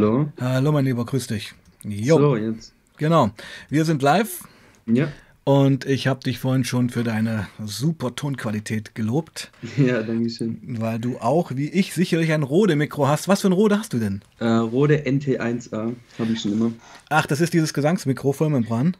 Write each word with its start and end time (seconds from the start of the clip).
Hallo. 0.00 0.32
Hallo, 0.40 0.72
mein 0.72 0.86
Lieber, 0.86 1.04
grüß 1.04 1.26
dich. 1.26 1.52
Jo. 1.84 2.16
So, 2.18 2.34
jetzt. 2.36 2.72
Genau. 2.96 3.32
Wir 3.68 3.84
sind 3.84 4.00
live 4.00 4.44
Ja. 4.86 5.08
und 5.44 5.84
ich 5.84 6.06
habe 6.06 6.20
dich 6.20 6.38
vorhin 6.38 6.64
schon 6.64 6.88
für 6.88 7.04
deine 7.04 7.48
super 7.62 8.14
Tonqualität 8.16 8.94
gelobt, 8.94 9.52
Ja, 9.76 10.02
danke 10.02 10.30
schön. 10.30 10.58
weil 10.80 10.98
du 11.00 11.18
auch, 11.18 11.52
wie 11.54 11.68
ich, 11.68 11.92
sicherlich 11.92 12.32
ein 12.32 12.42
Rode-Mikro 12.44 13.08
hast. 13.08 13.28
Was 13.28 13.42
für 13.42 13.48
ein 13.48 13.52
Rode 13.52 13.78
hast 13.78 13.92
du 13.92 13.98
denn? 13.98 14.22
Äh, 14.38 14.46
Rode 14.46 15.02
NT1A 15.04 15.92
habe 16.18 16.32
ich 16.32 16.40
schon 16.40 16.52
immer. 16.54 16.72
Ach, 17.10 17.26
das 17.26 17.42
ist 17.42 17.52
dieses 17.52 17.74
Gesangsmikro 17.74 18.32
Vollmembran. 18.32 18.96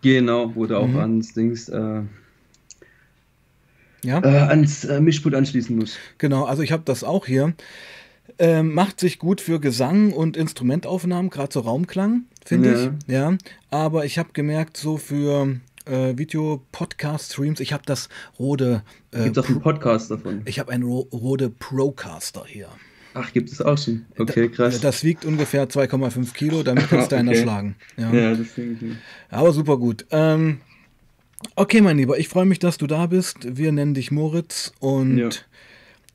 Genau, 0.00 0.54
wurde 0.54 0.78
auch 0.78 0.88
Mhm. 0.88 0.96
ans 0.98 1.34
Dings, 1.34 1.68
äh, 1.68 2.00
Ja, 4.02 4.20
äh, 4.24 4.48
ans 4.48 4.84
äh, 4.86 4.98
Mischpult 5.02 5.34
anschließen 5.34 5.76
muss. 5.76 5.98
genau. 6.16 6.44
Also 6.46 6.62
ich 6.62 6.72
habe 6.72 6.84
das 6.86 7.04
auch 7.04 7.26
hier. 7.26 7.52
Ähm, 8.38 8.72
macht 8.74 9.00
sich 9.00 9.18
gut 9.18 9.40
für 9.40 9.58
Gesang 9.60 10.12
und 10.12 10.36
Instrumentaufnahmen, 10.36 11.30
gerade 11.30 11.52
so 11.52 11.60
Raumklang, 11.60 12.22
finde 12.44 12.72
Ja. 12.72 12.84
ich. 12.84 12.90
Ja. 13.12 13.38
Aber 13.70 14.04
ich 14.04 14.18
habe 14.18 14.30
gemerkt, 14.32 14.76
so 14.76 14.96
für 14.96 15.56
äh, 15.86 16.16
Video, 16.18 16.62
Podcast, 16.70 17.32
Streams, 17.32 17.60
ich 17.60 17.72
habe 17.72 17.82
das 17.86 18.08
Rode. 18.38 18.82
Äh, 19.12 19.24
Gibt 19.24 19.36
es 19.38 19.44
auch 19.44 19.48
einen 19.48 19.60
Podcast 19.60 20.10
davon? 20.10 20.42
Ich 20.44 20.58
habe 20.58 20.70
einen 20.72 20.84
Ro 20.84 21.08
Rode 21.12 21.48
Procaster 21.50 22.44
hier. 22.46 22.68
Ach, 23.14 23.32
gibt 23.32 23.50
es 23.50 23.60
auch 23.62 23.78
schon. 23.78 24.04
Okay, 24.18 24.48
krass. 24.48 24.80
Das 24.80 25.02
wiegt 25.02 25.24
ungefähr 25.24 25.68
2,5 25.68 26.34
Kilo, 26.34 26.62
damit 26.62 26.88
kannst 26.88 27.10
du 27.10 27.16
einer 27.16 27.32
Okay. 27.32 27.42
schlagen. 27.42 27.76
Ja. 27.96 28.12
ja, 28.12 28.34
das 28.34 28.54
denke 28.54 28.84
ich. 28.86 28.92
Aber 29.30 29.52
super 29.52 29.78
gut. 29.78 30.04
Ähm, 30.10 30.60
okay, 31.56 31.80
mein 31.80 31.96
Lieber, 31.96 32.18
ich 32.18 32.28
freue 32.28 32.44
mich, 32.46 32.58
dass 32.60 32.76
du 32.78 32.86
da 32.86 33.06
bist. 33.06 33.56
Wir 33.56 33.72
nennen 33.72 33.94
dich 33.94 34.12
Moritz. 34.12 34.72
Und 34.78 35.16
Ja. 35.18 35.30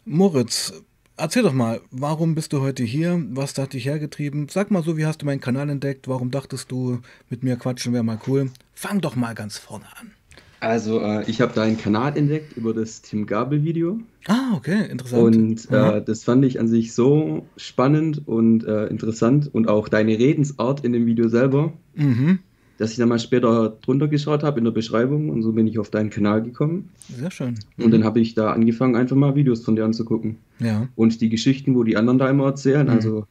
Moritz, 0.05 0.73
erzähl 1.17 1.43
doch 1.43 1.53
mal, 1.53 1.81
warum 1.91 2.35
bist 2.35 2.53
du 2.53 2.61
heute 2.61 2.83
hier? 2.83 3.21
Was 3.31 3.57
hat 3.57 3.73
dich 3.73 3.85
hergetrieben? 3.85 4.47
Sag 4.49 4.71
mal 4.71 4.83
so, 4.83 4.97
wie 4.97 5.05
hast 5.05 5.21
du 5.21 5.25
meinen 5.25 5.41
Kanal 5.41 5.69
entdeckt? 5.69 6.07
Warum 6.07 6.31
dachtest 6.31 6.71
du, 6.71 6.99
mit 7.29 7.43
mir 7.43 7.55
quatschen 7.55 7.93
wäre 7.93 8.03
mal 8.03 8.19
cool? 8.27 8.51
Fang 8.73 9.01
doch 9.01 9.15
mal 9.15 9.35
ganz 9.35 9.57
vorne 9.57 9.85
an. 9.99 10.11
Also, 10.59 11.01
äh, 11.01 11.29
ich 11.29 11.41
habe 11.41 11.53
deinen 11.53 11.77
Kanal 11.77 12.17
entdeckt 12.17 12.55
über 12.55 12.73
das 12.73 13.01
Tim 13.01 13.25
Gabel-Video. 13.25 13.99
Ah, 14.27 14.53
okay, 14.55 14.85
interessant. 14.89 15.35
Und 15.35 15.71
äh, 15.71 16.01
das 16.01 16.23
fand 16.23 16.45
ich 16.45 16.57
an 16.57 16.69
sich 16.69 16.93
so 16.93 17.45
spannend 17.57 18.25
und 18.25 18.63
äh, 18.65 18.85
interessant. 18.85 19.53
Und 19.53 19.67
auch 19.67 19.89
deine 19.89 20.17
Redensart 20.17 20.85
in 20.85 20.93
dem 20.93 21.05
Video 21.05 21.27
selber, 21.27 21.73
mhm. 21.95 22.39
Dass 22.77 22.91
ich 22.91 22.97
dann 22.97 23.09
mal 23.09 23.19
später 23.19 23.77
drunter 23.81 24.07
geschaut 24.07 24.43
habe 24.43 24.57
in 24.59 24.65
der 24.65 24.71
Beschreibung. 24.71 25.29
Und 25.29 25.43
so 25.43 25.51
bin 25.51 25.67
ich 25.67 25.77
auf 25.79 25.89
deinen 25.89 26.09
Kanal 26.09 26.41
gekommen. 26.41 26.89
Sehr 27.07 27.31
schön. 27.31 27.55
Und 27.77 27.91
dann 27.91 28.03
habe 28.03 28.19
ich 28.19 28.33
da 28.33 28.51
angefangen, 28.51 28.95
einfach 28.95 29.15
mal 29.15 29.35
Videos 29.35 29.63
von 29.63 29.75
dir 29.75 29.85
anzugucken. 29.85 30.37
Ja. 30.59 30.87
Und 30.95 31.21
die 31.21 31.29
Geschichten, 31.29 31.75
wo 31.75 31.83
die 31.83 31.97
anderen 31.97 32.17
da 32.17 32.29
immer 32.29 32.45
erzählen, 32.45 32.87
Mhm. 32.87 32.93
also 32.93 33.27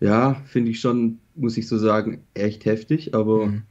ja, 0.00 0.34
finde 0.46 0.70
ich 0.70 0.80
schon, 0.80 1.18
muss 1.34 1.56
ich 1.56 1.66
so 1.68 1.78
sagen, 1.78 2.20
echt 2.34 2.64
heftig. 2.64 3.14
Aber 3.14 3.46
Mhm. 3.46 3.62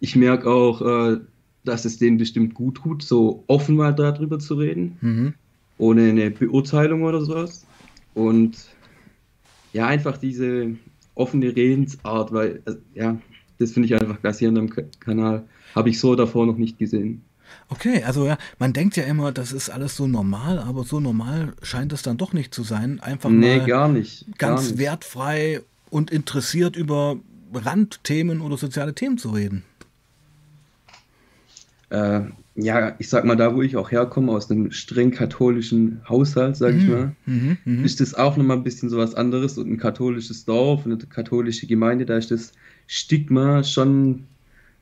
ich 0.00 0.14
merke 0.16 0.50
auch, 0.50 0.82
äh, 0.82 1.18
dass 1.64 1.84
es 1.84 1.96
denen 1.98 2.18
bestimmt 2.18 2.54
gut 2.54 2.76
tut, 2.76 3.02
so 3.02 3.44
offen 3.46 3.76
mal 3.76 3.92
darüber 3.94 4.38
zu 4.38 4.54
reden, 4.54 4.96
Mhm. 5.00 5.34
ohne 5.78 6.08
eine 6.10 6.30
Beurteilung 6.30 7.02
oder 7.02 7.22
sowas. 7.22 7.66
Und 8.14 8.56
ja, 9.72 9.86
einfach 9.86 10.18
diese 10.18 10.72
offene 11.14 11.54
Redensart, 11.54 12.32
weil, 12.32 12.60
äh, 12.66 12.74
ja, 12.94 13.16
das 13.62 13.72
finde 13.72 13.86
ich 13.86 13.94
einfach 14.00 14.20
klasse 14.20 14.44
deinem 14.44 14.68
Ka- 14.70 14.82
Kanal. 15.00 15.44
Habe 15.74 15.88
ich 15.90 15.98
so 15.98 16.14
davor 16.14 16.46
noch 16.46 16.58
nicht 16.58 16.78
gesehen. 16.78 17.22
Okay, 17.68 18.02
also 18.04 18.26
ja, 18.26 18.36
man 18.58 18.72
denkt 18.72 18.96
ja 18.96 19.04
immer, 19.04 19.30
das 19.32 19.52
ist 19.52 19.70
alles 19.70 19.96
so 19.96 20.06
normal, 20.06 20.58
aber 20.58 20.84
so 20.84 21.00
normal 21.00 21.52
scheint 21.62 21.92
es 21.92 22.02
dann 22.02 22.16
doch 22.16 22.32
nicht 22.32 22.54
zu 22.54 22.62
sein. 22.62 23.00
Einfach 23.00 23.30
Nee, 23.30 23.58
mal 23.58 23.66
gar 23.66 23.88
nicht. 23.88 24.26
Gar 24.38 24.50
ganz 24.56 24.70
nicht. 24.70 24.78
wertfrei 24.78 25.60
und 25.90 26.10
interessiert 26.10 26.76
über 26.76 27.16
Randthemen 27.54 28.40
oder 28.40 28.56
soziale 28.56 28.94
Themen 28.94 29.18
zu 29.18 29.30
reden. 29.30 29.62
Äh, 31.92 32.22
ja, 32.54 32.94
ich 32.98 33.08
sag 33.08 33.24
mal, 33.24 33.36
da 33.36 33.54
wo 33.54 33.62
ich 33.62 33.76
auch 33.76 33.90
herkomme, 33.90 34.32
aus 34.32 34.50
einem 34.50 34.70
streng 34.72 35.10
katholischen 35.10 36.00
Haushalt, 36.08 36.56
sag 36.56 36.74
ich 36.74 36.86
mal, 36.88 37.12
Mhm, 37.26 37.56
mhm. 37.64 37.84
ist 37.84 38.00
das 38.00 38.14
auch 38.14 38.36
nochmal 38.36 38.56
ein 38.58 38.62
bisschen 38.62 38.88
so 38.90 38.98
was 38.98 39.14
anderes 39.14 39.56
und 39.58 39.70
ein 39.70 39.78
katholisches 39.78 40.44
Dorf, 40.44 40.84
eine 40.84 40.96
katholische 40.98 41.66
Gemeinde, 41.66 42.04
da 42.06 42.16
ist 42.16 42.30
das 42.30 42.52
Stigma 42.86 43.62
schon 43.64 44.24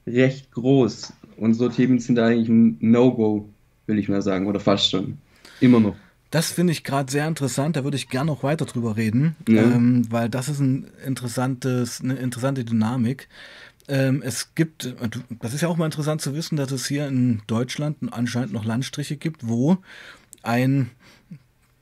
recht 0.06 0.50
groß. 0.52 1.12
Und 1.36 1.54
so 1.54 1.68
Themen 1.68 1.98
sind 2.00 2.16
da 2.16 2.26
eigentlich 2.26 2.48
ein 2.48 2.76
No-Go, 2.80 3.48
will 3.86 3.98
ich 3.98 4.08
mal 4.08 4.22
sagen, 4.22 4.46
oder 4.46 4.60
fast 4.60 4.90
schon. 4.90 5.18
Immer 5.60 5.80
noch. 5.80 5.96
Das 6.30 6.52
finde 6.52 6.72
ich 6.72 6.84
gerade 6.84 7.10
sehr 7.10 7.26
interessant, 7.26 7.74
da 7.76 7.82
würde 7.82 7.96
ich 7.96 8.08
gerne 8.08 8.30
noch 8.30 8.44
weiter 8.44 8.64
drüber 8.64 8.96
reden, 8.96 9.34
Ja. 9.48 9.62
ähm, 9.62 10.06
weil 10.10 10.28
das 10.28 10.48
ist 10.48 10.60
ein 10.60 10.86
interessantes, 11.04 12.00
eine 12.00 12.14
interessante 12.14 12.64
Dynamik. 12.64 13.28
Ähm, 13.90 14.22
es 14.24 14.54
gibt, 14.54 14.84
äh, 14.86 14.94
das 15.40 15.52
ist 15.52 15.62
ja 15.62 15.68
auch 15.68 15.76
mal 15.76 15.86
interessant 15.86 16.20
zu 16.20 16.32
wissen, 16.34 16.56
dass 16.56 16.70
es 16.70 16.86
hier 16.86 17.08
in 17.08 17.42
Deutschland 17.48 17.96
anscheinend 18.12 18.52
noch 18.52 18.64
Landstriche 18.64 19.16
gibt, 19.16 19.48
wo 19.48 19.78
ein, 20.42 20.90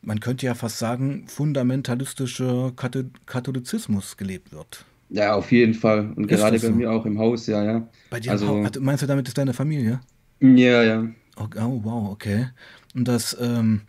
man 0.00 0.18
könnte 0.20 0.46
ja 0.46 0.54
fast 0.54 0.78
sagen, 0.78 1.26
fundamentalistischer 1.28 2.72
Katho- 2.76 3.10
Katholizismus 3.26 4.16
gelebt 4.16 4.52
wird. 4.52 4.84
Ja, 5.10 5.34
auf 5.34 5.52
jeden 5.52 5.74
Fall. 5.74 6.12
Und 6.16 6.30
Ist 6.30 6.38
gerade 6.38 6.58
bei 6.58 6.66
so? 6.66 6.72
mir 6.72 6.90
auch 6.90 7.04
im 7.06 7.18
Haus, 7.18 7.46
ja, 7.46 7.62
ja. 7.64 7.88
Bei 8.10 8.20
dir, 8.20 8.30
Also- 8.32 8.56
also, 8.56 8.80
meinst 8.80 9.02
du 9.02 9.06
damit 9.06 9.28
ist 9.28 9.38
deine 9.38 9.54
Familie? 9.54 10.00
Ja, 10.40 10.82
ja. 10.82 11.06
Oh, 11.36 11.46
oh 11.56 11.80
wow, 11.82 12.10
okay. 12.10 12.48
Und 12.94 13.06
das, 13.06 13.36
ähm, 13.40 13.82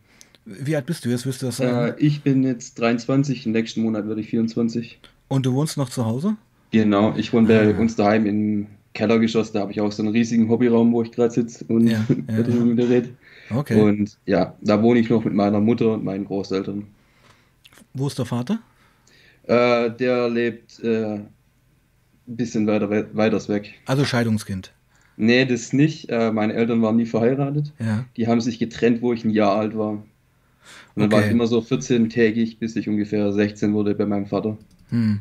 wie 0.45 0.75
alt 0.75 0.85
bist 0.85 1.05
du 1.05 1.09
jetzt, 1.09 1.25
willst 1.25 1.41
du 1.41 1.47
das 1.47 1.57
sagen? 1.57 1.93
Äh, 1.97 1.99
ich 1.99 2.21
bin 2.21 2.43
jetzt 2.43 2.79
23, 2.79 3.45
im 3.45 3.51
nächsten 3.53 3.81
Monat 3.81 4.07
werde 4.07 4.21
ich 4.21 4.29
24. 4.29 4.99
Und 5.27 5.45
du 5.45 5.53
wohnst 5.53 5.77
noch 5.77 5.89
zu 5.89 6.05
Hause? 6.05 6.35
Genau, 6.71 7.13
ich 7.17 7.33
wohne 7.33 7.47
bei 7.47 7.75
Ah. 7.75 7.79
uns 7.79 7.95
daheim 7.95 8.25
im 8.25 8.67
Kellergeschoss, 8.93 9.51
da 9.51 9.61
habe 9.61 9.71
ich 9.71 9.81
auch 9.81 9.91
so 9.91 10.03
einen 10.03 10.11
riesigen 10.11 10.49
Hobbyraum, 10.49 10.91
wo 10.91 11.01
ich 11.03 11.11
gerade 11.11 11.31
sitze 11.31 11.65
und 11.67 11.87
Ja, 11.87 12.05
ja, 12.29 12.37
mit 12.37 12.77
dir 12.79 12.89
rede. 12.89 13.09
Okay. 13.49 13.81
Und 13.81 14.17
ja, 14.25 14.55
da 14.61 14.81
wohne 14.81 14.99
ich 14.99 15.09
noch 15.09 15.23
mit 15.23 15.33
meiner 15.33 15.59
Mutter 15.59 15.93
und 15.93 16.03
meinen 16.03 16.25
Großeltern. 16.25 16.85
Wo 17.93 18.07
ist 18.07 18.17
der 18.19 18.25
Vater? 18.25 18.59
Äh, 19.47 19.89
der 19.91 20.29
lebt 20.29 20.79
äh, 20.83 21.15
ein 21.15 21.27
bisschen 22.27 22.67
weiter, 22.67 22.89
we 22.89 23.07
weiters 23.13 23.49
weg. 23.49 23.73
Also 23.85 24.05
Scheidungskind. 24.05 24.71
Nee, 25.17 25.45
das 25.45 25.73
nicht. 25.73 26.09
Äh, 26.09 26.31
meine 26.31 26.53
Eltern 26.53 26.81
waren 26.81 26.95
nie 26.97 27.05
verheiratet. 27.05 27.73
Ja. 27.79 28.05
Die 28.15 28.27
haben 28.27 28.41
sich 28.41 28.59
getrennt, 28.59 29.01
wo 29.01 29.11
ich 29.13 29.25
ein 29.25 29.31
Jahr 29.31 29.55
alt 29.55 29.75
war. 29.77 29.91
Und 29.93 30.03
dann 30.95 31.11
war 31.11 31.19
Okay. 31.19 31.27
ich 31.29 31.33
immer 31.33 31.47
so 31.47 31.59
14-tägig, 31.59 32.59
bis 32.59 32.75
ich 32.75 32.87
ungefähr 32.87 33.31
16 33.33 33.73
wurde 33.73 33.95
bei 33.95 34.05
meinem 34.05 34.27
Vater. 34.27 34.57
Hm. 34.89 35.19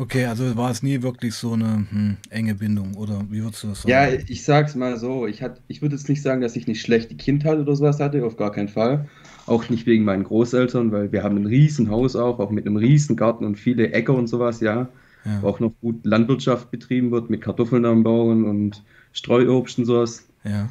Okay, 0.00 0.26
also 0.26 0.56
war 0.56 0.70
es 0.70 0.84
nie 0.84 1.02
wirklich 1.02 1.34
so 1.34 1.54
eine 1.54 1.84
hm, 1.90 2.16
enge 2.30 2.54
Bindung, 2.54 2.94
oder 2.94 3.20
wie 3.30 3.42
würdest 3.42 3.64
du 3.64 3.68
das 3.68 3.82
sagen? 3.82 3.90
Ja, 3.90 4.06
ich 4.28 4.44
sag's 4.44 4.76
mal 4.76 4.96
so, 4.96 5.26
ich, 5.26 5.42
hat, 5.42 5.60
ich 5.66 5.82
würde 5.82 5.96
jetzt 5.96 6.08
nicht 6.08 6.22
sagen, 6.22 6.40
dass 6.40 6.54
ich 6.54 6.68
eine 6.68 6.76
schlechte 6.76 7.16
Kindheit 7.16 7.58
oder 7.58 7.74
sowas 7.74 7.98
hatte, 7.98 8.24
auf 8.24 8.36
gar 8.36 8.52
keinen 8.52 8.68
Fall. 8.68 9.08
Auch 9.46 9.68
nicht 9.70 9.86
wegen 9.86 10.04
meinen 10.04 10.22
Großeltern, 10.22 10.92
weil 10.92 11.10
wir 11.10 11.24
haben 11.24 11.36
ein 11.36 11.46
riesen 11.46 11.90
Haus 11.90 12.14
auch, 12.14 12.38
auch 12.38 12.50
mit 12.50 12.64
einem 12.64 12.76
riesen 12.76 13.16
Garten 13.16 13.44
und 13.44 13.56
viele 13.56 13.90
Äcker 13.92 14.14
und 14.14 14.28
sowas, 14.28 14.60
ja. 14.60 14.88
ja. 15.24 15.42
Wo 15.42 15.48
auch 15.48 15.58
noch 15.58 15.72
gut 15.80 16.06
Landwirtschaft 16.06 16.70
betrieben 16.70 17.10
wird, 17.10 17.28
mit 17.28 17.40
Kartoffeln 17.40 17.84
anbauen 17.84 18.44
und 18.44 18.84
Streuobst 19.12 19.80
und 19.80 19.86
sowas. 19.86 20.28
ja. 20.44 20.70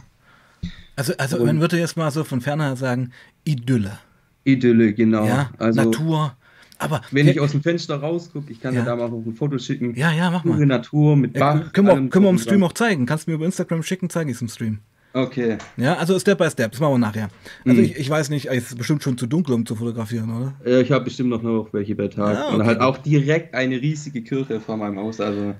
Also, 0.95 1.13
also 1.17 1.37
Und- 1.37 1.45
man 1.45 1.59
würde 1.59 1.77
jetzt 1.77 1.95
mal 1.97 2.09
so 2.09 2.23
von 2.23 2.41
ferne 2.41 2.75
sagen, 2.77 3.11
Idylle. 3.43 3.99
Idylle, 4.45 4.93
genau. 4.93 5.27
Ja, 5.27 5.51
also, 5.59 5.83
Natur. 5.83 6.36
Aber 6.79 7.01
wenn 7.11 7.27
ich 7.27 7.39
aus 7.39 7.51
dem 7.51 7.61
Fenster 7.63 7.97
rausgucke, 7.97 8.51
ich 8.51 8.61
kann 8.61 8.73
Ja. 8.75 8.81
dir 8.81 8.85
da 8.85 8.95
mal 8.95 9.05
ein 9.11 9.33
Foto 9.35 9.57
schicken. 9.57 9.95
Ja, 9.95 10.11
ja, 10.11 10.29
mach 10.29 10.43
Pure 10.43 10.57
mal. 10.59 10.65
Natur 10.65 11.15
mit 11.15 11.35
Ja, 11.35 11.53
Bach. 11.55 11.73
können 11.73 11.87
wir, 11.87 11.93
können 12.09 12.25
wir 12.25 12.29
im 12.29 12.35
und 12.35 12.39
Stream 12.39 12.63
auch 12.63 12.73
zeigen. 12.73 13.05
Kannst 13.05 13.25
du 13.27 13.31
mir 13.31 13.35
über 13.35 13.45
Instagram 13.45 13.81
schicken, 13.83 14.09
zeige 14.09 14.29
ich 14.31 14.35
es 14.37 14.41
im 14.41 14.47
Stream. 14.47 14.79
Okay. 15.13 15.57
Ja, 15.77 15.95
also 15.95 16.19
Step 16.19 16.37
by 16.37 16.49
Step, 16.51 16.71
das 16.73 16.79
machen 16.79 16.93
wir 16.93 16.97
nachher. 16.99 17.29
Also 17.65 17.79
Mhm. 17.79 17.85
ich, 17.85 17.95
ich 17.97 18.09
weiß 18.09 18.29
nicht, 18.29 18.47
es 18.47 18.67
ist 18.69 18.77
bestimmt 18.77 19.01
schon 19.01 19.17
zu 19.17 19.25
dunkel, 19.25 19.55
um 19.55 19.65
zu 19.65 19.75
fotografieren, 19.75 20.29
oder? 20.29 20.53
Äh, 20.63 20.81
Ich 20.81 20.91
habe 20.91 21.05
bestimmt 21.05 21.29
noch, 21.31 21.41
noch 21.41 21.69
welche 21.71 21.95
bei 21.95 22.07
Tag. 22.07 22.37
Ah, 22.37 22.49
Und 22.49 22.57
okay. 22.57 22.65
halt 22.67 22.81
auch 22.81 22.97
direkt 22.99 23.55
eine 23.55 23.81
riesige 23.81 24.21
Kirche 24.21 24.59
vor 24.59 24.77
meinem 24.77 24.97
Haus. 24.99 25.19
Also, 25.19 25.55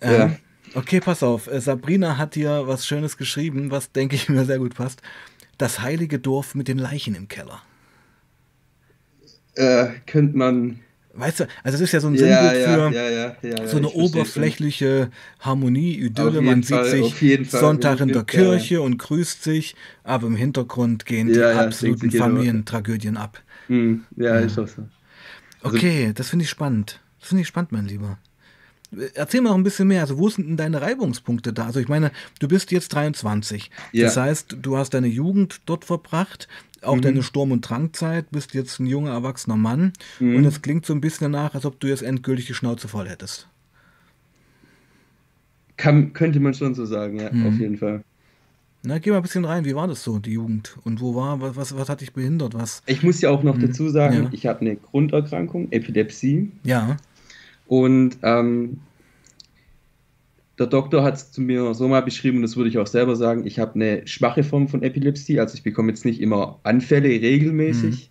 Ähm, 0.00 0.12
Ja. 0.12 0.30
Okay, 0.74 1.00
pass 1.00 1.22
auf. 1.22 1.48
Äh, 1.52 1.60
Sabrina 1.60 2.16
hat 2.16 2.34
hier 2.34 2.62
was 2.66 2.86
Schönes 2.86 3.16
geschrieben, 3.16 3.70
was 3.70 3.92
denke 3.92 4.16
ich 4.16 4.28
mir 4.28 4.44
sehr 4.46 4.58
gut 4.58 4.74
passt. 4.74 5.02
Das 5.58 5.80
heilige 5.80 6.18
Dorf 6.18 6.54
mit 6.56 6.66
den 6.66 6.78
Leichen 6.78 7.14
im 7.14 7.28
Keller. 7.28 7.60
Äh, 9.54 9.86
könnte 10.06 10.36
man. 10.36 10.80
Weißt 11.14 11.40
du, 11.40 11.48
also 11.62 11.76
es 11.76 11.82
ist 11.82 11.92
ja 11.92 12.00
so 12.00 12.08
ein 12.08 12.14
Ja, 12.14 12.20
Sinnbild 12.20 12.66
ja, 12.66 13.36
für 13.38 13.48
ja, 13.48 13.66
so 13.68 13.76
eine 13.76 13.90
oberflächliche 13.90 15.10
Harmonie, 15.40 15.94
Idylle. 15.98 16.40
Man 16.40 16.62
sieht 16.62 16.76
Fall, 16.76 16.90
sich 16.90 17.20
jeden 17.20 17.44
Fall, 17.44 17.60
Sonntag 17.60 18.00
in 18.00 18.08
der. 18.08 18.24
Kirche 18.24 18.80
und 18.80 18.96
grüßt 18.98 19.42
sich, 19.42 19.76
aber 20.04 20.26
im 20.26 20.36
Hintergrund 20.36 21.04
gehen 21.04 21.30
die 21.30 21.42
absoluten 21.42 22.10
sich. 22.10 22.18
Familientragödien 22.18 23.18
ab. 23.18 23.42
Hm, 23.66 24.04
ja, 24.16 24.38
ist 24.38 24.58
auch 24.58 24.66
so. 24.66 24.82
Also- 25.62 25.76
Okay, 25.76 26.12
das 26.14 26.30
finde 26.30 26.44
ich 26.44 26.50
spannend. 26.50 27.00
Das 27.20 27.28
finde 27.28 27.42
ich 27.42 27.48
spannend, 27.48 27.72
mein 27.72 27.86
Lieber. 27.86 28.18
erzähl 29.14 29.40
mal 29.42 29.50
noch 29.50 29.56
ein 29.56 29.62
bisschen 29.64 29.88
mehr. 29.88 30.00
Also, 30.02 30.18
wo 30.18 30.28
sind 30.28 30.48
denn 30.48 30.56
deine 30.56 30.80
Reibungspunkte 30.82 31.52
da? 31.52 31.66
Also, 31.66 31.78
ich 31.80 31.88
meine, 31.88 32.10
du 32.40 32.48
bist 32.48 32.72
jetzt 32.72 32.92
23. 32.94 33.70
Ja. 33.92 34.06
Das 34.06 34.16
heißt, 34.16 34.56
du 34.60 34.76
hast 34.76 34.90
deine 34.94 35.06
Jugend 35.08 35.60
dort 35.66 35.84
verbracht, 35.84 36.48
auch 36.82 36.96
Mhm. 36.96 37.00
deine 37.02 37.22
Sturm- 37.22 37.52
und 37.52 37.60
Drangzeit, 37.68 38.30
bist 38.30 38.54
jetzt 38.54 38.78
ein 38.80 38.86
junger, 38.86 39.12
erwachsener 39.12 39.56
Mann. 39.56 39.92
Mhm. 40.20 40.36
Und 40.36 40.44
es 40.44 40.62
klingt 40.62 40.84
so 40.86 40.92
ein 40.94 41.00
bisschen 41.00 41.30
danach, 41.32 41.54
als 41.54 41.64
ob 41.64 41.78
du 41.80 41.86
jetzt 41.88 42.02
endgültig 42.02 42.46
die 42.46 42.54
Schnauze 42.54 42.88
voll 42.88 43.08
hättest. 43.08 43.48
Kann, 45.76 46.12
könnte 46.12 46.38
man 46.40 46.54
schon 46.54 46.74
so 46.74 46.84
sagen, 46.86 47.18
ja, 47.18 47.32
Mhm. 47.32 47.46
auf 47.46 47.54
jeden 47.58 47.78
Fall. 47.78 48.04
Na, 48.84 48.98
geh 48.98 49.10
mal 49.10 49.16
ein 49.18 49.22
bisschen 49.22 49.44
rein. 49.44 49.64
Wie 49.64 49.74
war 49.76 49.86
das 49.86 50.02
so, 50.02 50.18
die 50.18 50.32
Jugend? 50.32 50.76
Und 50.84 51.00
wo 51.00 51.14
war, 51.14 51.40
was, 51.40 51.56
was, 51.56 51.76
was 51.76 51.88
hat 51.88 52.00
dich 52.00 52.12
behindert? 52.12 52.54
Was? 52.54 52.82
Ich 52.86 53.02
muss 53.02 53.20
ja 53.20 53.30
auch 53.30 53.42
noch 53.42 53.56
Mhm. 53.56 53.60
dazu 53.68 53.88
sagen, 53.90 54.24
Ja. 54.24 54.28
ich 54.32 54.46
habe 54.46 54.60
eine 54.60 54.76
Grunderkrankung, 54.76 55.70
Epilepsie. 55.70 56.50
Ja. 56.64 56.96
Und 57.66 58.16
ähm, 58.22 58.80
der 60.62 60.68
Doktor 60.68 61.02
hat 61.02 61.14
es 61.14 61.32
zu 61.32 61.40
mir 61.40 61.74
so 61.74 61.88
mal 61.88 62.02
beschrieben, 62.02 62.36
und 62.36 62.42
das 62.42 62.56
würde 62.56 62.70
ich 62.70 62.78
auch 62.78 62.86
selber 62.86 63.16
sagen, 63.16 63.44
ich 63.46 63.58
habe 63.58 63.74
eine 63.74 64.06
schwache 64.06 64.44
Form 64.44 64.68
von 64.68 64.84
Epilepsie, 64.84 65.40
also 65.40 65.54
ich 65.54 65.64
bekomme 65.64 65.90
jetzt 65.90 66.04
nicht 66.04 66.20
immer 66.20 66.60
Anfälle 66.62 67.08
regelmäßig. 67.08 68.10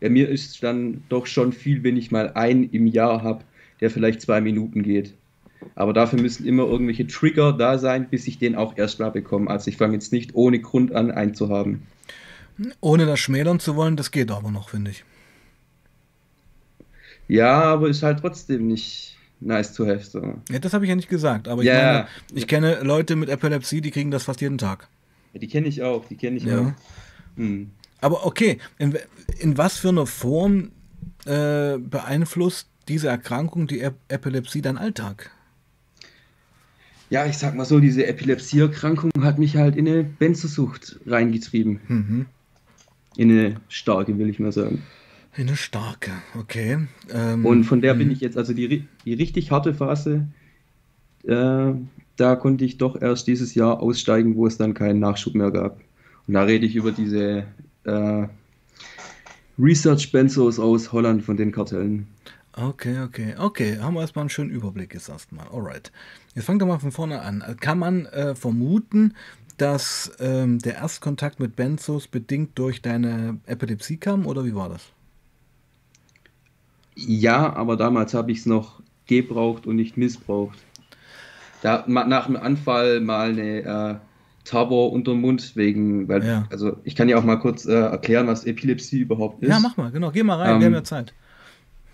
Bei 0.00 0.08
mir 0.08 0.28
ist 0.28 0.52
es 0.52 0.60
dann 0.60 1.02
doch 1.08 1.26
schon 1.26 1.52
viel, 1.52 1.82
wenn 1.82 1.96
ich 1.96 2.12
mal 2.12 2.30
einen 2.34 2.70
im 2.70 2.86
Jahr 2.86 3.24
habe, 3.24 3.42
der 3.80 3.90
vielleicht 3.90 4.20
zwei 4.20 4.40
Minuten 4.40 4.84
geht. 4.84 5.12
Aber 5.74 5.92
dafür 5.92 6.20
müssen 6.20 6.46
immer 6.46 6.66
irgendwelche 6.66 7.08
Trigger 7.08 7.52
da 7.52 7.78
sein, 7.78 8.08
bis 8.08 8.28
ich 8.28 8.38
den 8.38 8.54
auch 8.54 8.76
erst 8.76 9.00
mal 9.00 9.10
bekomme. 9.10 9.50
Also 9.50 9.68
ich 9.68 9.76
fange 9.76 9.94
jetzt 9.94 10.12
nicht 10.12 10.36
ohne 10.36 10.60
Grund 10.60 10.92
an, 10.92 11.10
einen 11.10 11.34
zu 11.34 11.48
haben. 11.48 11.82
Ohne 12.80 13.06
das 13.06 13.18
schmälern 13.18 13.58
zu 13.58 13.74
wollen, 13.74 13.96
das 13.96 14.12
geht 14.12 14.30
aber 14.30 14.52
noch, 14.52 14.68
finde 14.68 14.92
ich. 14.92 15.04
Ja, 17.26 17.60
aber 17.64 17.88
ist 17.88 18.04
halt 18.04 18.20
trotzdem 18.20 18.68
nicht 18.68 19.17
nice 19.40 19.72
to 19.74 19.86
have. 19.86 20.04
So. 20.04 20.34
Ja, 20.50 20.58
das 20.58 20.72
habe 20.72 20.84
ich 20.84 20.88
ja 20.88 20.96
nicht 20.96 21.08
gesagt. 21.08 21.48
Aber 21.48 21.62
ich 21.62 21.68
meine, 21.68 22.06
ich 22.34 22.46
kenne 22.46 22.80
Leute 22.82 23.16
mit 23.16 23.28
Epilepsie, 23.28 23.80
die 23.80 23.90
kriegen 23.90 24.10
das 24.10 24.24
fast 24.24 24.40
jeden 24.40 24.58
Tag. 24.58 24.88
Ja, 25.32 25.40
die 25.40 25.48
kenne 25.48 25.68
ich 25.68 25.82
auch, 25.82 26.06
die 26.06 26.16
kenne 26.16 26.36
ich 26.36 26.44
Ja. 26.44 26.60
auch. 26.60 26.72
Hm. 27.36 27.70
Aber 28.00 28.26
okay, 28.26 28.58
in, 28.78 28.96
in 29.40 29.58
was 29.58 29.76
für 29.76 29.88
einer 29.88 30.06
Form 30.06 30.70
äh, 31.26 31.78
beeinflusst 31.78 32.68
diese 32.88 33.08
Erkrankung, 33.08 33.66
die 33.66 33.80
Ep 33.80 33.96
Epilepsie, 34.08 34.62
deinen 34.62 34.78
Alltag? 34.78 35.30
Ja, 37.10 37.24
ich 37.26 37.38
sag 37.38 37.54
mal 37.54 37.64
so, 37.64 37.80
diese 37.80 38.06
Epilepsieerkrankung 38.06 39.10
hat 39.22 39.38
mich 39.38 39.56
halt 39.56 39.76
in 39.76 39.88
eine 39.88 40.04
Benzosucht 40.04 40.98
reingetrieben. 41.06 41.80
Mhm. 41.88 42.26
In 43.16 43.30
eine 43.30 43.56
starke, 43.68 44.16
will 44.18 44.28
ich 44.28 44.38
mal 44.38 44.52
sagen. 44.52 44.82
Eine 45.32 45.56
starke, 45.56 46.10
okay. 46.38 46.78
Ähm, 47.12 47.46
Und 47.46 47.64
von 47.64 47.80
der 47.80 47.94
bin 47.94 48.08
mhm. 48.08 48.14
ich 48.14 48.20
jetzt, 48.20 48.36
also 48.36 48.52
die, 48.52 48.86
die 49.04 49.14
richtig 49.14 49.50
harte 49.50 49.74
Phase, 49.74 50.26
äh, 51.24 51.72
da 52.16 52.36
konnte 52.36 52.64
ich 52.64 52.78
doch 52.78 53.00
erst 53.00 53.26
dieses 53.26 53.54
Jahr 53.54 53.80
aussteigen, 53.80 54.36
wo 54.36 54.46
es 54.46 54.56
dann 54.56 54.74
keinen 54.74 54.98
Nachschub 54.98 55.34
mehr 55.34 55.50
gab. 55.50 55.80
Und 56.26 56.34
da 56.34 56.42
rede 56.42 56.66
ich 56.66 56.74
über 56.74 56.92
diese 56.92 57.44
äh, 57.84 58.26
Research 59.58 60.12
Benzos 60.12 60.58
aus 60.58 60.92
Holland 60.92 61.22
von 61.22 61.36
den 61.36 61.52
Kartellen. 61.52 62.06
Okay, 62.52 63.00
okay, 63.00 63.34
okay. 63.38 63.78
Haben 63.78 63.94
wir 63.94 64.00
erstmal 64.00 64.24
einen 64.24 64.30
schönen 64.30 64.50
Überblick 64.50 64.92
jetzt 64.94 65.08
erstmal. 65.08 65.46
Alright. 65.48 65.92
Jetzt 66.34 66.46
fangen 66.46 66.60
wir 66.60 66.66
mal 66.66 66.80
von 66.80 66.90
vorne 66.90 67.22
an. 67.22 67.44
Kann 67.60 67.78
man 67.78 68.06
äh, 68.06 68.34
vermuten, 68.34 69.14
dass 69.58 70.12
ähm, 70.18 70.58
der 70.58 70.76
Erstkontakt 70.76 71.38
mit 71.38 71.54
Benzos 71.54 72.08
bedingt 72.08 72.58
durch 72.58 72.82
deine 72.82 73.38
Epilepsie 73.46 73.96
kam 73.96 74.26
oder 74.26 74.44
wie 74.44 74.54
war 74.54 74.68
das? 74.68 74.92
Ja, 77.06 77.54
aber 77.54 77.76
damals 77.76 78.12
habe 78.14 78.32
ich 78.32 78.38
es 78.38 78.46
noch 78.46 78.82
gebraucht 79.06 79.66
und 79.66 79.76
nicht 79.76 79.96
missbraucht. 79.96 80.58
Da 81.62 81.84
nach 81.86 82.26
dem 82.26 82.36
Anfall 82.36 83.00
mal 83.00 83.30
eine 83.30 83.60
äh, 83.62 83.94
Tabor 84.44 84.92
unter 84.92 85.12
den 85.12 85.20
Mund 85.20 85.54
wegen, 85.56 86.08
weil, 86.08 86.24
Ja. 86.24 86.46
also 86.50 86.76
ich 86.84 86.96
kann 86.96 87.08
ja 87.08 87.16
auch 87.18 87.24
mal 87.24 87.36
kurz 87.36 87.66
äh, 87.66 87.72
erklären, 87.72 88.26
was 88.26 88.44
Epilepsie 88.44 89.00
überhaupt 89.00 89.42
ist. 89.42 89.50
Ja, 89.50 89.58
mach 89.60 89.76
mal, 89.76 89.90
genau. 89.90 90.10
Geh 90.10 90.22
mal 90.22 90.36
rein, 90.36 90.54
Ähm, 90.54 90.60
wir 90.60 90.66
haben 90.66 90.74
ja 90.74 90.84
Zeit. 90.84 91.14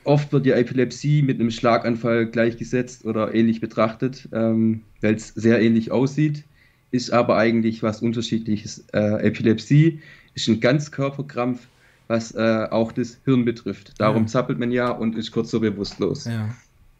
Oft 0.04 0.32
wird 0.32 0.44
ja 0.46 0.56
Epilepsie 0.56 1.22
mit 1.22 1.40
einem 1.40 1.50
Schlaganfall 1.50 2.26
gleichgesetzt 2.26 3.04
oder 3.06 3.34
ähnlich 3.34 3.60
betrachtet, 3.60 4.28
ähm, 4.32 4.82
weil 5.00 5.14
es 5.14 5.28
sehr 5.28 5.62
ähnlich 5.62 5.92
aussieht, 5.92 6.44
ist 6.90 7.10
aber 7.10 7.36
eigentlich 7.36 7.82
was 7.82 8.02
Unterschiedliches. 8.02 8.84
Äh, 8.92 9.26
Epilepsie 9.26 10.00
ist 10.34 10.46
ein 10.48 10.60
Ganzkörperkrampf, 10.60 11.68
was 12.08 12.34
äh, 12.34 12.66
auch 12.70 12.92
das 12.92 13.20
Hirn 13.24 13.44
betrifft. 13.44 13.92
Darum 13.98 14.22
Ja. 14.22 14.26
zappelt 14.26 14.58
man 14.58 14.70
ja 14.70 14.90
und 14.90 15.16
ist 15.16 15.30
kurz 15.30 15.50
so 15.50 15.60
bewusstlos. 15.60 16.24
Ja. 16.26 16.54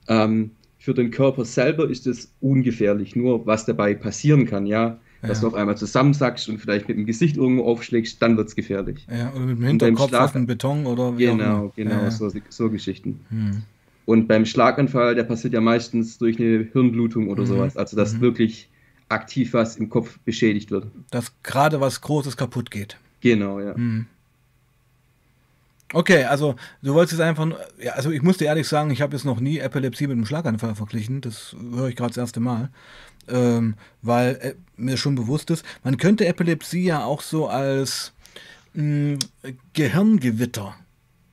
Ähm, 0.09 0.51
für 0.79 0.95
den 0.95 1.11
Körper 1.11 1.45
selber 1.45 1.89
ist 1.89 2.07
es 2.07 2.33
ungefährlich, 2.41 3.17
nur 3.17 3.47
was 3.47 3.65
dabei 3.65 3.95
passieren 3.95 4.47
kann, 4.47 4.67
ja. 4.67 4.99
Dass 5.23 5.39
Ja. 5.39 5.43
du 5.43 5.47
auf 5.49 5.55
einmal 5.55 5.77
zusammensackst 5.79 6.51
und 6.51 6.59
vielleicht 6.59 6.87
mit 6.89 6.99
dem 6.99 7.07
Gesicht 7.07 7.39
irgendwo 7.39 7.65
aufschlägst, 7.65 8.21
dann 8.21 8.37
wird 8.37 8.49
es 8.49 8.55
gefährlich. 8.55 9.07
ja. 9.11 9.33
Oder 9.33 9.47
mit 9.47 9.59
dem 9.59 9.65
Hinterkopf 9.65 10.13
auf 10.13 10.33
den 10.33 10.47
Beton 10.47 10.85
oder 10.85 11.17
wie 11.17 11.29
auch 11.29 11.33
Genau, 11.39 11.73
immer. 11.77 11.91
genau. 12.01 12.11
So, 12.11 12.31
so 12.51 12.71
Geschichten. 12.71 13.21
Hm. 13.31 13.63
Und 14.05 14.29
beim 14.29 14.45
Schlaganfall, 14.45 15.15
der 15.15 15.25
passiert 15.25 15.55
ja 15.55 15.63
meistens 15.63 16.19
durch 16.19 16.39
eine 16.39 16.69
Hirnblutung 16.73 17.29
oder 17.29 17.43
Mhm. 17.45 17.47
sowas. 17.47 17.77
Also, 17.79 17.97
dass 17.97 18.13
Mhm. 18.15 18.21
wirklich 18.21 18.69
aktiv 19.09 19.55
was 19.55 19.77
im 19.77 19.89
Kopf 19.89 20.19
beschädigt 20.27 20.71
wird. 20.71 20.89
Dass 21.11 21.33
gerade 21.43 21.81
was 21.81 22.03
Großes 22.03 22.37
kaputt 22.37 22.71
geht. 22.71 22.99
Genau, 23.21 23.61
ja. 23.61 23.75
Hm. 23.75 24.05
Okay, 25.95 26.25
also 26.25 26.57
du 26.83 26.93
wolltest 26.95 27.19
jetzt 27.19 27.27
einfach, 27.27 27.49
ja, 27.81 27.93
also 27.93 28.11
ich 28.11 28.23
muss 28.23 28.37
dir 28.37 28.47
ehrlich 28.47 28.67
sagen, 28.69 28.91
ich 28.91 29.01
habe 29.01 29.15
jetzt 29.17 29.25
noch 29.25 29.41
nie 29.41 29.59
Epilepsie 29.59 30.07
mit 30.09 30.17
einem 30.17 30.27
Schlaganfall 30.27 30.75
verglichen. 30.75 31.21
Das 31.21 31.55
höre 31.73 31.89
ich 31.89 31.97
gerade 31.97 32.11
das 32.11 32.19
erste 32.19 32.41
Mal, 32.41 32.69
ähm, 33.29 33.75
weil 34.03 34.35
äh, 34.43 34.55
mir 34.77 34.97
schon 34.97 35.15
bewusst 35.15 35.51
ist, 35.51 35.65
man 35.85 35.97
könnte 35.97 36.27
Epilepsie 36.27 36.85
ja 36.85 37.05
auch 37.05 37.23
so 37.23 37.47
als 37.49 38.13
mh, 38.75 39.19
Gehirngewitter 39.73 40.75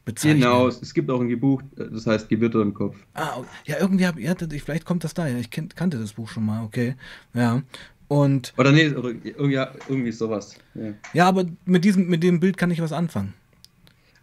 bezeichnen. 0.05 0.41
Genau, 0.41 0.67
es 0.67 0.93
gibt 0.93 1.09
auch 1.09 1.21
ein 1.21 1.39
Buch, 1.39 1.61
das 1.75 2.05
heißt 2.07 2.29
Gewitter 2.29 2.61
im 2.61 2.73
Kopf. 2.73 2.95
Ah, 3.13 3.37
ja, 3.65 3.77
irgendwie 3.79 4.05
habe 4.05 4.21
ja, 4.21 4.33
das- 4.33 4.49
vielleicht 4.63 4.85
kommt 4.85 5.03
das 5.03 5.13
daher. 5.13 5.37
Ich 5.39 5.49
kenn, 5.49 5.69
kannte 5.69 5.97
das 5.97 6.13
Buch 6.13 6.29
schon 6.29 6.45
mal, 6.45 6.63
okay. 6.63 6.95
Ja. 7.33 7.61
Und 8.07 8.53
Oder 8.57 8.71
nee, 8.73 8.89
oder 8.89 9.09
irgendwie, 9.09 9.53
ja, 9.53 9.71
irgendwie 9.87 10.11
sowas. 10.11 10.55
Ja. 10.75 10.93
ja, 11.13 11.27
aber 11.27 11.45
mit 11.65 11.85
diesem, 11.85 12.07
mit 12.07 12.23
dem 12.23 12.39
Bild 12.39 12.57
kann 12.57 12.69
ich 12.69 12.81
was 12.81 12.91
anfangen. 12.91 13.33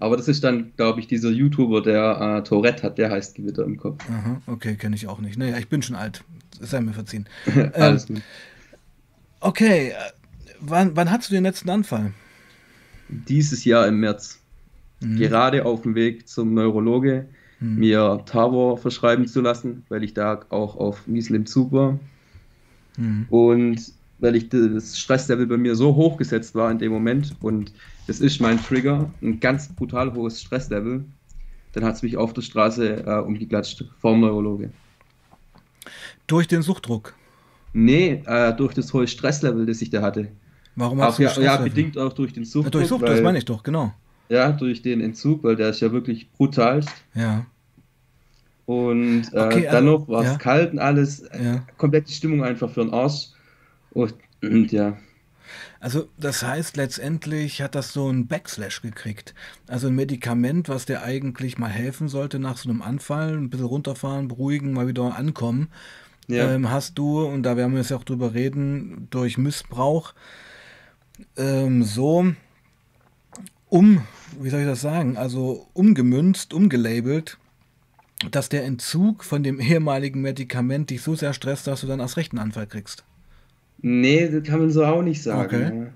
Aber 0.00 0.16
das 0.16 0.28
ist 0.28 0.44
dann, 0.44 0.72
glaube 0.76 1.00
ich, 1.00 1.06
dieser 1.08 1.30
YouTuber, 1.30 1.82
der 1.82 2.38
äh, 2.38 2.42
Tourette 2.48 2.84
hat, 2.84 2.98
der 2.98 3.10
heißt 3.10 3.34
Gewitter 3.34 3.64
im 3.64 3.76
Kopf. 3.76 4.04
Aha, 4.08 4.40
okay, 4.46 4.76
kenne 4.76 4.94
ich 4.94 5.08
auch 5.08 5.18
nicht. 5.20 5.36
Naja, 5.38 5.58
ich 5.58 5.68
bin 5.68 5.82
schon 5.82 5.96
alt. 5.96 6.22
Sei 6.60 6.80
mir 6.80 6.92
verziehen. 6.92 7.26
Alles 7.74 8.06
gut. 8.06 8.22
Okay, 9.40 9.88
äh, 9.88 9.94
wann, 10.60 10.96
wann 10.96 11.10
hattest 11.10 11.30
du 11.30 11.34
den 11.34 11.44
letzten 11.44 11.70
Anfall? 11.70 12.12
Dieses 13.08 13.64
Jahr 13.64 13.86
im 13.86 14.00
März, 14.00 14.38
Mhm. 15.00 15.16
gerade 15.16 15.64
auf 15.64 15.82
dem 15.82 15.94
Weg 15.94 16.28
zum 16.28 16.54
Neurologe, 16.54 17.26
Mhm. 17.60 17.76
mir 17.76 18.22
Tavor 18.26 18.78
verschreiben 18.78 19.26
zu 19.28 19.40
lassen, 19.40 19.84
weil 19.88 20.02
ich 20.04 20.12
da 20.14 20.40
auch 20.50 20.76
auf 20.76 21.06
Miesel 21.06 21.44
Zug 21.44 21.70
war. 21.72 21.98
Mhm. 22.96 23.26
Und 23.30 23.92
weil 24.18 24.34
ich 24.34 24.48
das 24.48 24.98
Stresslevel 24.98 25.46
bei 25.46 25.56
mir 25.56 25.76
so 25.76 25.94
hoch 25.94 26.16
gesetzt 26.16 26.56
war 26.56 26.68
in 26.72 26.78
dem 26.78 26.90
Moment 26.90 27.36
und 27.40 27.72
das 28.08 28.20
ist 28.20 28.40
mein 28.40 28.60
Trigger, 28.60 29.10
ein 29.22 29.38
ganz 29.38 29.68
brutal 29.68 30.12
hohes 30.14 30.40
Stresslevel, 30.40 31.04
dann 31.72 31.84
hat 31.84 31.94
es 31.94 32.02
mich 32.02 32.16
auf 32.16 32.32
der 32.32 32.42
Straße 32.42 33.04
äh, 33.06 33.20
umgeklatscht 33.20 33.84
vom 34.00 34.20
Neurologe. 34.20 34.70
Durch 36.26 36.48
den 36.48 36.62
Suchtdruck. 36.62 37.14
Nee, 37.74 38.22
äh, 38.24 38.54
durch 38.54 38.74
das 38.74 38.92
hohe 38.94 39.06
Stresslevel, 39.06 39.66
das 39.66 39.82
ich 39.82 39.90
da 39.90 40.00
hatte. 40.00 40.28
Warum 40.74 41.00
Auch, 41.00 41.06
hast 41.06 41.18
du 41.18 41.22
ja, 41.24 41.32
ja, 41.38 41.56
bedingt 41.58 41.98
auch 41.98 42.12
durch 42.14 42.32
den 42.32 42.44
Suchtdruck. 42.46 42.72
Durch 42.72 42.88
Sucht, 42.88 43.02
weil, 43.02 43.10
das 43.10 43.20
meine 43.20 43.38
ich 43.38 43.44
doch, 43.44 43.62
genau. 43.62 43.92
Ja, 44.30 44.52
durch 44.52 44.80
den 44.80 45.00
Entzug, 45.02 45.44
weil 45.44 45.56
der 45.56 45.68
ist 45.68 45.80
ja 45.80 45.92
wirklich 45.92 46.30
brutal. 46.32 46.82
Ja, 47.14 47.44
Und 48.64 49.24
äh, 49.34 49.38
Okay, 49.38 49.62
dann 49.64 49.86
also, 49.86 49.98
noch 49.98 50.08
war 50.08 50.22
es 50.22 50.32
ja. 50.32 50.38
kalt 50.38 50.72
und 50.72 50.78
alles. 50.78 51.24
ja. 51.42 51.62
Komplett 51.76 52.08
die 52.08 52.12
Stimmung 52.14 52.42
einfach 52.42 52.70
für 52.70 52.84
den 52.84 52.92
Arsch. 52.94 53.28
Und, 53.90 54.14
und 54.42 54.72
ja. 54.72 54.96
Also 55.80 56.08
das 56.18 56.42
heißt, 56.42 56.76
letztendlich 56.76 57.62
hat 57.62 57.74
das 57.74 57.92
so 57.92 58.08
einen 58.08 58.26
Backslash 58.26 58.82
gekriegt. 58.82 59.34
Also 59.66 59.88
ein 59.88 59.94
Medikament, 59.94 60.68
was 60.68 60.86
dir 60.86 61.02
eigentlich 61.02 61.58
mal 61.58 61.70
helfen 61.70 62.08
sollte 62.08 62.38
nach 62.38 62.56
so 62.56 62.68
einem 62.68 62.82
Anfall, 62.82 63.36
ein 63.36 63.50
bisschen 63.50 63.66
runterfahren, 63.66 64.28
beruhigen, 64.28 64.72
mal 64.72 64.88
wieder 64.88 65.16
ankommen, 65.16 65.68
Ja. 66.26 66.52
ähm, 66.52 66.70
hast 66.70 66.98
du, 66.98 67.24
und 67.24 67.42
da 67.42 67.56
werden 67.56 67.72
wir 67.72 67.80
jetzt 67.80 67.92
auch 67.92 68.04
drüber 68.04 68.34
reden, 68.34 69.06
durch 69.10 69.38
Missbrauch 69.38 70.14
ähm, 71.36 71.82
so 71.82 72.32
um, 73.68 74.02
wie 74.40 74.48
soll 74.50 74.60
ich 74.60 74.66
das 74.66 74.80
sagen, 74.80 75.16
also 75.16 75.68
umgemünzt, 75.74 76.54
umgelabelt, 76.54 77.38
dass 78.30 78.48
der 78.48 78.64
Entzug 78.64 79.24
von 79.24 79.42
dem 79.42 79.60
ehemaligen 79.60 80.22
Medikament 80.22 80.90
dich 80.90 81.02
so 81.02 81.14
sehr 81.14 81.32
stresst, 81.34 81.66
dass 81.66 81.82
du 81.82 81.86
dann 81.86 82.00
erst 82.00 82.16
recht 82.16 82.32
einen 82.32 82.40
Anfall 82.40 82.66
kriegst. 82.66 83.04
Nee, 83.80 84.28
das 84.28 84.42
kann 84.42 84.60
man 84.60 84.70
so 84.70 84.84
auch 84.84 85.02
nicht 85.02 85.22
sagen. 85.22 85.56
Okay. 85.56 85.86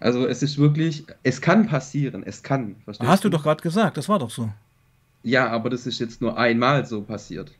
Also 0.00 0.26
es 0.26 0.42
ist 0.42 0.58
wirklich, 0.58 1.04
es 1.22 1.40
kann 1.40 1.66
passieren, 1.66 2.22
es 2.26 2.42
kann. 2.42 2.76
Hast 3.00 3.24
du 3.24 3.30
doch 3.30 3.42
gerade 3.42 3.62
gesagt, 3.62 3.96
das 3.96 4.08
war 4.08 4.18
doch 4.18 4.30
so. 4.30 4.50
Ja, 5.22 5.48
aber 5.48 5.70
das 5.70 5.86
ist 5.86 5.98
jetzt 5.98 6.20
nur 6.20 6.36
einmal 6.36 6.84
so 6.84 7.00
passiert. 7.00 7.52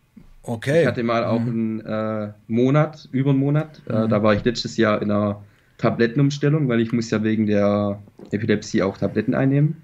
Okay. 0.42 0.82
Ich 0.82 0.86
hatte 0.86 1.02
mal 1.02 1.24
auch 1.24 1.40
einen 1.40 1.80
äh, 1.80 2.32
Monat, 2.48 3.08
über 3.12 3.30
einen 3.30 3.38
Monat. 3.38 3.80
Äh, 3.86 4.08
da 4.08 4.22
war 4.22 4.34
ich 4.34 4.44
letztes 4.44 4.76
Jahr 4.76 5.00
in 5.00 5.10
einer 5.10 5.42
Tablettenumstellung, 5.78 6.68
weil 6.68 6.80
ich 6.80 6.92
muss 6.92 7.10
ja 7.10 7.22
wegen 7.22 7.46
der 7.46 7.98
Epilepsie 8.30 8.82
auch 8.82 8.98
Tabletten 8.98 9.34
einnehmen. 9.34 9.80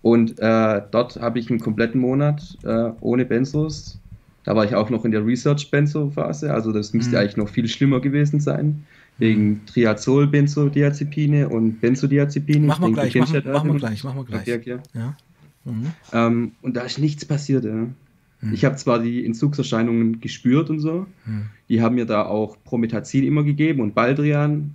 Und 0.00 0.38
äh, 0.38 0.82
dort 0.90 1.16
habe 1.16 1.38
ich 1.38 1.50
einen 1.50 1.60
kompletten 1.60 2.00
Monat 2.00 2.56
äh, 2.64 2.90
ohne 3.00 3.24
Benzos. 3.24 4.00
Da 4.44 4.56
war 4.56 4.64
ich 4.64 4.74
auch 4.74 4.90
noch 4.90 5.04
in 5.04 5.12
der 5.12 5.24
Research-Benzo-Phase, 5.24 6.52
also 6.52 6.72
das 6.72 6.92
müsste 6.92 7.12
Mhm. 7.12 7.16
eigentlich 7.18 7.36
noch 7.36 7.48
viel 7.48 7.68
schlimmer 7.68 8.00
gewesen 8.00 8.40
sein. 8.40 8.84
Wegen 9.18 9.60
Triazol-Benzodiazepine 9.66 11.48
und 11.48 11.80
Benzodiazepine. 11.80 12.66
Mach 12.66 12.78
mal 12.80 12.90
Ich 12.90 12.96
denke, 12.96 13.10
gleich, 13.10 13.12
du 13.12 13.18
mach, 13.20 13.32
kennst 13.32 13.46
ja 13.46 13.52
mach 13.52 13.64
mal 13.64 13.68
davon. 13.68 13.78
gleich, 13.78 14.04
mach 14.04 14.14
mal 14.14 14.24
gleich. 14.24 14.40
Okay, 14.42 14.54
okay. 14.56 14.78
Ja. 14.94 15.16
Mhm. 15.64 15.86
Ähm, 16.12 16.52
und 16.62 16.76
da 16.76 16.80
ist 16.82 16.98
nichts 16.98 17.24
passiert. 17.24 17.64
Ja. 17.64 17.70
Hm. 17.70 18.52
Ich 18.52 18.64
habe 18.64 18.74
zwar 18.76 18.98
die 18.98 19.24
Entzugserscheinungen 19.24 20.20
gespürt 20.20 20.70
und 20.70 20.80
so, 20.80 21.06
Hm. 21.24 21.46
die 21.68 21.80
haben 21.82 21.94
mir 21.94 22.06
da 22.06 22.24
auch 22.26 22.56
Promethazin 22.64 23.24
immer 23.24 23.44
gegeben 23.44 23.80
und 23.80 23.94
Baldrian, 23.94 24.74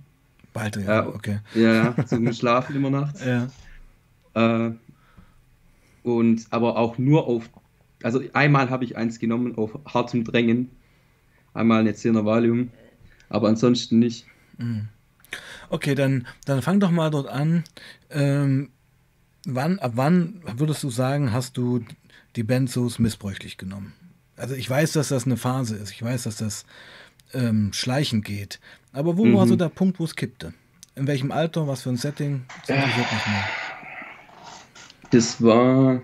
Bald, 0.54 0.76
ja, 0.76 0.82
Ja. 0.82 1.06
okay. 1.08 1.38
ja, 1.54 1.94
zum 2.06 2.32
Schlafen 2.32 2.74
immer 2.74 2.88
nachts. 2.90 3.22
Ja. 3.24 3.48
Äh, 4.34 4.70
und 6.04 6.46
aber 6.50 6.76
auch 6.78 6.96
nur 6.96 7.26
auf, 7.26 7.50
also 8.02 8.22
einmal 8.32 8.70
habe 8.70 8.84
ich 8.84 8.96
eins 8.96 9.18
genommen 9.18 9.56
auf 9.56 9.78
hartem 9.86 10.24
Drängen, 10.24 10.70
einmal 11.54 11.80
eine 11.80 11.92
10er 11.92 12.24
Valium, 12.24 12.70
aber 13.28 13.48
ansonsten 13.48 13.98
nicht. 13.98 14.26
Okay, 15.70 15.94
dann, 15.94 16.26
dann 16.44 16.62
fang 16.62 16.80
doch 16.80 16.90
mal 16.90 17.10
dort 17.10 17.28
an. 17.28 17.64
Ähm, 18.10 18.70
wann, 19.46 19.78
ab 19.78 19.92
wann 19.94 20.40
würdest 20.56 20.82
du 20.82 20.90
sagen, 20.90 21.32
hast 21.32 21.56
du 21.56 21.84
die 22.36 22.42
Benzos 22.42 22.98
missbräuchlich 22.98 23.58
genommen? 23.58 23.92
Also 24.36 24.54
ich 24.54 24.68
weiß, 24.70 24.92
dass 24.92 25.08
das 25.08 25.26
eine 25.26 25.36
Phase 25.36 25.76
ist. 25.76 25.90
Ich 25.90 26.02
weiß, 26.02 26.22
dass 26.24 26.36
das 26.36 26.64
ähm, 27.34 27.72
schleichend 27.72 28.24
geht. 28.24 28.60
Aber 28.92 29.16
wo 29.18 29.24
war 29.34 29.44
Mhm. 29.44 29.48
so 29.50 29.56
der 29.56 29.68
Punkt, 29.68 29.98
wo 30.00 30.04
es 30.04 30.14
kippte? 30.16 30.54
In 30.94 31.06
welchem 31.06 31.30
Alter, 31.30 31.68
was 31.68 31.82
für 31.82 31.90
ein 31.90 31.96
Setting? 31.96 32.44
Das 32.66 32.76
mehr. 33.26 33.44
Das 35.10 35.42
war, 35.42 36.02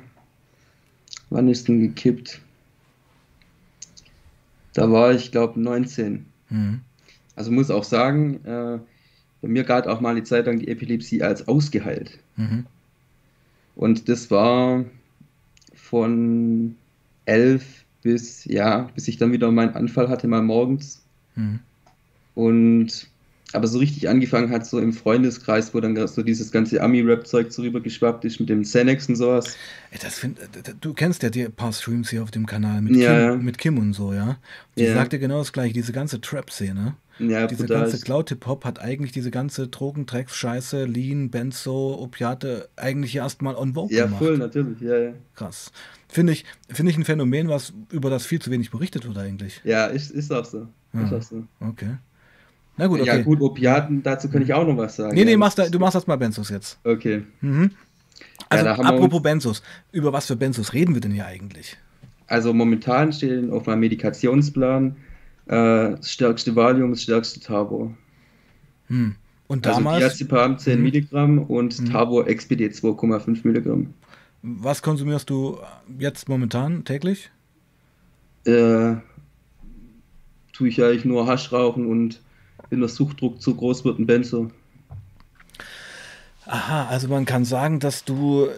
wann 1.34 1.48
ist 1.48 1.66
denn 1.66 1.80
gekippt? 1.80 2.40
Da 4.72 4.90
war 4.90 5.12
ich, 5.12 5.32
glaube 5.32 5.60
19. 5.60 6.24
Mhm. 6.48 6.80
Also 7.34 7.50
muss 7.50 7.70
auch 7.70 7.82
sagen, 7.82 8.44
äh, 8.44 8.78
bei 9.42 9.48
mir 9.48 9.64
galt 9.64 9.88
auch 9.88 10.00
mal 10.00 10.10
eine 10.10 10.22
Zeit 10.22 10.46
lang 10.46 10.60
die 10.60 10.68
Epilepsie 10.68 11.22
als 11.22 11.48
ausgeheilt. 11.48 12.18
Mhm. 12.36 12.66
Und 13.74 14.08
das 14.08 14.30
war 14.30 14.84
von 15.74 16.76
elf 17.24 17.84
bis, 18.02 18.44
ja, 18.44 18.90
bis 18.94 19.08
ich 19.08 19.16
dann 19.16 19.32
wieder 19.32 19.50
meinen 19.50 19.74
Anfall 19.74 20.08
hatte, 20.08 20.28
mal 20.28 20.42
morgens. 20.42 21.02
Mhm. 21.34 21.58
Und 22.36 23.08
aber 23.54 23.66
so 23.68 23.78
richtig 23.78 24.08
angefangen 24.08 24.50
hat, 24.50 24.66
so 24.66 24.78
im 24.78 24.92
Freundeskreis, 24.92 25.72
wo 25.74 25.80
dann 25.80 25.94
so 26.08 26.22
dieses 26.22 26.50
ganze 26.50 26.82
Ami-Rap-Zeug 26.82 27.52
so 27.52 27.62
rübergeschwappt 27.62 28.24
ist 28.24 28.40
mit 28.40 28.48
dem 28.48 28.62
Xanax 28.62 29.08
und 29.08 29.16
sowas. 29.16 29.56
Ey, 29.90 29.98
das 30.02 30.18
find, 30.18 30.38
du 30.80 30.92
kennst 30.92 31.22
ja 31.22 31.30
die 31.30 31.44
paar 31.48 31.72
Streams 31.72 32.10
hier 32.10 32.22
auf 32.22 32.30
dem 32.30 32.46
Kanal 32.46 32.82
mit, 32.82 32.96
Ja, 32.96 33.12
Kim, 33.12 33.20
ja. 33.20 33.36
mit 33.36 33.58
Kim 33.58 33.78
und 33.78 33.92
so, 33.92 34.12
ja? 34.12 34.38
Die 34.76 34.82
Ja. 34.84 34.94
sagt 34.94 35.12
dir 35.12 35.18
genau 35.18 35.38
das 35.38 35.52
gleiche, 35.52 35.72
diese 35.72 35.92
ganze 35.92 36.20
Trap-Szene. 36.20 36.96
Ja, 37.20 37.46
Diese 37.46 37.62
brutal. 37.66 37.82
ganze 37.82 38.00
Cloud-Hip-Hop 38.00 38.64
hat 38.64 38.80
eigentlich 38.80 39.12
diese 39.12 39.30
ganze 39.30 39.68
Drogendrecks, 39.68 40.34
Scheiße, 40.34 40.84
Lean, 40.84 41.30
Benzo, 41.30 41.94
Opiate 42.00 42.68
eigentlich 42.74 43.14
erstmal 43.14 43.54
on 43.54 43.72
vogue 43.74 43.94
Ja, 43.96 44.06
gemacht. 44.06 44.18
voll, 44.18 44.36
natürlich. 44.38 44.80
Ja, 44.80 44.98
ja. 44.98 45.12
Krass. 45.36 45.70
Finde 46.08 46.32
ich, 46.32 46.44
finde 46.68 46.90
ich 46.90 46.98
ein 46.98 47.04
Phänomen, 47.04 47.48
was 47.48 47.72
über 47.92 48.10
das 48.10 48.26
viel 48.26 48.40
zu 48.42 48.50
wenig 48.50 48.72
berichtet 48.72 49.06
wird 49.06 49.16
eigentlich. 49.16 49.60
Ja, 49.62 49.86
ist, 49.86 50.10
ist 50.10 50.32
auch 50.32 50.44
so. 50.44 50.62
Ist 50.92 51.10
Ja. 51.12 51.16
auch 51.18 51.22
so. 51.22 51.44
Okay. 51.60 51.90
Na 52.76 52.86
gut, 52.88 53.00
okay. 53.00 53.18
Ja, 53.18 53.22
gut, 53.22 53.40
Opiaten, 53.40 54.02
dazu 54.02 54.28
kann 54.28 54.42
ich 54.42 54.52
auch 54.52 54.66
noch 54.66 54.76
was 54.76 54.96
sagen. 54.96 55.14
Nee, 55.14 55.24
nee, 55.24 55.32
Ja, 55.32 55.36
machst 55.38 55.58
du 55.58 55.78
machst 55.78 55.94
das 55.94 56.06
mal 56.06 56.16
Benzos 56.16 56.48
jetzt. 56.50 56.78
Okay. 56.84 57.22
Mhm. 57.40 57.70
Also, 58.48 58.64
wir 58.64 58.78
apropos 58.84 59.22
Benzos, 59.22 59.62
über 59.92 60.12
was 60.12 60.26
für 60.26 60.36
Benzos 60.36 60.72
reden 60.72 60.94
wir 60.94 61.00
denn 61.00 61.12
hier 61.12 61.26
eigentlich? 61.26 61.76
Also 62.26 62.52
momentan 62.52 63.12
stehen 63.12 63.50
auf 63.52 63.66
meinem 63.66 63.80
Medikationsplan 63.80 64.96
äh, 65.46 65.90
das 65.96 66.10
stärkste 66.10 66.56
Valium, 66.56 66.90
das 66.90 67.02
stärkste 67.02 67.40
Tabo. 67.40 67.94
Hm. 68.88 69.14
Und 69.46 69.66
Also 69.66 69.78
damals, 69.78 69.98
Diazepam 70.16 70.58
10 70.58 70.78
Mhm. 70.78 70.82
Milligramm 70.84 71.38
und 71.38 71.78
Mhm. 71.80 71.90
Tabo 71.92 72.22
XPD 72.24 72.68
2,5 72.70 73.40
Milligramm. 73.44 73.92
was 74.42 74.82
konsumierst 74.82 75.28
du 75.30 75.58
jetzt 75.98 76.28
momentan 76.28 76.84
täglich? 76.84 77.30
Äh, 78.46 78.94
tue 80.52 80.68
ich 80.68 80.82
eigentlich 80.82 81.04
nur 81.04 81.26
Hasch 81.26 81.52
rauchen 81.52 81.86
und 81.86 82.20
wenn 82.74 82.80
der 82.80 82.88
Suchtdruck 82.88 83.40
zu 83.40 83.54
groß 83.54 83.84
wird, 83.84 83.98
ein 83.98 84.06
Benzo. 84.06 84.50
Aha, 86.46 86.88
also 86.88 87.08
man 87.08 87.24
kann 87.24 87.44
sagen, 87.44 87.80
dass 87.80 88.04
du. 88.04 88.48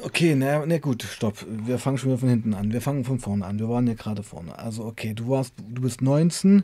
Okay, 0.00 0.36
na, 0.36 0.64
na 0.64 0.78
gut, 0.78 1.02
stopp. 1.02 1.44
Wir 1.48 1.78
fangen 1.78 1.98
schon 1.98 2.10
wieder 2.10 2.18
von 2.18 2.28
hinten 2.28 2.54
an. 2.54 2.72
Wir 2.72 2.80
fangen 2.80 3.04
von 3.04 3.18
vorne 3.18 3.44
an. 3.44 3.58
Wir 3.58 3.68
waren 3.68 3.86
ja 3.88 3.94
gerade 3.94 4.22
vorne. 4.22 4.56
Also 4.56 4.84
okay, 4.84 5.12
du 5.12 5.28
warst, 5.28 5.54
du 5.58 5.82
bist 5.82 6.02
19. 6.02 6.62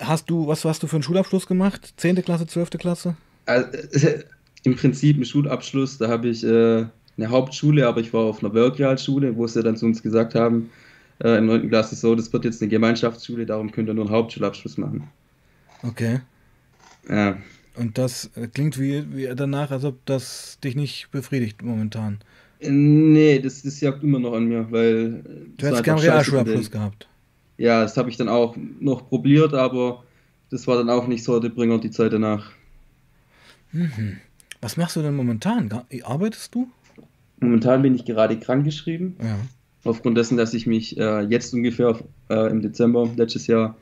Hast 0.00 0.30
du, 0.30 0.46
was 0.46 0.64
hast 0.64 0.82
du 0.82 0.86
für 0.86 0.96
einen 0.96 1.02
Schulabschluss 1.02 1.46
gemacht? 1.46 1.92
10. 1.98 2.22
Klasse, 2.22 2.46
12. 2.46 2.70
Klasse? 2.70 3.16
Also, 3.44 3.68
Im 4.62 4.76
Prinzip 4.76 5.18
ein 5.18 5.24
Schulabschluss, 5.24 5.98
da 5.98 6.08
habe 6.08 6.28
ich 6.28 6.44
äh, 6.44 6.84
eine 7.16 7.28
Hauptschule, 7.30 7.86
aber 7.86 8.00
ich 8.00 8.12
war 8.12 8.24
auf 8.24 8.44
einer 8.44 8.52
Werkrealschule, 8.52 9.36
wo 9.36 9.46
sie 9.46 9.62
dann 9.62 9.76
zu 9.76 9.86
uns 9.86 10.02
gesagt 10.02 10.34
haben, 10.34 10.70
äh, 11.22 11.38
im 11.38 11.46
9. 11.46 11.68
Klasse 11.68 11.96
so, 11.96 12.14
das 12.14 12.32
wird 12.32 12.44
jetzt 12.44 12.60
eine 12.60 12.68
Gemeinschaftsschule, 12.68 13.46
darum 13.46 13.70
könnt 13.70 13.88
ihr 13.88 13.94
nur 13.94 14.04
einen 14.04 14.14
Hauptschulabschluss 14.14 14.76
machen. 14.76 15.08
Okay. 15.82 16.20
Ja. 17.10 17.36
Und 17.76 17.98
das 17.98 18.30
äh, 18.36 18.46
klingt 18.46 18.78
wie, 18.78 19.04
wie 19.14 19.28
danach, 19.34 19.70
als 19.70 19.84
ob 19.84 20.04
das 20.06 20.58
dich 20.62 20.76
nicht 20.76 21.10
befriedigt 21.10 21.62
momentan. 21.62 22.18
Äh, 22.60 22.70
Nee, 22.70 23.38
das, 23.40 23.62
das 23.62 23.80
jagt 23.80 24.02
immer 24.02 24.18
noch 24.20 24.32
an 24.34 24.44
mir, 24.46 24.70
weil. 24.70 25.22
äh, 25.24 25.48
Du 25.56 25.66
hättest 25.66 25.84
gern 25.84 25.98
scheiße 25.98 26.08
Realschulabschluss 26.12 26.70
gehabt. 26.70 27.08
Ja, 27.58 27.82
das 27.82 27.96
habe 27.96 28.08
ich 28.10 28.16
dann 28.16 28.28
auch 28.28 28.56
noch 28.80 29.08
probiert, 29.08 29.52
aber 29.54 30.04
das 30.50 30.66
war 30.66 30.76
dann 30.76 30.88
auch 30.90 31.06
nicht 31.06 31.24
so 31.24 31.38
der 31.40 31.50
Bringer 31.50 31.78
die 31.78 31.90
Zeit 31.90 32.12
danach. 32.12 32.52
Was 34.60 34.76
machst 34.76 34.96
du 34.96 35.02
denn 35.02 35.14
momentan? 35.14 35.68
Ga- 35.68 35.84
Arbeitest 36.02 36.54
du? 36.54 36.68
Momentan 37.40 37.82
bin 37.82 37.94
ich 37.94 38.04
gerade 38.04 38.38
krankgeschrieben, 38.38 39.16
Ja. 39.22 39.38
aufgrund 39.84 40.18
dessen, 40.18 40.36
dass 40.36 40.52
ich 40.54 40.66
mich 40.66 40.98
äh, 40.98 41.20
jetzt 41.22 41.54
ungefähr 41.54 41.98
äh, 42.28 42.50
im 42.50 42.60
Dezember 42.62 43.08
letztes 43.16 43.46
Jahr 43.46 43.76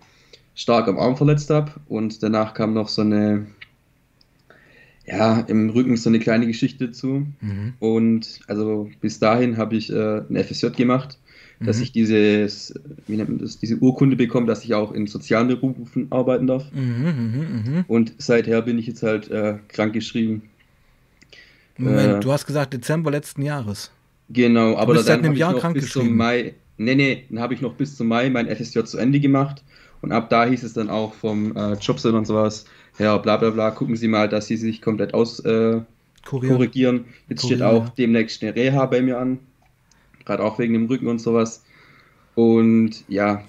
stark 0.58 0.88
am 0.88 0.98
Arm 0.98 1.16
verletzt 1.16 1.50
habe 1.50 1.72
und 1.88 2.22
danach 2.22 2.54
kam 2.54 2.74
noch 2.74 2.88
so 2.88 3.02
eine, 3.02 3.46
ja, 5.06 5.40
im 5.40 5.70
Rücken 5.70 5.96
so 5.96 6.10
eine 6.10 6.18
kleine 6.20 6.46
Geschichte 6.46 6.86
dazu. 6.88 7.26
Mhm. 7.40 7.74
Und 7.78 8.40
also 8.46 8.90
bis 9.00 9.18
dahin 9.18 9.56
habe 9.56 9.76
ich 9.76 9.90
äh, 9.90 10.18
ein 10.28 10.36
FSJ 10.36 10.68
gemacht, 10.70 11.18
dass 11.62 11.78
Mhm. 11.78 11.82
ich 11.82 11.92
dieses, 11.92 12.74
wie 13.06 13.16
nennt 13.16 13.30
man 13.30 13.38
das, 13.38 13.58
diese 13.58 13.76
Urkunde 13.78 14.16
bekomme, 14.16 14.46
dass 14.46 14.64
ich 14.64 14.74
auch 14.74 14.92
in 14.92 15.06
sozialen 15.06 15.48
Berufen 15.48 16.08
arbeiten 16.12 16.46
darf. 16.46 16.70
Mhm, 16.72 16.82
mhm, 16.82 17.62
mhm. 17.64 17.84
Und 17.88 18.14
seither 18.18 18.62
bin 18.62 18.78
ich 18.78 18.86
jetzt 18.86 19.02
halt 19.02 19.30
äh, 19.30 19.58
krankgeschrieben. 19.68 20.42
Moment, 21.76 22.18
Äh, 22.18 22.20
du 22.20 22.32
hast 22.32 22.46
gesagt 22.46 22.72
Dezember 22.74 23.10
letzten 23.10 23.42
Jahres. 23.42 23.90
Genau, 24.30 24.76
aber 24.76 24.94
bist 24.94 25.06
seit 25.06 25.18
dann 25.18 25.24
einem 25.24 25.28
habe 25.30 25.38
ich 25.38 25.40
Jahr 25.40 25.52
noch 25.52 25.72
bis 25.72 25.94
Mai, 26.16 26.54
nee, 26.76 26.94
nee, 26.94 27.24
dann 27.30 27.40
habe 27.40 27.54
ich 27.54 27.60
noch 27.62 27.74
bis 27.74 27.96
zum 27.96 28.08
Mai 28.08 28.28
mein 28.30 28.46
FSJ 28.48 28.84
zu 28.84 28.98
Ende 28.98 29.20
gemacht. 29.20 29.64
Und 30.00 30.12
ab 30.12 30.30
da 30.30 30.44
hieß 30.44 30.62
es 30.62 30.74
dann 30.74 30.90
auch 30.90 31.14
vom 31.14 31.56
äh, 31.56 31.74
Jobcenter 31.74 32.18
und 32.18 32.26
sowas, 32.26 32.66
ja, 32.98 33.16
bla 33.18 33.36
bla 33.36 33.50
bla, 33.50 33.70
gucken 33.70 33.96
Sie 33.96 34.08
mal, 34.08 34.28
dass 34.28 34.46
Sie 34.46 34.56
sich 34.56 34.80
komplett 34.80 35.14
aus, 35.14 35.40
äh, 35.40 35.80
korrigieren. 36.24 37.06
Jetzt 37.28 37.44
steht 37.44 37.58
Kurier, 37.58 37.68
auch 37.68 37.84
ja. 37.86 37.92
demnächst 37.96 38.42
eine 38.42 38.54
Reha 38.54 38.86
bei 38.86 39.02
mir 39.02 39.18
an, 39.18 39.38
gerade 40.24 40.42
auch 40.44 40.58
wegen 40.58 40.74
dem 40.74 40.86
Rücken 40.86 41.08
und 41.08 41.20
sowas. 41.20 41.64
Und 42.34 43.04
ja, 43.08 43.42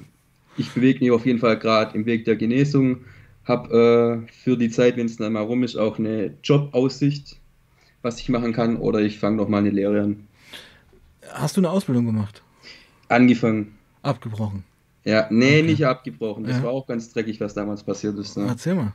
ich 0.58 0.72
bewege 0.72 1.00
mich 1.00 1.12
auf 1.12 1.26
jeden 1.26 1.40
Fall 1.40 1.58
gerade 1.58 1.96
im 1.98 2.06
Weg 2.06 2.26
der 2.26 2.36
Genesung, 2.36 3.02
habe 3.46 4.26
äh, 4.28 4.32
für 4.32 4.58
die 4.58 4.70
Zeit, 4.70 4.98
wenn 4.98 5.08
es 5.08 5.18
dann 5.18 5.34
mal 5.34 5.44
rum 5.44 5.64
ist, 5.64 5.76
auch 5.76 6.00
eine 6.00 6.34
Jobaussicht, 6.44 7.38
was 8.02 8.20
ich 8.20 8.30
machen 8.30 8.54
kann, 8.54 8.78
oder 8.78 9.00
ich 9.02 9.20
fange 9.20 9.38
noch 9.38 9.50
mal 9.50 9.58
eine 9.58 9.72
Lehre 9.72 10.02
an. 10.02 10.28
Hast 11.34 11.58
du 11.58 11.62
eine 11.62 11.70
Ausbildung 11.70 12.06
gemacht? 12.06 12.42
Angefangen. 13.08 13.76
Abgebrochen. 14.02 14.64
Ja, 15.06 15.28
nee, 15.30 15.60
Okay. 15.60 15.64
nicht 15.64 15.86
abgebrochen. 15.86 16.44
Das 16.44 16.58
Ja. 16.58 16.64
war 16.64 16.72
auch 16.72 16.86
ganz 16.88 17.12
dreckig, 17.14 17.40
was 17.40 17.54
damals 17.54 17.84
passiert 17.84 18.18
ist. 18.18 18.38
Ne? 18.38 18.46
Erzähl 18.48 18.76
mal. 18.76 18.94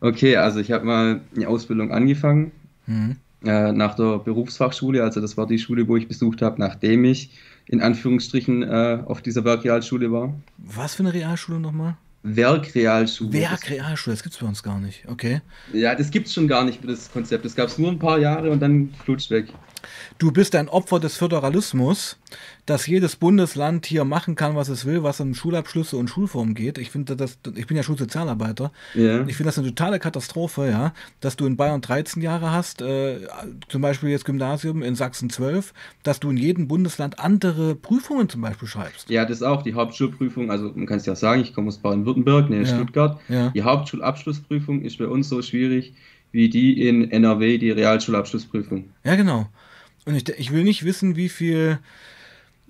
Okay, 0.00 0.36
also 0.36 0.60
ich 0.60 0.72
habe 0.72 0.84
mal 0.84 1.20
eine 1.34 1.48
Ausbildung 1.48 1.90
angefangen 1.92 2.52
Mhm. 2.86 3.16
äh, 3.44 3.72
nach 3.72 3.94
der 3.96 4.18
Berufsfachschule. 4.18 5.02
Also 5.02 5.20
das 5.20 5.36
war 5.36 5.46
die 5.46 5.58
Schule, 5.58 5.86
wo 5.88 5.96
ich 5.96 6.08
besucht 6.08 6.42
habe, 6.42 6.60
nachdem 6.60 7.04
ich 7.04 7.30
in 7.66 7.80
Anführungsstrichen 7.82 8.62
äh, 8.62 9.00
auf 9.06 9.22
dieser 9.22 9.44
Werkrealschule 9.44 10.10
war. 10.12 10.32
Was 10.58 10.94
für 10.94 11.02
eine 11.02 11.12
Realschule 11.12 11.58
nochmal? 11.60 11.96
Werkrealschule. 12.22 13.32
Werkrealschule, 13.32 14.14
das 14.14 14.22
gibt's 14.22 14.38
bei 14.38 14.46
uns 14.46 14.62
gar 14.62 14.78
nicht. 14.78 15.04
Okay. 15.08 15.40
Ja, 15.72 15.94
das 15.94 16.10
gibt's 16.10 16.32
schon 16.34 16.48
gar 16.48 16.64
nicht 16.64 16.80
das 16.88 17.10
Konzept. 17.12 17.44
Das 17.44 17.54
gab 17.56 17.68
es 17.68 17.78
nur 17.78 17.90
ein 17.90 17.98
paar 17.98 18.18
Jahre 18.18 18.50
und 18.50 18.60
dann 18.60 18.90
flutscht 19.04 19.30
weg. 19.30 19.46
Du 20.18 20.32
bist 20.32 20.54
ein 20.54 20.68
Opfer 20.68 20.98
des 21.00 21.16
Föderalismus. 21.16 22.18
dass 22.66 22.88
jedes 22.88 23.14
Bundesland 23.14 23.86
hier 23.86 24.04
machen 24.04 24.34
kann, 24.34 24.56
was 24.56 24.68
es 24.68 24.84
will, 24.86 25.04
was 25.04 25.20
um 25.20 25.34
Schulabschlüsse 25.36 25.96
und 25.96 26.10
Schulformen 26.10 26.56
geht. 26.56 26.78
Ich 26.78 26.90
finde 26.90 27.14
das, 27.14 27.38
ich 27.54 27.68
bin 27.68 27.76
ja 27.76 27.84
Schulsozialarbeiter. 27.84 28.72
Ja. 28.94 29.20
Ich 29.28 29.36
finde 29.36 29.44
das 29.50 29.58
eine 29.58 29.68
totale 29.68 30.00
Katastrophe, 30.00 30.68
ja, 30.68 30.92
dass 31.20 31.36
du 31.36 31.46
in 31.46 31.56
Bayern 31.56 31.80
13 31.80 32.20
Jahre 32.22 32.50
hast, 32.50 32.82
äh, 32.82 33.20
zum 33.68 33.82
Beispiel 33.82 34.08
jetzt 34.08 34.24
Gymnasium 34.24 34.82
in 34.82 34.96
Sachsen 34.96 35.30
12, 35.30 35.72
dass 36.02 36.18
du 36.18 36.28
in 36.30 36.36
jedem 36.36 36.66
Bundesland 36.66 37.20
andere 37.20 37.76
Prüfungen 37.76 38.28
zum 38.28 38.40
Beispiel 38.40 38.66
schreibst. 38.66 39.10
Ja, 39.10 39.24
das 39.24 39.36
ist 39.36 39.42
auch 39.44 39.62
die 39.62 39.74
Hauptschulprüfung. 39.74 40.50
Also 40.50 40.72
man 40.74 40.86
kann 40.86 40.96
es 40.98 41.06
ja 41.06 41.14
sagen, 41.14 41.42
ich 41.42 41.54
komme 41.54 41.68
aus 41.68 41.78
Baden-Württemberg, 41.78 42.50
ne, 42.50 42.62
Ja. 42.62 42.66
Stuttgart. 42.66 43.20
Ja. 43.28 43.50
Die 43.50 43.62
Hauptschulabschlussprüfung 43.62 44.82
ist 44.82 44.98
bei 44.98 45.06
uns 45.06 45.28
so 45.28 45.40
schwierig 45.40 45.94
wie 46.32 46.48
die 46.48 46.88
in 46.88 47.12
NRW, 47.12 47.58
die 47.58 47.70
Realschulabschlussprüfung. 47.70 48.90
Ja, 49.04 49.14
genau. 49.14 49.46
Und 50.06 50.14
ich, 50.14 50.28
ich 50.28 50.52
will 50.52 50.64
nicht 50.64 50.84
wissen, 50.84 51.16
wie 51.16 51.28
viel 51.28 51.78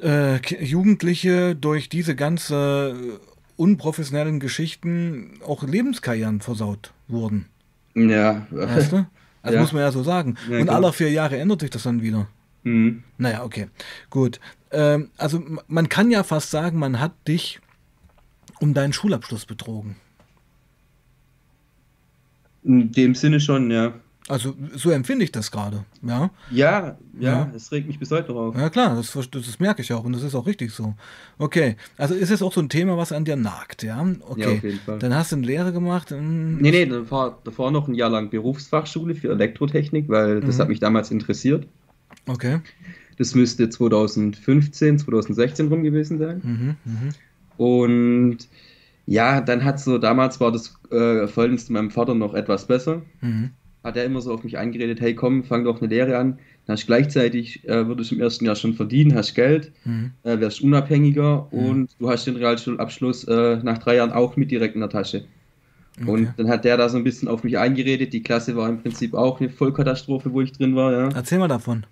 äh, 0.02 0.38
Jugendliche 0.64 1.54
durch 1.54 1.88
diese 1.88 2.16
ganze 2.16 3.20
unprofessionellen 3.56 4.40
Geschichten 4.40 5.38
auch 5.46 5.62
Lebenskarrieren 5.62 6.40
versaut 6.40 6.92
wurden. 7.08 7.46
Ja, 7.94 8.46
Weißt 8.50 8.92
du? 8.92 9.06
Also 9.42 9.54
Ja. 9.54 9.60
muss 9.62 9.72
man 9.72 9.82
ja 9.82 9.92
so 9.92 10.02
sagen. 10.02 10.36
Ja, 10.50 10.58
Und 10.58 10.68
alle 10.70 10.92
vier 10.92 11.10
Jahre 11.10 11.38
ändert 11.38 11.60
sich 11.60 11.70
das 11.70 11.84
dann 11.84 12.02
wieder. 12.02 12.26
Mhm. 12.64 13.04
Naja, 13.16 13.44
okay. 13.44 13.68
Gut. 14.10 14.40
Ähm, 14.72 15.10
also 15.16 15.42
man 15.68 15.88
kann 15.88 16.10
ja 16.10 16.24
fast 16.24 16.50
sagen, 16.50 16.78
man 16.78 16.98
hat 17.00 17.12
dich 17.28 17.60
um 18.60 18.74
deinen 18.74 18.92
Schulabschluss 18.92 19.46
betrogen. 19.46 19.96
In 22.64 22.90
dem 22.92 23.14
Sinne 23.14 23.38
schon, 23.40 23.70
ja. 23.70 23.94
Also 24.28 24.54
so 24.74 24.90
empfinde 24.90 25.24
ich 25.24 25.30
das 25.30 25.52
gerade. 25.52 25.84
Ja. 26.02 26.30
Ja, 26.50 26.98
ja, 27.18 27.30
Ja. 27.32 27.52
es 27.54 27.70
regt 27.70 27.86
mich 27.86 27.98
bis 28.00 28.10
heute 28.10 28.32
auf. 28.32 28.56
Ja 28.56 28.70
klar, 28.70 28.96
das, 28.96 29.10
ver- 29.10 29.22
das 29.30 29.60
merke 29.60 29.82
ich 29.82 29.92
auch 29.92 30.02
und 30.04 30.12
das 30.14 30.24
ist 30.24 30.34
auch 30.34 30.46
richtig 30.46 30.72
so. 30.72 30.94
Okay, 31.38 31.76
also 31.96 32.14
ist 32.14 32.30
es 32.30 32.42
auch 32.42 32.52
so 32.52 32.60
ein 32.60 32.68
Thema, 32.68 32.96
was 32.96 33.12
an 33.12 33.24
dir 33.24 33.36
nagt, 33.36 33.84
ja? 33.84 34.04
Okay, 34.28 34.40
Ja, 34.40 34.48
auf 34.48 34.62
jeden 34.64 34.78
Fall. 34.80 34.98
dann 34.98 35.14
hast 35.14 35.30
du 35.30 35.36
eine 35.36 35.46
Lehre 35.46 35.72
gemacht. 35.72 36.10
ähm, 36.10 36.56
Nee, 36.58 36.72
nee, 36.72 36.86
davor, 36.86 37.38
davor 37.44 37.70
noch 37.70 37.86
ein 37.86 37.94
Jahr 37.94 38.10
lang 38.10 38.28
Berufsfachschule 38.30 39.14
für 39.14 39.30
Elektrotechnik, 39.30 40.08
weil 40.08 40.40
das 40.40 40.56
Mhm. 40.56 40.60
hat 40.62 40.68
mich 40.70 40.80
damals 40.80 41.12
interessiert. 41.12 41.68
Okay. 42.26 42.58
Das 43.18 43.34
müsste 43.36 43.68
2015, 43.70 44.98
2016 44.98 45.68
rum 45.68 45.82
gewesen 45.84 46.18
sein. 46.18 46.40
Mhm, 46.42 46.76
mhm. 46.84 47.08
Und 47.64 48.38
ja, 49.06 49.40
dann 49.40 49.64
hat 49.64 49.78
so, 49.80 49.98
damals 49.98 50.40
war 50.40 50.50
das 50.52 50.74
äh, 50.90 51.26
Verhältnis 51.28 51.66
zu 51.66 51.72
meinem 51.72 51.90
Vater 51.90 52.14
noch 52.14 52.34
etwas 52.34 52.66
besser. 52.66 53.02
Mhm. 53.20 53.50
Hat 53.86 53.96
er 53.96 54.04
immer 54.04 54.20
so 54.20 54.32
auf 54.34 54.42
mich 54.42 54.58
eingeredet, 54.58 55.00
hey 55.00 55.14
komm, 55.14 55.44
fang 55.44 55.62
doch 55.64 55.80
eine 55.80 55.88
Lehre 55.88 56.18
an. 56.18 56.38
Dann 56.66 56.74
hast 56.74 56.82
du 56.82 56.86
gleichzeitig, 56.88 57.62
äh, 57.68 57.86
würdest 57.86 58.10
du 58.10 58.16
im 58.16 58.20
ersten 58.20 58.44
Jahr 58.44 58.56
schon 58.56 58.74
verdienen, 58.74 59.14
hast 59.14 59.34
Geld, 59.34 59.70
Mhm. 59.84 60.10
äh, 60.24 60.40
wärst 60.40 60.60
unabhängiger 60.60 61.46
Mhm. 61.52 61.58
und 61.58 61.90
du 62.00 62.10
hast 62.10 62.26
den 62.26 62.34
Realschulabschluss 62.36 63.24
äh, 63.28 63.58
nach 63.62 63.78
drei 63.78 63.94
Jahren 63.96 64.10
auch 64.12 64.36
mit 64.36 64.50
direkt 64.50 64.74
in 64.74 64.80
der 64.80 64.90
Tasche. 64.90 65.24
Okay. 66.00 66.10
Und 66.10 66.34
dann 66.36 66.48
hat 66.48 66.64
der 66.64 66.76
da 66.76 66.88
so 66.88 66.96
ein 66.98 67.04
bisschen 67.04 67.28
auf 67.28 67.44
mich 67.44 67.56
eingeredet. 67.58 68.12
Die 68.12 68.22
Klasse 68.24 68.56
war 68.56 68.68
im 68.68 68.82
Prinzip 68.82 69.14
auch 69.14 69.40
eine 69.40 69.48
Vollkatastrophe, 69.50 70.32
wo 70.32 70.40
ich 70.42 70.50
drin 70.52 70.74
war. 70.76 70.92
Ja, 70.92 71.08
Erzähl 71.14 71.38
mal 71.38 71.46
davon. 71.48 71.86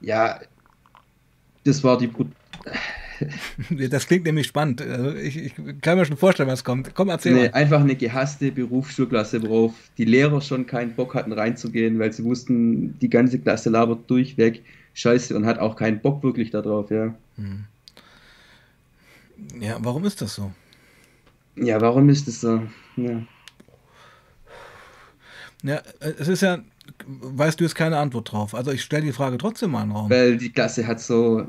ja 0.00 0.38
das 1.64 1.82
war 1.82 1.98
die 1.98 2.06
Brut 2.08 2.28
Das 3.90 4.06
klingt 4.06 4.24
nämlich 4.24 4.46
spannend. 4.46 4.82
Also 4.82 5.14
ich, 5.14 5.36
ich 5.36 5.54
kann 5.80 5.98
mir 5.98 6.04
schon 6.04 6.16
vorstellen, 6.16 6.48
was 6.48 6.64
kommt. 6.64 6.94
Komm, 6.94 7.08
erzähl 7.08 7.32
eine, 7.32 7.42
mal. 7.48 7.54
einfach 7.54 7.80
eine 7.80 7.96
gehasste 7.96 8.52
Berufsschulklasse, 8.52 9.42
worauf 9.42 9.74
die 9.98 10.04
Lehrer 10.04 10.40
schon 10.40 10.66
keinen 10.66 10.94
Bock 10.94 11.14
hatten 11.14 11.32
reinzugehen, 11.32 11.98
weil 11.98 12.12
sie 12.12 12.24
wussten, 12.24 12.98
die 13.00 13.08
ganze 13.10 13.38
Klasse 13.38 13.70
labert 13.70 14.08
durchweg 14.10 14.62
Scheiße 14.94 15.36
und 15.36 15.44
hat 15.46 15.58
auch 15.58 15.76
keinen 15.76 16.00
Bock 16.00 16.22
wirklich 16.22 16.50
darauf. 16.50 16.90
Ja, 16.90 17.14
Mhm. 17.36 17.64
Ja, 19.60 19.76
warum 19.80 20.04
ist 20.04 20.22
das 20.22 20.34
so? 20.34 20.50
ja 21.56 21.80
warum 21.80 22.08
ist 22.08 22.26
das 22.26 22.40
so? 22.40 22.62
Ja. 22.96 23.22
Ja, 25.62 25.82
es 26.00 26.28
ist 26.28 26.42
ja, 26.42 26.58
weißt 27.06 27.60
du, 27.60 27.64
ist 27.64 27.74
keine 27.74 27.98
Antwort 27.98 28.30
drauf. 28.32 28.54
Also 28.54 28.70
ich 28.70 28.82
stelle 28.82 29.04
die 29.04 29.12
Frage 29.12 29.38
trotzdem 29.38 29.72
mal 29.72 29.82
in 29.82 29.88
den 29.88 29.96
Raum. 29.96 30.10
Weil 30.10 30.36
die 30.36 30.50
Klasse 30.50 30.86
hat 30.86 31.00
so. 31.00 31.46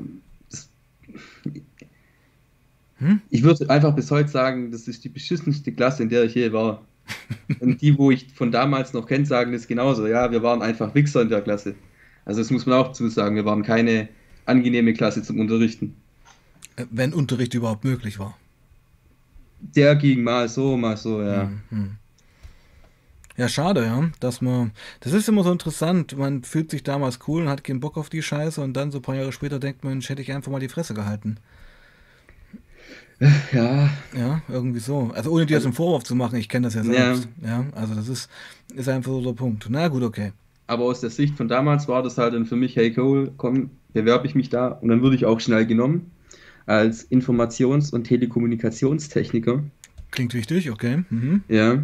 Hm? 2.98 3.20
ich 3.30 3.42
würde 3.44 3.70
einfach 3.70 3.94
bis 3.94 4.10
heute 4.10 4.28
sagen, 4.28 4.72
das 4.72 4.88
ist 4.88 5.04
die 5.04 5.08
beschissenste 5.08 5.72
Klasse, 5.72 6.02
in 6.02 6.08
der 6.08 6.24
ich 6.24 6.34
je 6.34 6.52
war. 6.52 6.82
Und 7.60 7.80
die, 7.80 7.96
wo 7.96 8.10
ich 8.10 8.26
von 8.34 8.50
damals 8.50 8.92
noch 8.92 9.06
kenne, 9.06 9.24
sagen 9.24 9.52
das 9.52 9.66
genauso. 9.66 10.06
Ja, 10.06 10.30
wir 10.30 10.42
waren 10.42 10.62
einfach 10.62 10.94
Wichser 10.94 11.22
in 11.22 11.28
der 11.28 11.40
Klasse. 11.40 11.74
Also 12.24 12.40
das 12.40 12.50
muss 12.50 12.66
man 12.66 12.76
auch 12.76 12.92
zusagen. 12.92 13.36
Wir 13.36 13.44
waren 13.44 13.62
keine 13.62 14.08
angenehme 14.44 14.92
Klasse 14.92 15.22
zum 15.22 15.40
Unterrichten. 15.40 15.96
Äh, 16.76 16.86
Wenn 16.90 17.14
Unterricht 17.14 17.54
überhaupt 17.54 17.84
möglich 17.84 18.18
war. 18.18 18.36
Der 19.60 19.96
ging 19.96 20.22
mal 20.22 20.48
so, 20.48 20.76
mal 20.76 20.96
so, 20.96 21.22
ja. 21.22 21.50
Mhm. 21.70 21.96
Ja, 23.36 23.48
schade, 23.48 23.84
ja, 23.84 24.10
dass 24.18 24.40
man, 24.40 24.72
das 24.98 25.12
ist 25.12 25.28
immer 25.28 25.44
so 25.44 25.52
interessant, 25.52 26.16
man 26.16 26.42
fühlt 26.42 26.72
sich 26.72 26.82
damals 26.82 27.20
cool 27.28 27.42
und 27.42 27.48
hat 27.48 27.62
keinen 27.62 27.78
Bock 27.78 27.96
auf 27.96 28.10
die 28.10 28.22
Scheiße 28.22 28.60
und 28.60 28.74
dann 28.74 28.90
so 28.90 28.98
ein 28.98 29.02
paar 29.02 29.14
Jahre 29.14 29.30
später 29.30 29.60
denkt 29.60 29.84
man, 29.84 29.92
Mensch, 29.94 30.08
hätte 30.08 30.22
ich 30.22 30.32
einfach 30.32 30.50
mal 30.50 30.58
die 30.58 30.68
Fresse 30.68 30.92
gehalten. 30.92 31.38
Ja, 33.52 33.90
Ja, 34.16 34.42
irgendwie 34.48 34.78
so. 34.78 35.10
Also 35.14 35.30
ohne 35.32 35.44
dir 35.46 35.54
jetzt 35.54 35.64
einen 35.64 35.72
Vorwurf 35.74 36.04
zu 36.04 36.14
machen, 36.14 36.36
ich 36.38 36.48
kenne 36.48 36.66
das 36.68 36.74
ja 36.74 36.82
Ja. 36.82 37.14
selbst. 37.14 37.28
Ja. 37.44 37.66
also 37.74 37.94
das 37.94 38.08
ist, 38.08 38.30
ist 38.74 38.88
einfach 38.88 39.10
so 39.10 39.20
der 39.22 39.32
Punkt. 39.32 39.66
Na 39.68 39.88
gut, 39.88 40.02
okay. 40.02 40.32
aber 40.68 40.84
aus 40.84 41.00
der 41.00 41.10
Sicht 41.10 41.36
von 41.36 41.48
damals 41.48 41.88
war 41.88 42.02
das 42.02 42.16
halt 42.18 42.34
dann 42.34 42.46
für 42.46 42.54
mich, 42.56 42.76
hey 42.76 42.92
Cole, 42.92 43.32
komm, 43.36 43.70
bewerbe 43.92 44.26
ich 44.26 44.34
mich 44.34 44.50
da 44.50 44.68
und 44.68 44.88
dann 44.88 45.02
würde 45.02 45.16
ich 45.16 45.24
auch 45.24 45.40
schnell 45.40 45.66
genommen 45.66 46.10
als 46.66 47.10
Informations- 47.10 47.92
und 47.92 48.04
Telekommunikationstechniker. 48.04 49.64
Klingt 50.10 50.34
wichtig, 50.34 50.70
okay. 50.70 51.04
Mhm. 51.10 51.42
Ja. 51.48 51.82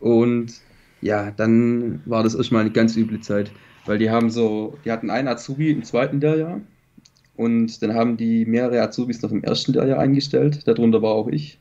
Und 0.00 0.54
ja, 1.02 1.30
dann 1.32 2.00
war 2.06 2.22
das 2.22 2.34
erstmal 2.34 2.62
eine 2.62 2.70
ganz 2.70 2.96
üble 2.96 3.20
Zeit, 3.20 3.50
weil 3.84 3.98
die 3.98 4.10
haben 4.10 4.30
so, 4.30 4.78
die 4.84 4.90
hatten 4.92 5.10
einen 5.10 5.28
Azubi 5.28 5.70
im 5.70 5.84
zweiten 5.84 6.20
Lehrjahr 6.20 6.60
und 7.36 7.82
dann 7.82 7.94
haben 7.94 8.16
die 8.16 8.46
mehrere 8.46 8.80
Azubis 8.82 9.22
noch 9.22 9.30
im 9.30 9.44
ersten 9.44 9.72
Lehrjahr 9.72 9.98
eingestellt, 9.98 10.66
darunter 10.66 11.02
war 11.02 11.12
auch 11.12 11.28
ich. 11.28 11.58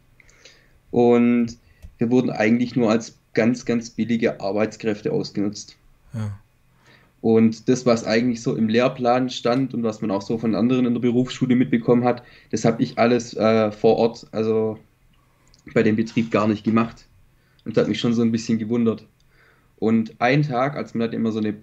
Und 0.91 1.57
wir 1.97 2.09
wurden 2.09 2.29
eigentlich 2.29 2.75
nur 2.75 2.89
als 2.89 3.17
ganz, 3.33 3.65
ganz 3.65 3.89
billige 3.89 4.39
Arbeitskräfte 4.39 5.11
ausgenutzt. 5.11 5.75
Ja. 6.13 6.39
Und 7.21 7.67
das, 7.67 7.85
was 7.85 8.05
eigentlich 8.05 8.41
so 8.41 8.55
im 8.55 8.69
Lehrplan 8.69 9.29
stand 9.29 9.73
und 9.73 9.83
was 9.83 9.99
man 9.99 10.11
auch 10.11 10.21
so 10.21 10.38
von 10.38 10.53
anderen 10.53 10.85
in 10.85 10.93
der 10.93 11.01
Berufsschule 11.01 11.55
mitbekommen 11.55 12.03
hat, 12.03 12.23
das 12.51 12.65
habe 12.65 12.83
ich 12.83 12.97
alles 12.99 13.33
äh, 13.35 13.71
vor 13.71 13.97
Ort, 13.97 14.27
also 14.31 14.77
bei 15.73 15.81
dem 15.81 15.95
Betrieb 15.95 16.31
gar 16.31 16.47
nicht 16.47 16.63
gemacht. 16.63 17.07
Und 17.65 17.75
das 17.75 17.83
hat 17.83 17.89
mich 17.89 17.99
schon 17.99 18.13
so 18.13 18.21
ein 18.21 18.31
bisschen 18.31 18.59
gewundert. 18.59 19.07
Und 19.77 20.13
ein 20.19 20.43
Tag, 20.43 20.75
als 20.75 20.93
man 20.93 21.07
hat 21.07 21.15
immer 21.15 21.31
so 21.31 21.39
eine 21.39 21.55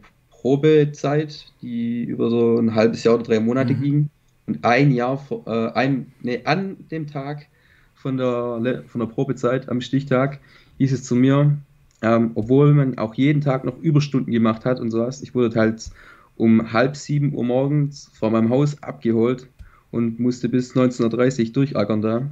Probezeit, 0.43 1.47
die 1.63 2.05
über 2.05 2.29
so 2.29 2.59
ein 2.59 2.75
halbes 2.75 3.05
Jahr 3.05 3.15
oder 3.15 3.23
drei 3.25 3.41
Monate 3.41 3.75
Mhm. 3.75 3.81
ging. 3.81 4.11
Und 4.47 4.65
ein 4.65 4.91
Jahr, 4.91 5.17
vor- 5.19 5.47
äh, 5.47 5.73
ein, 5.75 6.13
nee, 6.21 6.41
an 6.45 6.77
dem 6.91 7.07
Tag 7.07 7.47
von 7.95 8.17
der, 8.17 8.83
von 8.89 8.99
der 9.01 9.07
Probezeit, 9.07 9.69
am 9.69 9.81
Stichtag, 9.81 10.41
hieß 10.79 10.93
es 10.93 11.05
zu 11.05 11.15
mir, 11.15 11.57
ähm, 12.03 12.33
obwohl 12.35 12.75
man 12.75 12.99
auch 12.99 13.15
jeden 13.15 13.41
Tag 13.41 13.65
noch 13.65 13.79
Überstunden 13.81 14.33
gemacht 14.33 14.65
hat 14.65 14.81
und 14.81 14.91
sowas, 14.91 15.23
ich 15.23 15.35
wurde 15.35 15.59
halt 15.59 15.89
um 16.37 16.73
halb 16.73 16.97
sieben 16.97 17.33
Uhr 17.35 17.45
morgens 17.45 18.11
vor 18.13 18.31
meinem 18.31 18.51
Haus 18.51 18.83
abgeholt 18.83 19.47
und 19.93 20.19
musste 20.19 20.49
bis 20.49 20.75
19.30 20.75 21.49
Uhr 21.49 21.53
durchackern 21.53 22.03
da. 22.03 22.23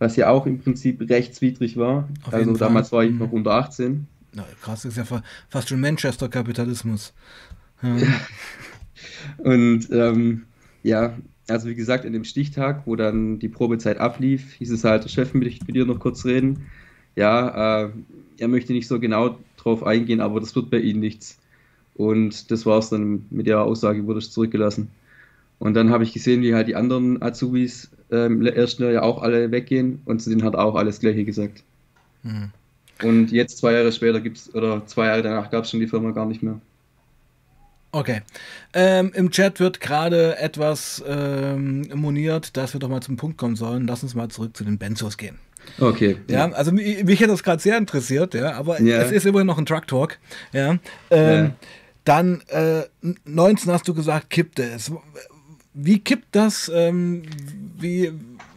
Was 0.00 0.16
ja 0.16 0.28
auch 0.30 0.46
im 0.46 0.58
Prinzip 0.58 1.08
rechtswidrig 1.08 1.76
war. 1.76 2.08
Auf 2.26 2.32
also 2.32 2.46
jeden 2.46 2.58
Fall. 2.58 2.66
damals 2.68 2.90
war 2.90 3.04
ich 3.04 3.12
Mhm. 3.12 3.18
noch 3.18 3.30
unter 3.32 3.52
18. 3.52 4.08
Na, 4.34 4.44
krass, 4.60 4.82
das 4.82 4.92
ist 4.92 4.98
ja 4.98 5.04
fa 5.04 5.22
fast 5.48 5.68
schon 5.68 5.80
Manchester-Kapitalismus. 5.80 7.12
Ja. 7.82 7.96
Und 9.38 9.88
ähm, 9.90 10.46
ja, 10.82 11.16
also 11.48 11.68
wie 11.68 11.74
gesagt, 11.74 12.04
in 12.04 12.12
dem 12.12 12.24
Stichtag, 12.24 12.86
wo 12.86 12.96
dann 12.96 13.38
die 13.38 13.48
Probezeit 13.48 13.98
ablief, 13.98 14.54
hieß 14.54 14.70
es 14.70 14.84
halt, 14.84 15.04
der 15.04 15.08
Chef 15.08 15.34
möchte 15.34 15.64
mit 15.66 15.76
dir 15.76 15.84
noch 15.84 16.00
kurz 16.00 16.24
reden. 16.24 16.66
Ja, 17.16 17.84
äh, 17.84 17.90
er 18.38 18.48
möchte 18.48 18.72
nicht 18.72 18.88
so 18.88 18.98
genau 18.98 19.38
drauf 19.56 19.84
eingehen, 19.84 20.20
aber 20.20 20.40
das 20.40 20.56
wird 20.56 20.70
bei 20.70 20.78
Ihnen 20.78 21.00
nichts. 21.00 21.38
Und 21.94 22.50
das 22.50 22.66
war 22.66 22.78
es 22.78 22.90
dann 22.90 23.26
mit 23.30 23.46
der 23.46 23.62
Aussage, 23.62 24.06
wurde 24.06 24.18
ich 24.18 24.30
zurückgelassen. 24.30 24.90
Und 25.58 25.74
dann 25.74 25.90
habe 25.90 26.02
ich 26.02 26.12
gesehen, 26.12 26.42
wie 26.42 26.54
halt 26.54 26.66
die 26.66 26.74
anderen 26.74 27.22
Azubis 27.22 27.90
ähm, 28.10 28.44
im 28.44 28.46
ersten 28.46 28.82
Jahr 28.82 28.92
ja 28.92 29.02
auch 29.02 29.22
alle 29.22 29.50
weggehen 29.52 30.00
und 30.04 30.20
zu 30.20 30.30
denen 30.30 30.42
hat 30.42 30.54
er 30.54 30.64
auch 30.64 30.74
alles 30.74 31.00
Gleiche 31.00 31.24
gesagt. 31.24 31.62
Hm. 32.22 32.50
Und 33.02 33.32
jetzt 33.32 33.58
zwei 33.58 33.72
Jahre 33.72 33.90
später 33.92 34.20
gibt's, 34.20 34.54
oder 34.54 34.86
zwei 34.86 35.06
Jahre 35.06 35.22
danach 35.22 35.50
gab 35.50 35.64
es 35.64 35.70
schon 35.70 35.80
die 35.80 35.86
Firma 35.88 36.10
gar 36.12 36.26
nicht 36.26 36.42
mehr. 36.42 36.60
Okay. 37.92 38.22
Ähm, 38.72 39.12
Im 39.14 39.30
Chat 39.30 39.60
wird 39.60 39.80
gerade 39.80 40.36
etwas 40.38 41.02
ähm, 41.06 41.88
moniert, 41.94 42.56
dass 42.56 42.72
wir 42.74 42.80
doch 42.80 42.88
mal 42.88 43.00
zum 43.02 43.16
Punkt 43.16 43.38
kommen 43.38 43.54
sollen. 43.56 43.86
Lass 43.86 44.02
uns 44.02 44.14
mal 44.14 44.28
zurück 44.28 44.56
zu 44.56 44.64
den 44.64 44.78
Benzos 44.78 45.16
gehen. 45.16 45.38
Okay. 45.78 46.16
Ja, 46.28 46.50
also 46.50 46.72
mich, 46.72 47.04
mich 47.04 47.22
hat 47.22 47.30
das 47.30 47.42
gerade 47.42 47.62
sehr 47.62 47.78
interessiert, 47.78 48.34
ja, 48.34 48.52
aber 48.54 48.80
Ja. 48.82 49.00
es 49.00 49.12
ist 49.12 49.24
immerhin 49.26 49.46
noch 49.46 49.58
ein 49.58 49.64
Truck 49.66 49.86
Talk. 49.86 50.18
Ja. 50.52 50.76
Ähm, 51.10 51.44
Ja. 51.44 51.50
Dann 52.04 52.42
äh, 52.48 52.82
19 53.24 53.72
hast 53.72 53.88
du 53.88 53.94
gesagt, 53.94 54.28
kippte 54.28 54.62
es. 54.62 54.92
wie 55.72 56.00
kippt 56.00 56.26
das? 56.32 56.70
Ähm, 56.74 57.22
wie, 57.78 58.12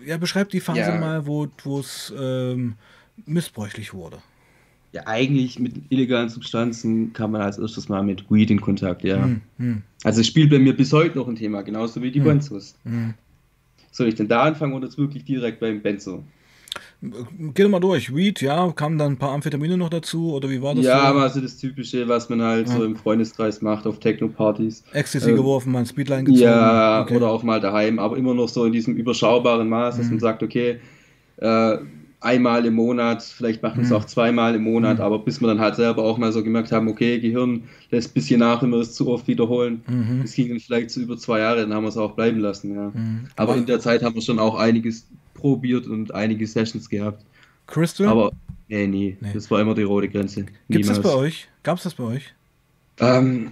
ja, 0.05 0.17
beschreibt 0.17 0.51
die 0.51 0.59
Phase 0.59 0.91
mal, 0.99 1.25
wo 1.25 1.47
es 1.79 2.11
missbräuchlich 3.25 3.93
wurde. 3.93 4.17
Ja, 4.93 5.03
eigentlich 5.05 5.59
mit 5.59 5.73
illegalen 5.89 6.29
Substanzen 6.29 7.11
kam 7.13 7.31
man 7.31 7.41
als 7.41 7.57
erstes 7.57 7.89
mal 7.89 8.03
mit 8.03 8.29
Weed 8.31 8.49
in 8.49 8.61
Kontakt, 8.61 9.03
ja. 9.03 9.25
Hm, 9.25 9.41
hm, 9.57 9.81
Also 10.03 10.21
es 10.21 10.27
spielt 10.27 10.49
bei 10.49 10.59
mir 10.59 10.75
bis 10.75 10.93
heute 10.93 11.17
noch 11.17 11.27
ein 11.27 11.35
Thema, 11.35 11.61
genauso 11.61 12.01
wie 12.01 12.11
die 12.11 12.19
Hm. 12.19 12.25
Benzos. 12.25 12.75
hm. 12.83 13.13
Soll 13.91 14.07
ich 14.07 14.15
denn 14.15 14.27
da 14.27 14.43
anfangen 14.43 14.73
oder 14.73 14.85
jetzt 14.85 14.97
wirklich 14.97 15.23
direkt 15.25 15.59
beim 15.59 15.81
Benzo? 15.81 16.23
Geh 17.01 17.63
doch 17.63 17.69
mal 17.69 17.79
durch. 17.79 18.13
Weed, 18.15 18.41
ja, 18.41 18.71
kamen 18.71 18.97
dann 18.97 19.13
ein 19.13 19.17
paar 19.17 19.31
Amphetamine 19.31 19.77
noch 19.77 19.89
dazu 19.89 20.33
oder 20.33 20.49
wie 20.49 20.61
war 20.61 20.75
das? 20.75 20.85
Ja, 20.85 20.93
so? 20.99 21.05
aber 21.05 21.21
also 21.23 21.41
das 21.41 21.57
Typische, 21.57 22.07
was 22.07 22.29
man 22.29 22.41
halt 22.41 22.67
Ja. 22.67 22.73
so 22.75 22.83
im 22.85 22.95
Freundeskreis 22.95 23.61
macht 23.61 23.85
auf 23.87 23.99
Techno-Partys. 23.99 24.83
Ecstasy 24.93 25.29
ähm, 25.31 25.35
geworfen, 25.37 25.71
mal 25.71 25.79
ein 25.79 25.85
Speedline 25.85 26.23
gezogen. 26.25 26.43
Ja, 26.43 27.01
Okay. 27.01 27.15
oder 27.15 27.29
auch 27.29 27.43
mal 27.43 27.59
daheim, 27.59 27.99
aber 27.99 28.17
immer 28.17 28.33
noch 28.33 28.49
so 28.49 28.65
in 28.65 28.71
diesem 28.73 28.95
überschaubaren 28.95 29.67
Maß, 29.69 29.97
dass 29.97 30.05
Mhm. 30.07 30.13
man 30.13 30.19
sagt, 30.19 30.43
okay, 30.43 30.79
äh, 31.37 31.77
einmal 32.19 32.65
im 32.65 32.73
Monat, 32.73 33.21
vielleicht 33.21 33.61
machen 33.61 33.77
wir 33.77 33.83
es 33.83 33.89
Mhm. 33.89 33.95
auch 33.95 34.05
zweimal 34.05 34.55
im 34.55 34.63
Monat, 34.63 34.97
Mhm. 34.97 35.03
aber 35.03 35.19
bis 35.19 35.39
wir 35.39 35.47
dann 35.47 35.59
halt 35.59 35.75
selber 35.75 36.03
auch 36.03 36.17
mal 36.17 36.31
so 36.31 36.43
gemerkt 36.43 36.71
haben, 36.71 36.87
okay, 36.87 37.19
Gehirn 37.19 37.63
lässt 37.91 38.09
ein 38.09 38.13
bisschen 38.15 38.39
nach, 38.39 38.61
wenn 38.63 38.71
wir 38.71 38.79
es 38.79 38.93
zu 38.93 39.07
oft 39.09 39.27
wiederholen. 39.27 39.81
Mhm. 39.87 40.21
Das 40.23 40.33
ging 40.33 40.49
dann 40.49 40.59
vielleicht 40.59 40.89
so 40.91 41.01
über 41.01 41.17
zwei 41.17 41.39
Jahre, 41.39 41.61
dann 41.61 41.73
haben 41.73 41.83
wir 41.83 41.89
es 41.89 41.97
auch 41.97 42.13
bleiben 42.13 42.39
lassen, 42.39 42.73
ja. 42.73 42.91
Mhm. 42.93 43.27
Aber 43.35 43.55
in 43.55 43.65
der 43.65 43.79
Zeit 43.79 44.01
haben 44.03 44.15
wir 44.15 44.21
schon 44.21 44.39
auch 44.39 44.55
einiges 44.55 45.07
probiert 45.35 45.85
und 45.85 46.13
einige 46.13 46.47
Sessions 46.47 46.89
gehabt. 46.89 47.23
Crystal? 47.67 48.07
Aber 48.07 48.31
nee, 48.67 48.87
nie. 48.87 49.17
Nee. 49.21 49.29
Das 49.33 49.51
war 49.51 49.61
immer 49.61 49.75
die 49.75 49.83
rote 49.83 50.09
Grenze. 50.09 50.45
Gibt 50.69 50.85
es 50.85 50.87
das 50.87 51.01
bei 51.01 51.13
euch? 51.13 51.47
Gab 51.61 51.77
es 51.77 51.83
das 51.83 51.93
bei 51.93 52.03
euch? 52.05 52.33
Ähm, 52.99 53.51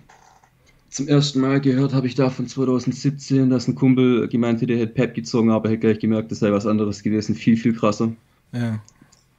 zum 0.90 1.08
ersten 1.08 1.40
Mal 1.42 1.60
gehört 1.62 1.94
habe 1.94 2.08
ich 2.08 2.16
da 2.16 2.30
von 2.30 2.48
2017, 2.48 3.50
dass 3.50 3.68
ein 3.68 3.76
Kumpel 3.76 4.28
gemeint 4.28 4.62
hätte, 4.62 4.74
er 4.74 4.80
hätte 4.80 4.94
Pep 4.94 5.14
gezogen, 5.14 5.52
aber 5.52 5.66
er 5.66 5.72
hätte 5.74 5.82
gleich 5.82 6.00
gemerkt, 6.00 6.32
das 6.32 6.40
sei 6.40 6.52
was 6.52 6.66
anderes 6.66 7.04
gewesen. 7.04 7.36
Viel, 7.36 7.58
viel 7.58 7.74
krasser. 7.76 8.12
Ja. 8.56 8.82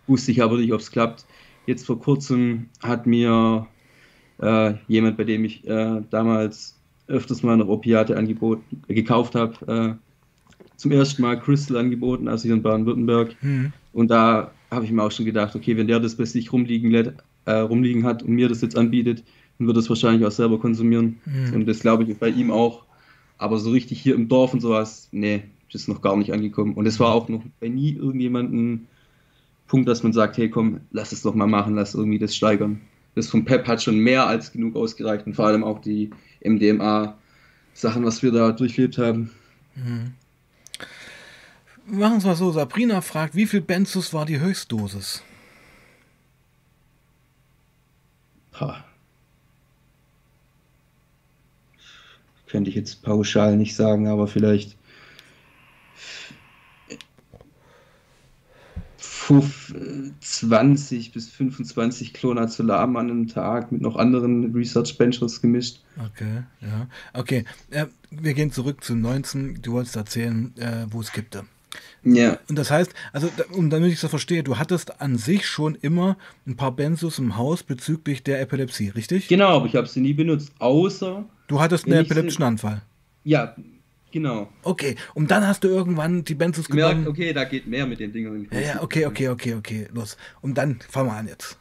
Wusste 0.06 0.30
ich 0.30 0.42
aber 0.42 0.56
nicht, 0.58 0.72
ob 0.72 0.80
es 0.80 0.90
klappt. 0.90 1.24
Jetzt 1.66 1.86
vor 1.86 1.98
kurzem 1.98 2.68
hat 2.82 3.06
mir 3.06 3.66
äh, 4.40 4.74
jemand, 4.86 5.16
bei 5.16 5.24
dem 5.24 5.44
ich 5.44 5.66
äh, 5.66 6.02
damals 6.10 6.78
öfters 7.08 7.42
mal 7.42 7.56
noch 7.56 7.68
Opiate 7.68 8.16
angeboten, 8.16 8.82
äh, 8.88 8.94
gekauft 8.94 9.34
habe, 9.34 9.98
äh, 9.98 10.66
zum 10.76 10.92
ersten 10.92 11.22
Mal 11.22 11.40
Crystal 11.40 11.76
angeboten, 11.76 12.28
also 12.28 12.44
hier 12.44 12.54
in 12.54 12.62
Baden-Württemberg. 12.62 13.34
Mhm. 13.40 13.72
Und 13.92 14.10
da 14.10 14.52
habe 14.70 14.84
ich 14.84 14.90
mir 14.90 15.02
auch 15.02 15.10
schon 15.10 15.24
gedacht, 15.24 15.56
okay, 15.56 15.76
wenn 15.76 15.86
der 15.86 16.00
das 16.00 16.16
bei 16.16 16.24
sich 16.24 16.52
rumliegen, 16.52 16.92
äh, 17.46 17.52
rumliegen 17.52 18.04
hat 18.04 18.22
und 18.22 18.30
mir 18.30 18.48
das 18.48 18.60
jetzt 18.60 18.76
anbietet, 18.76 19.24
dann 19.58 19.66
wird 19.66 19.76
es 19.78 19.88
wahrscheinlich 19.88 20.26
auch 20.26 20.32
selber 20.32 20.58
konsumieren. 20.58 21.18
Mhm. 21.24 21.54
Und 21.54 21.66
das 21.66 21.80
glaube 21.80 22.04
ich 22.04 22.18
bei 22.18 22.28
ihm 22.28 22.50
auch. 22.50 22.84
Aber 23.38 23.58
so 23.58 23.70
richtig 23.70 24.00
hier 24.00 24.14
im 24.14 24.28
Dorf 24.28 24.54
und 24.54 24.60
sowas, 24.60 25.08
nee, 25.12 25.44
das 25.72 25.82
ist 25.82 25.88
noch 25.88 26.02
gar 26.02 26.16
nicht 26.16 26.32
angekommen. 26.32 26.74
Und 26.74 26.86
es 26.86 27.00
war 27.00 27.14
auch 27.14 27.28
noch 27.28 27.42
bei 27.60 27.68
nie 27.68 27.92
irgendjemandem 27.92 28.86
Punkt, 29.66 29.88
dass 29.88 30.02
man 30.02 30.12
sagt, 30.12 30.36
hey 30.36 30.48
komm, 30.48 30.80
lass 30.90 31.12
es 31.12 31.22
doch 31.22 31.34
mal 31.34 31.46
machen, 31.46 31.74
lass 31.74 31.94
irgendwie 31.94 32.18
das 32.18 32.36
steigern. 32.36 32.80
Das 33.14 33.28
von 33.28 33.44
Pep 33.44 33.66
hat 33.66 33.82
schon 33.82 33.98
mehr 33.98 34.26
als 34.26 34.52
genug 34.52 34.76
ausgereicht 34.76 35.26
und 35.26 35.34
vor 35.34 35.46
allem 35.46 35.64
auch 35.64 35.80
die 35.80 36.10
MDMA-Sachen, 36.44 38.04
was 38.04 38.22
wir 38.22 38.30
da 38.30 38.52
durchlebt 38.52 38.98
haben. 38.98 39.30
Mhm. 39.74 40.12
Machen 41.86 42.12
wir 42.14 42.18
es 42.18 42.24
mal 42.24 42.36
so. 42.36 42.50
Sabrina 42.52 43.00
fragt, 43.00 43.34
wie 43.34 43.46
viel 43.46 43.60
Benzus 43.60 44.12
war 44.12 44.26
die 44.26 44.40
Höchstdosis? 44.40 45.22
Pah. 48.50 48.84
Könnte 52.48 52.70
ich 52.70 52.76
jetzt 52.76 53.02
pauschal 53.02 53.56
nicht 53.56 53.76
sagen, 53.76 54.08
aber 54.08 54.26
vielleicht 54.28 54.76
fünf- 55.96 56.36
äh, 56.88 56.96
20 60.20 61.12
bis 61.12 61.28
25 61.28 62.12
Clonazolamen 62.12 62.96
an 62.96 63.10
einem 63.10 63.28
Tag 63.28 63.72
mit 63.72 63.80
noch 63.82 63.96
anderen 63.96 64.52
Research 64.54 64.96
Benchers 64.98 65.40
gemischt. 65.40 65.80
Okay, 65.98 66.42
ja. 66.60 66.86
Okay, 67.12 67.44
äh, 67.70 67.86
wir 68.10 68.34
gehen 68.34 68.52
zurück 68.52 68.82
zum 68.84 69.00
19. 69.00 69.60
Du 69.62 69.72
wolltest 69.72 69.96
erzählen, 69.96 70.52
äh, 70.58 70.86
wo 70.90 71.00
es 71.00 71.12
kippte. 71.12 71.44
Ja, 72.04 72.38
Und 72.48 72.56
das 72.56 72.70
heißt, 72.70 72.94
also 73.12 73.28
um 73.52 73.68
damit 73.68 73.88
ich 73.88 73.94
es 73.96 74.00
so 74.00 74.08
verstehe, 74.08 74.42
du 74.44 74.58
hattest 74.58 75.00
an 75.00 75.16
sich 75.18 75.44
schon 75.46 75.74
immer 75.74 76.16
ein 76.46 76.56
paar 76.56 76.72
Benzos 76.72 77.18
im 77.18 77.36
Haus 77.36 77.64
bezüglich 77.64 78.22
der 78.22 78.40
Epilepsie, 78.40 78.90
richtig? 78.90 79.26
genau, 79.28 79.56
aber 79.56 79.66
ich 79.66 79.74
habe 79.74 79.86
sie 79.88 80.00
nie 80.00 80.14
benutzt, 80.14 80.52
außer, 80.58 81.24
Du 81.48 81.60
hattest 81.60 81.86
einen 81.86 81.94
epileptischen 82.04 82.44
Anfall. 82.44 82.82
ja, 83.24 83.54
genau. 84.16 84.48
Okay, 84.62 84.96
und 85.14 85.30
dann 85.30 85.46
hast 85.46 85.62
du 85.64 85.68
irgendwann 85.68 86.24
die 86.24 86.34
Benzos 86.34 86.68
Gemerkt, 86.68 86.92
genommen. 86.94 87.08
okay, 87.08 87.32
da 87.32 87.44
geht 87.44 87.66
mehr 87.66 87.86
mit 87.86 88.00
den 88.00 88.12
Dingern. 88.12 88.46
Ja, 88.50 88.60
ja, 88.60 88.82
okay, 88.82 89.06
okay, 89.06 89.28
okay, 89.28 89.54
okay, 89.54 89.86
los. 89.94 90.16
Und 90.40 90.56
dann 90.58 90.78
fangen 90.88 91.08
wir 91.10 91.14
an 91.16 91.28
jetzt. 91.28 91.58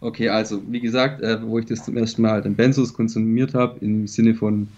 Okay, 0.00 0.28
also 0.28 0.62
wie 0.68 0.80
gesagt, 0.80 1.22
äh, 1.22 1.42
wo 1.42 1.58
ich 1.58 1.66
das 1.66 1.84
zum 1.84 1.96
ersten 1.96 2.22
Mal 2.22 2.42
den 2.42 2.54
Benzos 2.54 2.92
konsumiert 2.94 3.54
habe, 3.54 3.78
im 3.84 4.06
Sinne 4.06 4.34
von, 4.34 4.68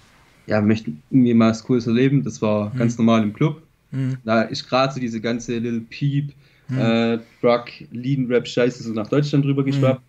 ja, 0.46 0.60
möchte 0.60 0.92
irgendwie 1.10 1.34
mal 1.34 1.50
was 1.50 1.64
Cooles 1.64 1.86
erleben, 1.86 2.22
das 2.24 2.40
war 2.40 2.72
Mhm. 2.74 2.78
ganz 2.78 2.96
normal 2.98 3.22
im 3.22 3.32
Club. 3.32 3.62
Hm, 3.90 4.16
Da 4.24 4.42
ist 4.42 4.68
gerade 4.68 4.92
so 4.94 5.00
diese 5.00 5.20
ganze 5.20 5.58
Little 5.58 5.80
Peep, 5.80 6.32
Mhm. 6.68 6.78
äh, 6.78 7.18
Drug, 7.40 7.64
Lean 7.92 8.26
Rap 8.26 8.46
Scheiße 8.46 8.82
so 8.82 8.92
nach 8.92 9.08
Deutschland 9.08 9.44
rüber 9.44 9.64
geschwappt. 9.64 10.02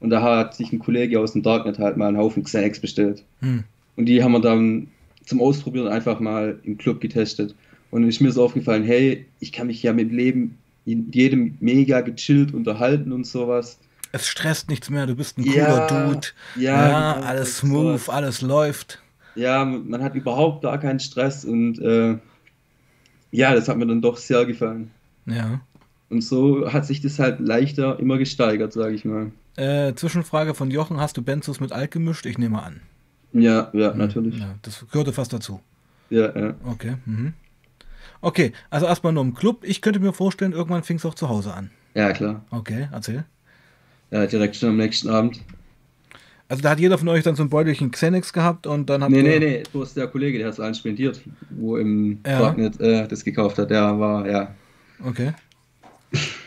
Und 0.00 0.10
da 0.10 0.20
hat 0.22 0.54
sich 0.54 0.72
ein 0.72 0.78
Kollege 0.78 1.18
aus 1.20 1.32
dem 1.32 1.42
Darknet 1.42 1.78
halt 1.78 1.96
mal 1.96 2.08
einen 2.08 2.18
Haufen 2.18 2.42
Xanax 2.44 2.78
bestellt. 2.80 3.22
hm, 3.40 3.64
Und 3.96 4.06
die 4.06 4.22
haben 4.22 4.32
wir 4.32 4.40
dann 4.40 4.88
zum 5.26 5.40
Ausprobieren 5.42 5.88
einfach 5.88 6.18
mal 6.20 6.58
im 6.64 6.78
Club 6.78 7.00
getestet. 7.00 7.54
Und 7.90 8.02
dann 8.02 8.08
ist 8.08 8.20
mir 8.20 8.32
so 8.32 8.44
aufgefallen, 8.44 8.82
hey, 8.84 9.26
ich 9.40 9.52
kann 9.52 9.66
mich 9.66 9.82
ja 9.82 9.92
mit 9.92 10.10
Leben 10.10 10.56
in 10.86 11.10
jedem 11.12 11.56
mega 11.60 12.00
gechillt 12.00 12.54
unterhalten 12.54 13.12
und 13.12 13.26
sowas. 13.26 13.78
Es 14.12 14.26
stresst 14.26 14.70
nichts 14.70 14.88
mehr, 14.88 15.06
du 15.06 15.14
bist 15.14 15.36
ein 15.36 15.44
cooler 15.44 15.56
Ja, 15.56 15.86
Dude. 16.08 16.26
ja, 16.56 16.88
Ja, 16.88 17.12
genau, 17.14 17.26
alles 17.26 17.58
smooth, 17.58 17.98
sowas. 18.00 18.08
alles 18.08 18.40
läuft. 18.40 19.02
Ja, 19.34 19.64
man 19.64 20.02
hat 20.02 20.14
überhaupt 20.14 20.62
gar 20.62 20.78
keinen 20.78 21.00
Stress 21.00 21.44
und 21.44 21.78
äh, 21.80 22.16
ja, 23.32 23.54
das 23.54 23.68
hat 23.68 23.76
mir 23.76 23.86
dann 23.86 24.00
doch 24.00 24.16
sehr 24.16 24.46
gefallen. 24.46 24.90
Ja. 25.26 25.60
Und 26.08 26.22
so 26.22 26.72
hat 26.72 26.86
sich 26.86 27.00
das 27.02 27.18
halt 27.18 27.40
leichter 27.40 27.98
immer 27.98 28.16
gesteigert, 28.16 28.72
sage 28.72 28.94
ich 28.94 29.04
mal. 29.04 29.32
Äh, 29.56 29.94
Zwischenfrage 29.94 30.54
von 30.54 30.70
Jochen, 30.70 31.00
hast 31.00 31.16
du 31.16 31.22
Benzos 31.22 31.60
mit 31.60 31.72
Alk 31.72 31.90
gemischt? 31.90 32.26
Ich 32.26 32.38
nehme 32.38 32.62
an. 32.62 32.80
Ja, 33.40 33.70
ja, 33.72 33.94
natürlich. 33.94 34.38
Ja, 34.38 34.54
das 34.62 34.84
gehörte 34.90 35.12
fast 35.12 35.32
dazu. 35.32 35.60
Ja, 36.10 36.36
ja. 36.38 36.54
Okay. 36.64 36.94
Mhm. 37.04 37.32
Okay, 38.20 38.52
also 38.70 38.86
erstmal 38.86 39.12
nur 39.12 39.22
im 39.24 39.34
Club. 39.34 39.62
Ich 39.62 39.80
könnte 39.82 40.00
mir 40.00 40.12
vorstellen, 40.12 40.52
irgendwann 40.52 40.82
fing 40.82 40.96
es 40.96 41.04
auch 41.04 41.14
zu 41.14 41.28
Hause 41.28 41.52
an. 41.52 41.70
Ja, 41.94 42.12
klar. 42.12 42.44
Okay, 42.50 42.88
erzähl. 42.92 43.24
Ja, 44.10 44.26
direkt 44.26 44.56
schon 44.56 44.70
am 44.70 44.76
nächsten 44.76 45.08
Abend. 45.10 45.40
Also 46.48 46.62
da 46.62 46.70
hat 46.70 46.78
jeder 46.80 46.96
von 46.96 47.08
euch 47.08 47.24
dann 47.24 47.34
so 47.34 47.42
ein 47.42 47.50
Beutelchen 47.50 47.90
Xenex 47.90 48.32
gehabt 48.32 48.66
und 48.68 48.88
dann 48.88 49.02
habt 49.02 49.10
Nee, 49.10 49.18
ihr... 49.18 49.24
nee, 49.24 49.38
nee, 49.38 49.62
bloß 49.72 49.94
der 49.94 50.06
Kollege, 50.06 50.38
der 50.38 50.46
hat 50.46 50.54
es 50.54 50.60
allen 50.60 50.74
spendiert, 50.76 51.20
wo 51.50 51.76
im 51.76 52.20
Ja. 52.24 52.38
Darknet 52.38 52.80
äh, 52.80 53.08
das 53.08 53.24
gekauft 53.24 53.58
hat, 53.58 53.70
der 53.70 53.98
war, 53.98 54.28
ja, 54.28 54.54
Okay. 55.04 55.32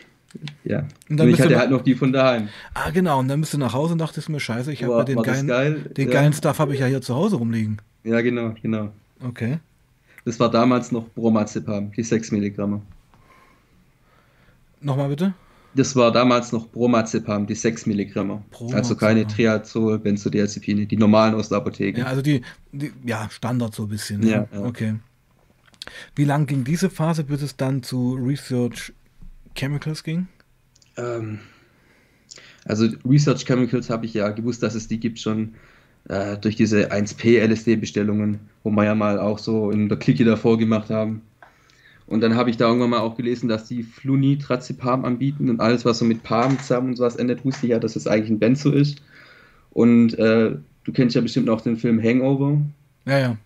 ja. 0.63 0.80
Und 0.80 0.89
Und, 1.10 1.18
dann 1.18 1.28
ich 1.30 1.38
bist 1.38 1.39
du 1.39 1.46
hatte 1.46 1.60
halt 1.60 1.72
noch 1.72 1.82
die 1.82 1.96
von 1.96 2.12
daheim. 2.13 2.50
Ah, 2.74 2.89
genau, 2.92 3.20
und 3.20 3.28
dann 3.28 3.42
bist 3.42 3.54
du 3.54 3.58
nach 3.58 3.74
Hause 3.74 3.94
und 3.94 4.00
dachtest 4.00 4.30
mir, 4.30 4.39
scheiße, 4.39 4.72
ich 4.72 4.84
habe 4.84 4.94
ja 4.94 5.04
den, 5.04 5.22
geilen, 5.22 5.48
geil? 5.48 5.92
den 5.98 6.08
Ja. 6.08 6.13
geilen 6.13 6.34
Stuff 6.34 6.60
habe 6.60 6.74
ich 6.74 6.80
ja 6.80 6.86
hier 6.88 7.02
zu 7.02 7.15
Hause 7.15 7.38
rumliegen. 7.38 7.82
Ja, 8.04 8.22
genau, 8.22 8.54
genau. 8.62 8.92
Okay. 9.24 9.60
Das 10.26 10.39
war 10.39 10.50
damals 10.52 10.92
noch 10.92 11.08
Bromazepam, 11.10 11.92
die 11.92 12.04
6 12.04 12.32
Milligramm. 12.32 12.82
Nochmal 14.82 15.10
bitte? 15.10 15.34
Das 15.76 15.96
war 15.96 16.12
damals 16.12 16.52
noch 16.52 16.68
Bromazepam, 16.70 17.46
die 17.46 17.56
6 17.56 17.86
Milligramm. 17.86 18.44
Also 18.74 18.96
keine. 18.96 19.28
Triazol, 19.28 20.00
Benzodiazepine, 20.00 20.86
die 20.88 20.98
normalen 20.98 21.36
aus 21.36 21.50
der 21.50 21.60
Apotheke. 21.60 22.02
Ja, 22.02 22.08
also 22.08 22.22
die, 22.22 22.42
die 22.72 22.92
ja, 23.06 23.30
Standard 23.30 23.76
so 23.76 23.84
ein 23.84 23.89
bisschen. 23.89 24.22
ne? 24.22 24.30
Ja, 24.30 24.48
ja. 24.52 24.62
Okay. 24.65 24.96
Wie 26.15 26.26
lang 26.26 26.46
ging 26.46 26.63
diese 26.63 26.89
Phase, 26.89 27.24
bis 27.24 27.42
es 27.42 27.56
dann 27.56 27.84
zu 27.84 28.13
Research 28.15 28.94
Chemicals 29.55 30.03
ging? 30.03 30.27
Ähm, 30.97 31.39
also 32.65 32.88
Research 33.07 33.45
Chemicals 33.45 33.89
habe 33.89 34.05
ich 34.05 34.13
ja 34.13 34.29
gewusst, 34.29 34.63
dass 34.63 34.75
es 34.75 34.88
die 34.88 34.99
gibt 34.99 35.19
schon 35.19 35.55
äh, 36.07 36.38
durch 36.38 36.55
diese 36.55 36.91
1P 36.91 37.39
LSD-Bestellungen, 37.45 38.39
wo 38.63 38.71
wir 38.71 38.85
ja 38.85 38.95
mal 38.95 39.19
auch 39.19 39.39
so 39.39 39.71
in 39.71 39.89
der 39.89 39.97
Clique 39.97 40.25
davor 40.25 40.57
gemacht 40.57 40.89
haben. 40.89 41.21
Und 42.07 42.21
dann 42.21 42.35
habe 42.35 42.49
ich 42.49 42.57
da 42.57 42.67
irgendwann 42.67 42.89
mal 42.89 42.99
auch 42.99 43.15
gelesen, 43.15 43.47
dass 43.47 43.65
die 43.65 43.83
Flunitrazepam 43.83 45.05
anbieten 45.05 45.49
und 45.49 45.59
alles, 45.59 45.85
was 45.85 45.99
so 45.99 46.05
mit 46.05 46.23
Pam 46.23 46.57
zusammen 46.57 46.89
und 46.89 46.95
sowas 46.95 47.15
endet, 47.15 47.45
wusste 47.45 47.67
ich 47.67 47.71
ja, 47.71 47.79
dass 47.79 47.95
es 47.95 48.07
eigentlich 48.07 48.31
ein 48.31 48.39
Benzo 48.39 48.71
ist. 48.71 49.01
Und 49.71 50.17
äh, 50.17 50.55
du 50.83 50.91
kennst 50.91 51.15
ja 51.15 51.21
bestimmt 51.21 51.49
auch 51.49 51.62
den 51.62 51.77
Film 51.77 52.01
Hangover, 52.01 52.59
Ja, 53.05 53.19
ja. 53.19 53.38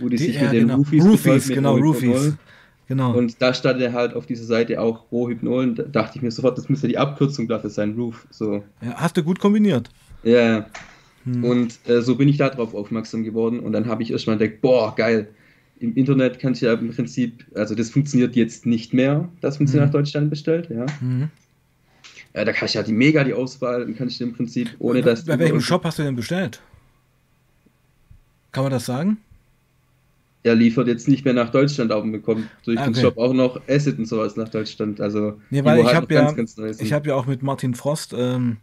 wo 0.00 0.08
die, 0.08 0.16
Die, 0.16 0.24
sich 0.24 0.34
ja 0.34 0.42
mit 0.44 0.52
den 0.52 0.60
genau. 0.62 0.76
Roofies, 0.78 1.04
Roofies, 1.04 1.46
mit 1.46 1.56
genau. 1.56 1.76
Roofies. 1.76 2.32
Genau. 2.88 3.14
Und 3.14 3.40
da 3.42 3.52
stand 3.52 3.80
er 3.82 3.92
halt 3.92 4.14
auf 4.14 4.24
dieser 4.24 4.44
Seite 4.44 4.80
auch 4.80 5.12
Rohypnol 5.12 5.62
und 5.64 5.78
da 5.78 5.82
dachte 5.82 6.16
ich 6.16 6.22
mir 6.22 6.30
sofort, 6.30 6.56
das 6.56 6.70
müsste 6.70 6.88
die 6.88 6.96
Abkürzung 6.96 7.46
dafür 7.46 7.68
sein, 7.70 7.92
Roof. 7.94 8.26
So. 8.30 8.64
ja, 8.80 8.94
hast 8.94 9.16
du 9.16 9.22
gut 9.22 9.38
kombiniert. 9.38 9.90
Ja. 10.22 10.66
Hm. 11.24 11.44
Und 11.44 11.78
äh, 11.86 12.00
so 12.00 12.16
bin 12.16 12.28
ich 12.28 12.38
da 12.38 12.48
drauf 12.48 12.74
aufmerksam 12.74 13.24
geworden 13.24 13.60
und 13.60 13.72
dann 13.72 13.86
habe 13.86 14.02
ich 14.02 14.10
erstmal 14.10 14.38
gedacht, 14.38 14.62
boah, 14.62 14.94
geil, 14.96 15.28
im 15.80 15.94
Internet 15.96 16.38
kannst 16.38 16.62
du 16.62 16.66
ja 16.66 16.72
im 16.72 16.90
Prinzip, 16.90 17.44
also 17.54 17.74
das 17.74 17.90
funktioniert 17.90 18.34
jetzt 18.34 18.64
nicht 18.64 18.94
mehr, 18.94 19.28
dass 19.42 19.58
man 19.60 19.66
sie 19.66 19.76
Mhm. 19.76 19.84
nach 19.84 19.90
Deutschland 19.90 20.30
bestellt, 20.30 20.70
ja. 20.70 20.86
Mhm. 21.02 21.28
ja. 22.34 22.44
Da 22.46 22.52
kannst 22.52 22.74
du 22.74 22.78
ja 22.78 22.82
die 22.84 22.92
mega 22.92 23.22
die 23.22 23.34
Auswahl, 23.34 23.84
dann 23.84 23.96
kannst 23.96 24.18
du 24.18 24.24
im 24.24 24.32
Prinzip, 24.32 24.70
ohne 24.78 25.02
dass 25.02 25.26
Bei 25.26 25.38
welchem 25.38 25.60
Shop 25.60 25.84
hast 25.84 25.98
du 25.98 26.04
denn 26.04 26.16
bestellt? 26.16 26.62
Kann 28.50 28.62
man 28.64 28.72
das 28.72 28.86
sagen? 28.86 29.18
Er 30.48 30.54
liefert 30.54 30.88
jetzt 30.88 31.08
nicht 31.08 31.24
mehr 31.24 31.34
nach 31.34 31.50
Deutschland, 31.50 31.92
aber 31.92 32.06
bekommt 32.06 32.48
durch 32.64 32.78
Ah, 32.78 32.84
den 32.84 32.94
okay. 32.94 33.02
Shop 33.02 33.18
auch 33.18 33.34
noch 33.34 33.60
Asset 33.68 33.98
und 33.98 34.06
sowas 34.06 34.36
nach 34.36 34.48
Deutschland. 34.48 34.98
Also 35.00 35.38
Nee, 35.50 35.62
weil 35.64 35.80
ich 35.80 35.94
habe 35.94 36.06
ganz, 36.06 36.56
ja, 36.56 36.64
ganz 36.64 36.80
ich 36.80 36.92
habe 36.92 37.08
ja 37.08 37.14
auch 37.16 37.26
mit 37.26 37.42
Martin 37.42 37.74
Frost 37.74 38.14
ähm, 38.16 38.56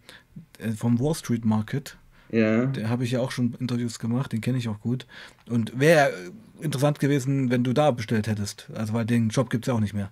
äh, 0.60 0.72
vom 0.72 1.00
Wall 1.00 1.14
Street 1.14 1.46
Market, 1.46 1.98
ja. 2.32 2.66
der 2.66 2.90
habe 2.90 3.04
ich 3.04 3.12
ja 3.12 3.20
auch 3.20 3.32
schon 3.32 3.56
Interviews 3.60 4.00
gemacht, 4.00 4.32
den 4.34 4.42
kenne 4.42 4.58
ich 4.58 4.68
auch 4.68 4.80
gut. 4.80 5.06
Und 5.48 5.80
wäre 5.80 6.12
interessant 6.60 7.00
gewesen, 7.00 7.52
wenn 7.52 7.64
du 7.64 7.74
da 7.74 7.92
bestellt 7.92 8.28
hättest. 8.28 8.68
Also 8.74 8.94
weil 8.94 9.06
den 9.06 9.30
Job 9.30 9.50
gibt 9.50 9.66
es 9.66 9.68
ja 9.68 9.74
auch 9.76 9.80
nicht 9.82 9.94
mehr. 9.94 10.10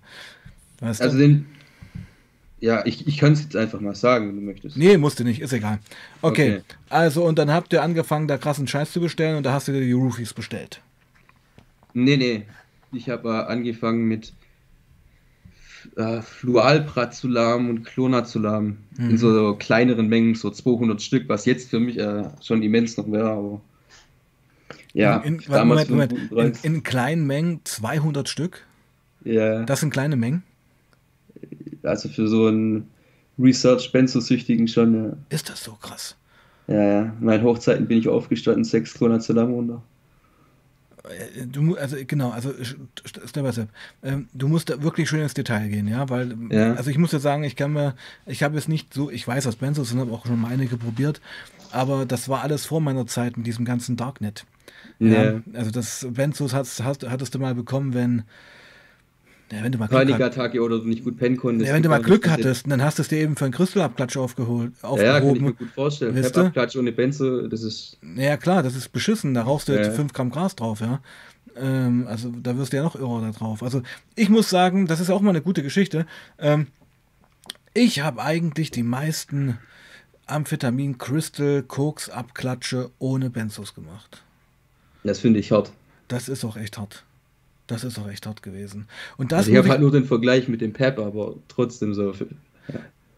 Weißt 0.80 1.02
Also 1.02 1.16
du? 1.16 1.22
den, 1.22 1.46
ja, 2.60 2.84
ich, 2.86 3.06
ich 3.06 3.18
kann 3.18 3.32
es 3.32 3.42
jetzt 3.42 3.56
einfach 3.56 3.80
mal 3.80 3.94
sagen, 3.94 4.28
wenn 4.28 4.36
du 4.36 4.42
möchtest. 4.42 4.76
Nee, 4.76 4.96
musste 4.96 5.24
nicht, 5.24 5.40
ist 5.40 5.52
egal. 5.52 5.80
Okay, 6.22 6.58
Okay. 6.58 6.62
also 6.88 7.24
und 7.24 7.38
dann 7.38 7.50
habt 7.50 7.72
ihr 7.72 7.82
angefangen, 7.82 8.28
da 8.28 8.38
krassen 8.38 8.66
Scheiß 8.66 8.92
zu 8.92 9.00
bestellen 9.00 9.36
und 9.36 9.44
da 9.44 9.52
hast 9.52 9.68
du 9.68 9.72
dir 9.72 9.80
die 9.80 9.92
Roofies 9.92 10.32
bestellt. 10.34 10.80
Nee, 11.94 12.16
nee. 12.16 12.42
Ich 12.92 13.08
habe 13.08 13.28
äh, 13.28 13.32
angefangen 13.52 14.04
mit 14.04 14.32
äh, 15.96 16.22
Flualprazulam 16.22 17.68
und 17.70 17.84
Clonazulaam 17.84 18.78
Mhm. 18.98 19.10
in 19.10 19.18
so 19.18 19.54
kleineren 19.56 20.08
Mengen, 20.08 20.34
so 20.34 20.50
200 20.50 21.00
Stück, 21.02 21.28
was 21.28 21.44
jetzt 21.46 21.70
für 21.70 21.80
mich 21.80 21.98
äh, 21.98 22.24
schon 22.42 22.62
immens 22.62 22.96
noch 22.96 23.10
wäre, 23.10 23.30
aber 23.30 23.60
ja, 24.92 25.18
in, 25.18 25.40
in, 25.40 25.50
damals 25.50 25.88
Moment, 25.88 26.30
Moment, 26.30 26.64
in, 26.64 26.74
in 26.74 26.82
kleinen 26.84 27.26
Mengen 27.26 27.60
200 27.64 28.28
Stück? 28.28 28.64
ja, 29.24 29.64
Das 29.64 29.80
sind 29.80 29.90
kleine 29.90 30.16
Mengen? 30.16 30.42
also 31.82 32.08
für 32.08 32.28
so 32.28 32.46
einen 32.46 32.88
Research-Benzo-Süchtigen 33.38 34.68
schon, 34.68 34.94
ja. 34.94 35.16
Ist 35.28 35.50
das 35.50 35.62
so 35.64 35.72
krass? 35.72 36.16
Ja, 36.68 36.82
ja. 36.82 37.16
Meinen 37.20 37.42
Hochzeiten 37.42 37.86
bin 37.86 37.98
ich 37.98 38.08
aufgestanden, 38.08 38.64
sechs 38.64 38.94
Clonazulaam 38.94 39.52
runter. 39.52 39.82
Äh, 41.08 41.46
Du, 41.46 41.76
also 41.76 41.96
genau, 42.06 42.30
also 42.30 42.52
Step 43.04 43.44
by 43.44 43.52
Step. 43.52 43.68
Ähm, 44.02 44.28
du 44.32 44.48
musst 44.48 44.70
da 44.70 44.82
wirklich 44.82 45.08
schön 45.08 45.20
ins 45.20 45.34
Detail 45.34 45.68
gehen, 45.68 45.86
ja, 45.88 46.08
weil, 46.08 46.32
ähm, 46.32 46.48
Ja. 46.50 46.74
also 46.74 46.90
ich 46.90 46.98
muss 46.98 47.12
ja 47.12 47.18
sagen, 47.18 47.44
ich 47.44 47.56
kann 47.56 47.72
mir, 47.72 47.94
ich 48.26 48.42
habe 48.42 48.54
jetzt 48.56 48.68
nicht 48.68 48.94
so, 48.94 49.10
ich 49.10 49.26
weiß, 49.26 49.46
was 49.46 49.56
Benzos 49.56 49.90
sind, 49.90 50.00
habe 50.00 50.12
auch 50.12 50.26
schon 50.26 50.40
mal 50.40 50.50
einige 50.52 50.76
probiert, 50.76 51.20
aber 51.70 52.06
das 52.06 52.28
war 52.28 52.42
alles 52.42 52.66
vor 52.66 52.80
meiner 52.80 53.06
Zeit 53.06 53.36
mit 53.36 53.46
diesem 53.46 53.64
ganzen 53.64 53.96
Darknet. 53.96 54.44
Ja, 54.98 55.24
Ja. 55.32 55.40
also 55.54 55.70
das 55.70 56.06
Benzos 56.10 56.54
hast, 56.54 56.82
hast, 56.82 57.08
hattest 57.08 57.34
du 57.34 57.38
mal 57.38 57.54
bekommen, 57.54 57.94
wenn, 57.94 58.22
ja, 59.52 59.62
wenn 59.62 59.72
du 59.72 59.78
mal 59.78 59.86
Glück, 59.88 60.00
hat, 60.00 60.06
Panikattacke 60.08 60.60
oder 60.62 60.78
du 60.78 60.88
nicht 60.88 61.04
gut 61.04 61.16
pennen 61.18 61.36
konntest. 61.36 61.68
ja, 61.68 61.74
wenn 61.74 61.82
du 61.82 61.88
mal 61.88 62.02
Glück 62.02 62.28
hattest, 62.28 62.70
dann 62.70 62.82
hast 62.82 62.98
du 62.98 63.02
es 63.02 63.08
dir 63.08 63.18
eben 63.18 63.36
für 63.36 63.44
einen 63.44 63.54
Crystal-Abklatsch 63.54 64.16
aufgeholt, 64.16 64.72
Ja, 64.82 64.88
ja, 64.96 65.20
kann 65.20 65.36
ich 65.36 65.40
mir 65.40 65.48
aufgehoben. 65.50 65.56
gut 65.56 65.70
vorstellen. 65.70 66.14
Wisst 66.14 66.34
Pep 66.34 66.42
ihr? 66.42 66.46
Abklatsch 66.48 66.76
ohne 66.76 66.92
Benzo, 66.92 67.46
das 67.46 67.62
ist. 67.62 67.98
Ja, 68.16 68.36
klar, 68.36 68.62
das 68.62 68.74
ist 68.74 68.90
beschissen. 68.92 69.34
Da 69.34 69.42
rauchst 69.42 69.68
du 69.68 69.72
jetzt 69.72 69.88
ja. 69.88 69.92
5 69.92 70.12
Gramm 70.12 70.30
Gras 70.30 70.56
drauf, 70.56 70.80
ja. 70.80 71.00
Ähm, 71.56 72.06
also 72.08 72.30
da 72.30 72.56
wirst 72.56 72.72
du 72.72 72.78
ja 72.78 72.82
noch 72.82 72.96
irrer 72.96 73.20
da 73.20 73.30
drauf. 73.30 73.62
Also 73.62 73.82
ich 74.16 74.28
muss 74.28 74.50
sagen, 74.50 74.86
das 74.86 75.00
ist 75.00 75.10
auch 75.10 75.20
mal 75.20 75.30
eine 75.30 75.42
gute 75.42 75.62
Geschichte. 75.62 76.06
Ähm, 76.38 76.66
ich 77.74 78.00
habe 78.00 78.22
eigentlich 78.22 78.70
die 78.70 78.82
meisten 78.82 79.58
Amphetamin, 80.26 80.98
Crystal, 80.98 81.62
Koks, 81.62 82.08
Abklatsche 82.08 82.90
ohne 82.98 83.30
Benzos 83.30 83.74
gemacht. 83.74 84.22
Das 85.04 85.20
finde 85.20 85.38
ich 85.40 85.52
hart. 85.52 85.70
Das 86.08 86.28
ist 86.28 86.44
auch 86.44 86.56
echt 86.56 86.78
hart. 86.78 87.04
Das 87.66 87.82
ist 87.84 87.98
auch 87.98 88.08
echt 88.08 88.26
hart 88.26 88.42
gewesen. 88.42 88.88
Und 89.16 89.32
das 89.32 89.38
Also 89.40 89.52
ich 89.52 89.56
habe 89.58 89.68
halt 89.70 89.80
nur 89.80 89.90
den 89.92 90.04
Vergleich 90.04 90.48
mit 90.48 90.60
dem 90.60 90.72
Pep, 90.72 90.98
aber 90.98 91.34
trotzdem 91.48 91.94
so. 91.94 92.12
für- 92.12 92.28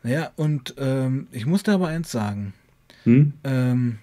ja, 0.04 0.30
und 0.36 0.74
ähm, 0.78 1.26
ich 1.32 1.46
musste 1.46 1.72
aber 1.72 1.88
eins 1.88 2.12
sagen. 2.12 2.54
Hm? 3.04 3.32
Ähm, 3.42 3.98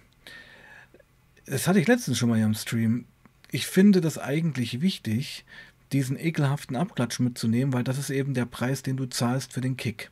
das 1.46 1.68
hatte 1.68 1.80
ich 1.80 1.88
letztens 1.88 2.18
schon 2.18 2.30
mal 2.30 2.36
hier 2.38 2.46
im 2.46 2.54
Stream. 2.54 3.06
Ich 3.52 3.68
finde 3.68 4.02
das 4.02 4.18
eigentlich 4.18 4.82
wichtig, 4.82 5.46
diesen 5.92 6.18
ekelhaften 6.18 6.76
Abklatsch 6.76 7.20
mitzunehmen, 7.20 7.74
weil 7.74 7.84
das 7.84 7.98
ist 8.00 8.10
eben 8.10 8.34
der 8.34 8.46
Preis, 8.46 8.82
den 8.82 8.98
du 8.98 9.06
zahlst 9.06 9.54
für 9.54 9.62
den 9.62 9.78
Kick. 9.78 10.10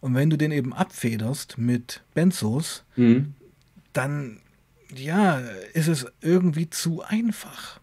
Und 0.00 0.14
wenn 0.14 0.30
du 0.30 0.36
den 0.38 0.52
eben 0.52 0.72
abfederst 0.72 1.58
mit 1.58 2.02
Benzos, 2.14 2.84
Hm? 2.94 3.34
dann 3.92 4.40
ja, 4.94 5.38
ist 5.74 5.88
es 5.88 6.06
irgendwie 6.22 6.70
zu 6.70 7.02
einfach. 7.02 7.78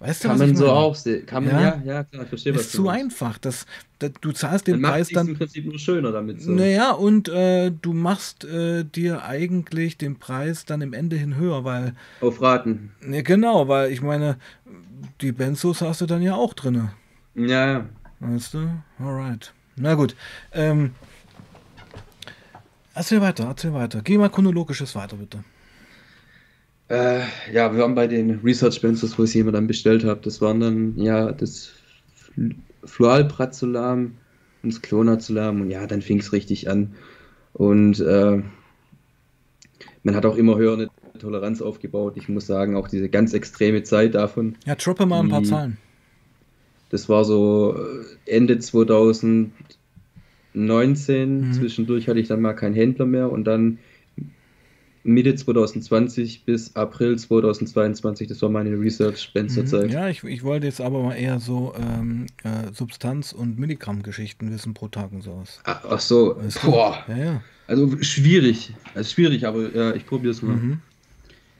Weißt 0.00 0.22
du, 0.22 0.28
Kann 0.28 0.38
was 0.38 0.46
man 0.46 0.56
so 0.56 0.66
meine? 0.66 0.76
auch 0.76 0.94
sehen. 0.94 1.26
Kann 1.26 1.44
man, 1.44 1.54
Ja. 1.54 1.60
ja, 1.60 1.82
ja, 1.84 2.04
klar, 2.04 2.22
ich 2.22 2.28
verstehe, 2.28 2.54
was 2.54 2.60
Ist 2.66 2.74
du 2.74 2.76
zu 2.78 2.82
meinst. 2.84 3.20
einfach. 3.20 3.38
Das, 3.38 3.66
das, 3.98 4.12
du 4.20 4.30
zahlst 4.30 4.68
den 4.68 4.80
macht 4.80 4.92
Preis 4.92 5.08
dann 5.08 5.26
im 5.28 5.36
Prinzip 5.38 5.64
nur 5.66 5.78
schöner 5.78 6.12
damit. 6.12 6.40
So. 6.40 6.52
naja, 6.52 6.92
und 6.92 7.28
äh, 7.28 7.72
du 7.72 7.92
machst 7.94 8.44
äh, 8.44 8.84
dir 8.84 9.24
eigentlich 9.24 9.98
den 9.98 10.16
Preis 10.20 10.64
dann 10.64 10.82
im 10.82 10.92
Ende 10.92 11.16
hin 11.16 11.34
höher, 11.34 11.64
weil, 11.64 11.94
Auf 12.20 12.40
Raten. 12.40 12.92
ne, 13.00 13.24
genau, 13.24 13.66
weil 13.66 13.90
ich 13.90 14.00
meine, 14.00 14.36
die 15.20 15.32
Benzos 15.32 15.80
hast 15.80 16.00
du 16.00 16.06
dann 16.06 16.22
ja 16.22 16.34
auch 16.36 16.54
drinne. 16.54 16.92
Ja, 17.34 17.66
ja. 17.66 17.86
Weißt 18.20 18.54
du? 18.54 18.68
Alright. 19.00 19.52
Na 19.74 19.94
gut. 19.94 20.14
Ähm, 20.52 20.92
erzähl 22.94 23.20
weiter, 23.20 23.44
erzähl 23.46 23.72
weiter. 23.74 24.00
Geh 24.02 24.16
mal 24.18 24.30
chronologisches 24.30 24.94
weiter, 24.94 25.16
bitte. 25.16 25.42
Äh, 26.88 27.20
ja, 27.52 27.72
wir 27.72 27.80
waren 27.82 27.94
bei 27.94 28.06
den 28.06 28.40
Research 28.40 28.80
Benzos, 28.80 29.18
wo 29.18 29.24
ich 29.24 29.30
sie 29.32 29.40
immer 29.40 29.52
dann 29.52 29.66
bestellt 29.66 30.04
habe. 30.04 30.20
Das 30.22 30.40
waren 30.40 30.60
dann, 30.60 30.98
ja, 30.98 31.32
das 31.32 31.72
Fl- 32.34 32.54
Flualprazolam 32.84 34.12
und 34.62 34.72
das 34.72 34.80
Clonazolaam 34.80 35.60
und 35.60 35.70
ja, 35.70 35.86
dann 35.86 36.00
fing 36.00 36.18
es 36.18 36.32
richtig 36.32 36.70
an. 36.70 36.94
Und 37.52 38.00
äh, 38.00 38.42
man 40.02 40.14
hat 40.14 40.24
auch 40.24 40.36
immer 40.36 40.56
höher 40.56 40.72
eine 40.74 40.88
Toleranz 41.18 41.60
aufgebaut. 41.60 42.14
Ich 42.16 42.28
muss 42.28 42.46
sagen, 42.46 42.74
auch 42.76 42.88
diese 42.88 43.08
ganz 43.10 43.34
extreme 43.34 43.82
Zeit 43.82 44.14
davon, 44.14 44.56
Ja, 44.64 44.74
droppe 44.74 45.04
mal 45.04 45.20
ein 45.20 45.28
paar 45.28 45.42
Die- 45.42 45.48
Zahlen. 45.48 45.76
das 46.90 47.08
war 47.10 47.24
so 47.26 47.76
äh, 47.76 48.04
Ende 48.34 48.58
2019. 48.58 49.50
Mhm. 50.54 51.52
Zwischendurch 51.52 52.08
hatte 52.08 52.20
ich 52.20 52.28
dann 52.28 52.40
mal 52.40 52.54
keinen 52.54 52.74
Händler 52.74 53.04
mehr 53.06 53.30
und 53.30 53.44
dann 53.44 53.78
Mitte 55.08 55.34
2020 55.34 56.44
bis 56.44 56.76
April 56.76 57.18
2022, 57.18 58.28
das 58.28 58.42
war 58.42 58.50
meine 58.50 58.78
Research-Benzer-Zeit. 58.78 59.86
Mhm. 59.86 59.92
Ja, 59.92 60.08
ich, 60.08 60.22
ich 60.24 60.42
wollte 60.44 60.66
jetzt 60.66 60.80
aber 60.80 61.02
mal 61.02 61.14
eher 61.14 61.40
so 61.40 61.74
ähm, 61.78 62.26
äh, 62.44 62.72
Substanz- 62.72 63.32
und 63.32 63.58
Milligramm-Geschichten 63.58 64.50
wissen 64.52 64.74
pro 64.74 64.88
Tag 64.88 65.10
und 65.12 65.22
sowas. 65.22 65.60
Ach, 65.64 65.82
ach 65.88 66.00
so, 66.00 66.36
Weißt 66.36 66.62
du? 66.62 66.70
boah, 66.70 67.04
Ja, 67.08 67.16
ja. 67.16 67.42
also 67.66 67.90
schwierig, 68.02 68.74
also 68.94 69.08
schwierig, 69.10 69.46
aber 69.46 69.74
ja, 69.74 69.94
ich 69.94 70.04
probiere 70.04 70.32
es 70.32 70.42
mal. 70.42 70.56
Mhm. 70.56 70.80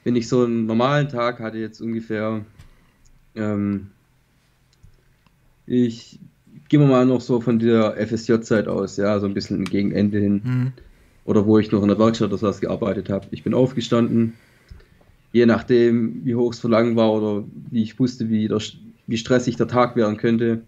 Wenn 0.03 0.15
ich 0.15 0.27
so 0.29 0.43
einen 0.45 0.65
normalen 0.65 1.09
Tag 1.09 1.39
hatte, 1.39 1.57
jetzt 1.57 1.81
ungefähr, 1.81 2.45
ähm, 3.35 3.87
ich 5.65 6.19
gehe 6.67 6.79
mal 6.79 7.05
noch 7.05 7.21
so 7.21 7.41
von 7.41 7.57
der 7.59 7.95
FSJ-Zeit 7.97 8.67
aus, 8.67 8.97
ja, 8.97 9.19
so 9.19 9.25
ein 9.25 9.33
bisschen 9.33 9.65
gegen 9.65 9.91
Ende 9.91 10.19
hin. 10.19 10.41
Mhm. 10.43 10.71
Oder 11.29 11.45
wo 11.45 11.59
ich 11.59 11.71
noch 11.71 11.83
in 11.83 11.89
der 11.89 11.99
Werkstatt 11.99 12.33
oder 12.33 12.41
was 12.41 12.59
gearbeitet 12.59 13.07
habe. 13.11 13.27
Ich 13.29 13.43
bin 13.43 13.53
aufgestanden, 13.53 14.33
je 15.31 15.45
nachdem, 15.45 16.25
wie 16.25 16.33
hoch 16.33 16.53
es 16.53 16.59
verlangt 16.59 16.95
war 16.95 17.13
oder 17.13 17.43
wie 17.69 17.83
ich 17.83 17.99
wusste, 17.99 18.31
wie, 18.31 18.47
der, 18.47 18.59
wie 19.05 19.17
stressig 19.17 19.55
der 19.55 19.67
Tag 19.67 19.95
werden 19.95 20.17
könnte. 20.17 20.63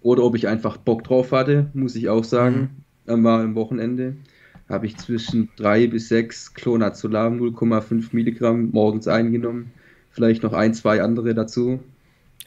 Oder 0.00 0.24
ob 0.24 0.34
ich 0.34 0.48
einfach 0.48 0.76
Bock 0.76 1.04
drauf 1.04 1.30
hatte, 1.30 1.70
muss 1.72 1.94
ich 1.94 2.08
auch 2.08 2.24
sagen, 2.24 2.82
einmal 3.06 3.44
am 3.44 3.54
Wochenende. 3.54 4.16
Habe 4.68 4.86
ich 4.86 4.96
zwischen 4.96 5.50
3 5.54 5.86
bis 5.86 6.08
6 6.08 6.54
Clonazolaam 6.54 7.38
0,5 7.38 8.08
Milligramm 8.10 8.70
morgens 8.72 9.06
eingenommen. 9.06 9.70
Vielleicht 10.10 10.42
noch 10.42 10.52
ein, 10.52 10.74
zwei 10.74 11.00
andere 11.00 11.32
dazu. 11.34 11.78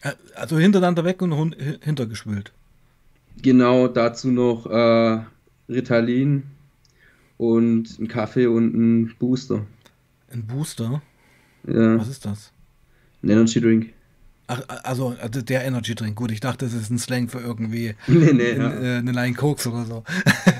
Äh, 0.01 0.11
Also 0.35 0.57
hintereinander 0.57 1.05
weg 1.05 1.21
und 1.21 1.55
hintergespült. 1.79 2.51
Genau 3.41 3.87
dazu 3.87 4.29
noch 4.29 4.65
äh, 4.65 5.21
Ritalin 5.69 6.43
und 7.41 7.97
ein 7.99 8.07
Kaffee 8.07 8.45
und 8.45 8.75
ein 8.75 9.15
Booster. 9.17 9.65
Ein 10.31 10.45
Booster? 10.45 11.01
Ja, 11.67 11.97
Was 11.97 12.07
ist 12.07 12.23
das? 12.23 12.51
ein 13.23 13.29
Energy 13.29 13.59
Drink. 13.59 13.93
Ach, 14.47 14.61
also, 14.83 15.15
also 15.19 15.41
der 15.41 15.63
Energy 15.65 15.95
Drink. 15.95 16.15
Gut, 16.15 16.31
ich 16.31 16.39
dachte, 16.39 16.65
das 16.65 16.73
ist 16.75 16.91
ein 16.91 16.99
Slang 16.99 17.29
für 17.29 17.39
irgendwie 17.39 17.95
Nee, 18.07 18.33
nee, 18.33 18.49
in, 18.51 18.61
ja. 18.61 18.71
äh, 18.73 18.97
eine 18.97 19.11
Line 19.11 19.33
Koks 19.35 19.65
oder 19.65 19.85
so. 19.85 20.03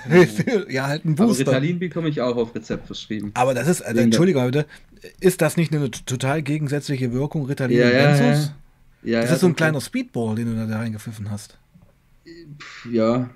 ja, 0.70 0.88
halt 0.88 1.06
ein 1.06 1.14
Aber 1.14 1.28
Booster. 1.28 1.48
Ritalin 1.52 1.78
bekomme 1.78 2.10
ich 2.10 2.20
auch 2.22 2.36
auf 2.36 2.56
Rezept 2.56 2.88
verschrieben. 2.88 3.30
Aber 3.36 3.54
das 3.54 3.68
ist, 3.68 3.82
also, 3.84 3.94
der- 3.96 4.04
Entschuldigung, 4.06 4.46
bitte, 4.46 4.66
ist 5.20 5.42
das 5.42 5.58
nicht 5.58 5.74
eine 5.74 5.92
total 5.92 6.42
gegensätzliche 6.42 7.12
Wirkung, 7.14 7.46
Ritalin 7.46 7.78
Ja, 7.78 7.86
und 7.86 7.94
ja, 7.94 8.06
Benzos? 8.08 8.52
Ja, 9.04 9.22
Das 9.22 9.30
ja, 9.30 9.36
ist 9.36 9.42
so 9.42 9.48
ein 9.48 9.56
kleiner 9.56 9.82
Speedball, 9.82 10.36
den 10.36 10.48
du 10.48 10.56
da, 10.56 10.66
da 10.66 10.78
reingepfiffen 10.78 11.30
hast. 11.30 11.58
Ja, 12.92 13.30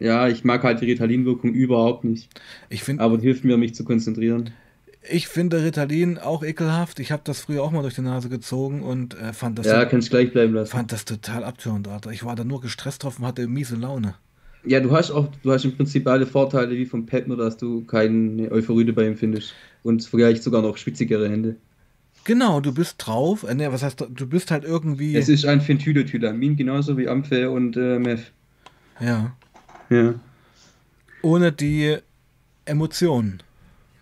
ja, 0.00 0.28
ich 0.28 0.44
mag 0.44 0.62
halt 0.62 0.80
die 0.80 0.86
Ritalin-Wirkung 0.86 1.52
überhaupt 1.52 2.04
nicht. 2.04 2.28
Ich 2.68 2.82
finde, 2.82 3.02
Aber 3.02 3.18
hilft 3.18 3.44
mir, 3.44 3.56
mich 3.56 3.74
zu 3.74 3.84
konzentrieren. 3.84 4.50
Ich 5.08 5.28
finde 5.28 5.62
Ritalin 5.62 6.18
auch 6.18 6.42
ekelhaft. 6.42 6.98
Ich 6.98 7.12
habe 7.12 7.22
das 7.24 7.40
früher 7.40 7.62
auch 7.62 7.70
mal 7.70 7.82
durch 7.82 7.94
die 7.94 8.00
Nase 8.00 8.30
gezogen 8.30 8.82
und 8.82 9.18
äh, 9.20 9.32
fand 9.34 9.58
das. 9.58 9.66
Ja, 9.66 9.84
kannst 9.84 10.10
gleich 10.10 10.32
bleiben 10.32 10.54
lassen. 10.54 10.70
Fand 10.70 10.92
das 10.92 11.04
total 11.04 11.44
abtörend, 11.44 11.88
Alter. 11.88 12.10
Ich 12.10 12.24
war 12.24 12.36
da 12.36 12.44
nur 12.44 12.60
gestresst 12.60 13.04
drauf 13.04 13.18
und 13.18 13.26
hatte 13.26 13.46
miese 13.46 13.76
Laune. 13.76 14.14
Ja, 14.64 14.80
du 14.80 14.92
hast 14.92 15.10
auch, 15.10 15.28
du 15.42 15.52
hast 15.52 15.66
im 15.66 15.76
Prinzip 15.76 16.06
alle 16.06 16.26
Vorteile 16.26 16.70
wie 16.70 16.86
vom 16.86 17.04
Pet, 17.04 17.28
nur 17.28 17.36
dass 17.36 17.58
du 17.58 17.84
keine 17.84 18.50
Euphorie 18.50 18.90
bei 18.92 19.06
ihm 19.06 19.16
findest. 19.16 19.52
Und 19.82 20.02
vielleicht 20.02 20.42
sogar 20.42 20.62
noch 20.62 20.78
schwitzigere 20.78 21.28
Hände. 21.28 21.56
Genau, 22.24 22.60
du 22.60 22.72
bist 22.72 22.96
drauf. 22.98 23.42
Äh, 23.42 23.54
ne, 23.54 23.70
was 23.70 23.82
heißt, 23.82 24.06
du 24.08 24.26
bist 24.26 24.50
halt 24.50 24.64
irgendwie. 24.64 25.14
Es 25.14 25.28
ist 25.28 25.44
ein 25.44 25.60
Phentylethylamin, 25.60 26.56
genauso 26.56 26.96
wie 26.96 27.08
Amphe 27.08 27.50
und 27.50 27.76
äh, 27.76 27.98
Meth. 27.98 28.32
Ja. 29.00 29.36
Ja. 29.90 30.14
Ohne 31.22 31.52
die 31.52 31.96
Emotionen. 32.64 33.42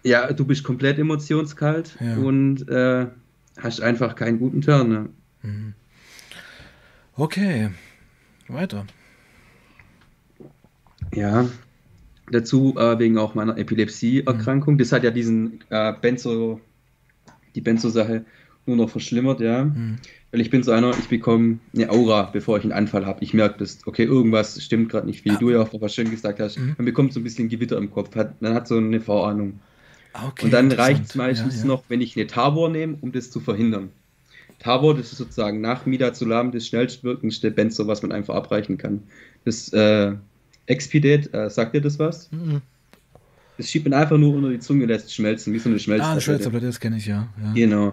Ja, 0.04 0.32
du 0.32 0.44
bist 0.44 0.64
komplett 0.64 0.98
emotionskalt 0.98 1.96
Ja. 2.00 2.16
und 2.16 2.68
äh, 2.68 3.06
hast 3.58 3.80
einfach 3.80 4.14
keinen 4.16 4.38
guten 4.38 4.60
Turn. 4.60 4.88
Ne? 5.42 5.74
Okay. 7.16 7.70
Weiter. 8.48 8.86
Ja. 11.14 11.48
Dazu 12.30 12.74
äh, 12.78 12.98
wegen 12.98 13.18
auch 13.18 13.34
meiner 13.34 13.58
Epilepsie-Erkrankung. 13.58 14.78
Das 14.78 14.92
hat 14.92 15.04
ja 15.04 15.10
diesen 15.10 15.60
äh, 15.70 15.92
Benzo, 16.00 16.60
die 17.54 17.60
Benzo-Sache 17.60 18.24
nur 18.64 18.76
noch 18.76 18.90
verschlimmert, 18.90 19.40
ja. 19.40 19.64
Mhm. 19.64 19.98
Weil 20.32 20.40
ich 20.40 20.48
bin 20.50 20.62
so 20.62 20.72
einer, 20.72 20.90
ich 20.98 21.08
bekomme 21.08 21.58
eine 21.74 21.90
Aura, 21.90 22.22
bevor 22.32 22.56
ich 22.58 22.64
einen 22.64 22.72
Anfall 22.72 23.04
habe. 23.06 23.22
Ich 23.22 23.34
merke 23.34 23.58
das, 23.58 23.78
okay, 23.86 24.04
irgendwas 24.04 24.62
stimmt 24.62 24.88
gerade 24.90 25.06
nicht, 25.06 25.24
wie 25.26 25.30
Ah. 25.30 25.36
du 25.38 25.50
ja 25.50 25.60
auch 25.60 25.68
was 25.80 25.94
schön 25.94 26.10
gesagt 26.10 26.40
hast. 26.40 26.58
Mhm. 26.58 26.74
Man 26.78 26.86
bekommt 26.86 27.12
so 27.12 27.20
ein 27.20 27.24
bisschen 27.24 27.48
Gewitter 27.50 27.76
im 27.76 27.90
Kopf, 27.90 28.16
hat, 28.16 28.40
man 28.40 28.54
hat 28.54 28.66
so 28.66 28.78
eine 28.78 29.00
Vorahnung. 29.00 29.60
Ah, 30.14 30.28
Okay, 30.28 30.46
Und 30.46 30.50
dann 30.52 30.72
reicht 30.72 31.04
es 31.04 31.14
meistens 31.14 31.56
Ja, 31.56 31.60
ja. 31.62 31.66
noch, 31.66 31.84
wenn 31.88 32.00
ich 32.00 32.16
eine 32.16 32.26
Tabor 32.26 32.68
nehme, 32.70 32.96
um 33.02 33.12
das 33.12 33.30
zu 33.30 33.40
verhindern. 33.40 33.90
Tabor, 34.58 34.94
das 34.96 35.12
ist 35.12 35.18
sozusagen 35.18 35.60
nach 35.60 35.84
Midazolam 35.86 36.50
das 36.52 36.66
schnellstwirkendste 36.66 37.50
Benzo, 37.50 37.86
was 37.86 38.00
man 38.02 38.12
einfach 38.12 38.34
abreichen 38.34 38.78
kann. 38.78 39.02
Das 39.44 39.70
äh, 39.72 40.12
Expidet, 40.66 41.34
äh, 41.34 41.50
sagt 41.50 41.74
dir 41.74 41.80
das 41.82 41.98
was? 41.98 42.30
Mhm. 42.32 42.62
Das 43.58 43.68
schiebt 43.70 43.86
man 43.88 43.98
einfach 44.00 44.16
nur 44.16 44.34
unter 44.34 44.48
die 44.50 44.60
Zunge, 44.60 44.86
lässt 44.86 45.06
es 45.06 45.14
schmelzen, 45.14 45.52
wie 45.52 45.58
so 45.58 45.68
eine 45.68 45.76
Ah, 45.76 45.78
Schmelztablette. 45.78 46.12
eine 46.12 46.20
Schmelztablette, 46.22 46.66
das 46.66 46.80
kenne 46.80 46.96
ich 46.96 47.06
ja. 47.06 47.28
ja. 47.42 47.52
Genau. 47.54 47.92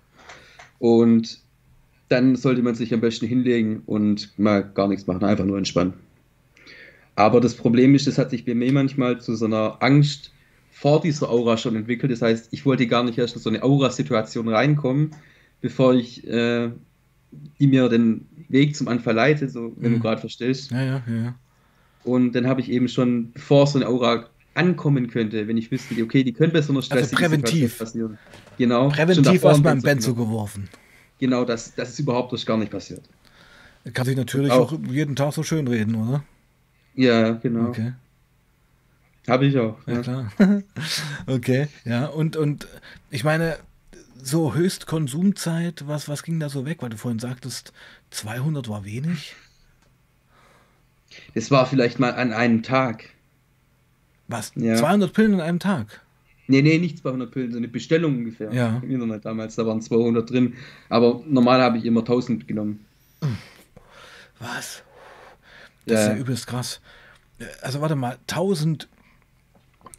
Und 0.78 1.40
dann 2.10 2.36
sollte 2.36 2.62
man 2.62 2.76
sich 2.76 2.94
am 2.94 3.02
besten 3.02 3.28
hinlegen 3.28 3.84
und 3.86 4.38
mal 4.38 4.62
gar 4.64 4.88
nichts 4.88 5.08
machen, 5.08 5.24
einfach 5.24 5.46
nur 5.46 5.58
entspannen. 5.58 5.94
Aber 7.16 7.42
das 7.42 7.56
Problem 7.56 7.96
ist, 7.96 8.08
das 8.08 8.18
hat 8.18 8.30
sich 8.32 8.46
bei 8.46 8.56
mir 8.56 8.72
manchmal 8.72 9.20
zu 9.20 9.36
so 9.36 9.46
einer 9.46 9.78
Angst 9.82 10.32
vor 10.72 11.02
dieser 11.02 11.30
Aura 11.30 11.58
schon 11.58 11.76
entwickelt. 11.76 12.12
Das 12.12 12.22
heißt, 12.22 12.48
ich 12.52 12.66
wollte 12.66 12.88
gar 12.88 13.04
nicht 13.04 13.18
erst 13.18 13.36
in 13.36 13.42
so 13.42 13.50
eine 13.50 13.62
Aura-Situation 13.64 14.48
reinkommen, 14.48 15.12
bevor 15.62 15.94
ich 15.94 16.26
äh, 16.28 16.70
die 17.60 17.68
mir 17.68 17.90
den 17.90 18.26
Weg 18.48 18.76
zum 18.76 18.88
Anfall 18.88 19.14
leite, 19.16 19.50
so 19.50 19.74
wenn 19.78 19.92
Mhm. 19.92 19.96
du 19.98 20.02
gerade 20.02 20.22
verstehst. 20.22 20.72
Ja, 20.72 20.82
ja, 20.84 21.04
ja. 21.08 21.36
Und 22.04 22.32
dann 22.34 22.48
habe 22.48 22.62
ich 22.62 22.72
eben 22.72 22.88
schon, 22.88 23.32
bevor 23.34 23.68
so 23.68 23.78
eine 23.78 23.88
Aura 23.88 24.30
ankommen 24.56 25.08
könnte, 25.10 25.48
wenn 25.48 25.58
ich 25.58 25.70
wüsste, 25.70 26.02
okay, 26.02 26.24
die 26.24 26.34
könnte 26.34 26.54
bei 26.54 26.62
so 26.62 26.74
einer 26.74 26.82
stressigen 26.82 27.24
Also 27.24 27.38
präventiv. 27.38 27.78
Passieren. 27.78 28.18
Genau. 28.58 28.90
Präventiv 28.90 29.46
ein 29.46 29.62
beim 29.62 29.82
Benzo 29.82 29.86
Benzo 29.88 30.14
genommen. 30.14 30.32
geworfen. 30.32 30.70
Genau, 31.20 31.46
das, 31.46 31.76
das 31.76 31.90
ist 31.90 32.00
überhaupt 32.00 32.32
erst 32.32 32.46
gar 32.46 32.58
nicht 32.58 32.72
passiert. 32.72 33.02
Kann 33.94 34.06
sich 34.06 34.16
natürlich 34.18 34.52
Auch. 34.52 34.74
auch 34.74 34.80
jeden 34.90 35.16
Tag 35.16 35.34
so 35.34 35.44
schön 35.44 35.68
reden, 35.68 35.96
oder? 35.96 36.24
Ja, 36.96 37.32
genau. 37.32 37.70
Okay. 37.70 37.94
Habe 39.28 39.46
ich 39.46 39.58
auch. 39.58 39.78
Ja, 39.86 39.94
Ja. 39.94 40.02
klar. 40.02 40.32
okay, 41.28 41.68
ja. 41.86 42.08
Und, 42.08 42.36
und 42.36 42.68
ich 43.10 43.24
meine, 43.24 43.58
so 44.22 44.54
Höchstkonsumzeit, 44.54 45.88
was, 45.88 46.10
was 46.10 46.24
ging 46.24 46.40
da 46.40 46.50
so 46.50 46.66
weg? 46.66 46.82
Weil 46.82 46.90
du 46.90 46.98
vorhin 46.98 47.20
sagtest, 47.20 47.74
200 48.12 48.68
war 48.70 48.84
wenig. 48.86 49.36
Das 51.36 51.52
war 51.52 51.66
vielleicht 51.66 52.00
mal 52.00 52.14
an 52.14 52.34
einem 52.34 52.64
Tag. 52.64 53.06
Was? 54.28 54.52
Ja. 54.56 54.76
200 54.76 55.14
Pillen 55.14 55.34
an 55.36 55.42
einem 55.42 55.60
Tag? 55.60 56.02
Nee, 56.50 56.62
nee, 56.64 56.78
nicht 56.80 56.98
200 57.00 57.30
Pillen, 57.32 57.52
so 57.52 57.58
eine 57.58 57.68
Bestellung 57.68 58.18
ungefähr. 58.18 58.52
Ja. 58.52 58.80
Im 58.84 58.90
Internet 58.92 59.24
damals, 59.24 59.56
da 59.56 59.66
waren 59.66 59.82
200 59.82 60.30
drin. 60.30 60.56
Aber 60.90 61.22
normal 61.28 61.62
habe 61.62 61.78
ich 61.78 61.86
immer 61.86 62.00
1000 62.02 62.48
genommen. 62.48 62.84
Was? 64.40 64.84
Das 65.86 66.02
ist 66.02 66.08
Ja. 66.08 66.14
ja 66.14 66.20
übelst 66.20 66.48
krass. 66.48 66.82
Äh, 67.40 67.46
Also 67.62 67.82
warte 67.82 67.96
mal, 67.96 68.18
1000. 68.28 68.88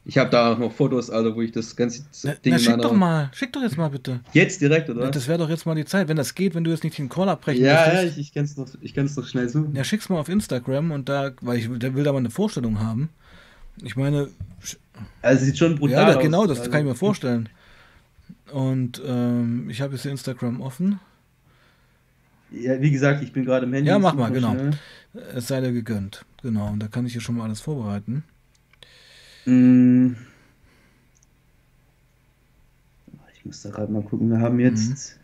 Ich 0.06 0.16
habe 0.16 0.30
da 0.30 0.52
auch 0.52 0.58
noch 0.58 0.72
Fotos, 0.72 1.10
Alter, 1.10 1.36
wo 1.36 1.42
ich 1.42 1.52
das 1.52 1.76
ganze 1.76 2.04
Na, 2.22 2.32
Ding 2.34 2.52
na 2.52 2.58
schick 2.58 2.70
meiner- 2.70 2.82
doch 2.82 2.92
mal, 2.94 3.30
schick 3.34 3.52
doch 3.52 3.60
jetzt 3.62 3.76
mal 3.76 3.88
bitte. 3.90 4.20
Jetzt 4.32 4.60
direkt, 4.60 4.88
oder? 4.88 5.04
Ja, 5.04 5.10
das 5.10 5.28
wäre 5.28 5.38
doch 5.38 5.50
jetzt 5.50 5.66
mal 5.66 5.74
die 5.74 5.84
Zeit, 5.84 6.08
wenn 6.08 6.16
das 6.16 6.34
geht, 6.34 6.54
wenn 6.54 6.64
du 6.64 6.70
jetzt 6.70 6.82
nicht 6.84 6.96
den 6.96 7.08
Call 7.10 7.28
abbrechen 7.28 7.62
ja, 7.64 7.86
ja, 7.86 7.92
möchtest. 7.94 8.16
ich, 8.18 8.28
ich 8.28 8.34
kann 8.34 8.44
es 8.44 8.54
doch, 8.54 8.66
ich 8.80 8.94
kann's 8.94 9.14
doch 9.14 9.26
schnell 9.26 9.48
suchen. 9.48 9.76
Ja, 9.76 9.84
schick's 9.84 10.08
mal 10.08 10.18
auf 10.18 10.28
Instagram 10.30 10.90
und 10.90 11.08
da, 11.08 11.32
weil 11.42 11.58
ich 11.58 11.68
der 11.70 11.94
will 11.94 12.02
da 12.02 12.12
mal 12.12 12.18
eine 12.18 12.30
Vorstellung 12.30 12.80
haben. 12.80 13.10
Ich 13.82 13.96
meine, 13.96 14.28
Also 15.22 15.44
sieht 15.44 15.58
schon 15.58 15.76
brutal 15.76 15.92
ja, 15.92 16.10
da, 16.10 16.16
aus. 16.16 16.22
genau, 16.22 16.46
das 16.46 16.58
also, 16.60 16.70
kann 16.70 16.80
ich 16.80 16.86
mir 16.86 16.94
vorstellen. 16.94 17.48
Und 18.52 19.00
ähm, 19.06 19.70
ich 19.70 19.80
habe 19.80 19.94
jetzt 19.94 20.06
Instagram 20.06 20.60
offen. 20.60 21.00
Ja, 22.50 22.80
wie 22.80 22.90
gesagt, 22.90 23.22
ich 23.22 23.32
bin 23.32 23.44
gerade 23.44 23.66
im 23.66 23.72
Handy. 23.72 23.88
Ja, 23.88 23.98
mach 23.98 24.14
mal, 24.14 24.30
genau. 24.30 24.52
schnell. 24.52 24.72
Es 25.34 25.48
sei 25.48 25.60
dir 25.60 25.72
gegönnt. 25.72 26.24
Genau, 26.42 26.68
und 26.68 26.80
da 26.80 26.88
kann 26.88 27.06
ich 27.06 27.12
hier 27.12 27.20
schon 27.20 27.36
mal 27.36 27.44
alles 27.44 27.60
vorbereiten. 27.60 28.24
Mm. 29.44 30.12
Ich 33.34 33.44
muss 33.44 33.62
da 33.62 33.70
gerade 33.70 33.92
mal 33.92 34.02
gucken. 34.02 34.30
Wir 34.30 34.40
haben 34.40 34.58
jetzt. 34.60 35.18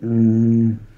Mm. 0.00 0.72
Sehe 0.72 0.93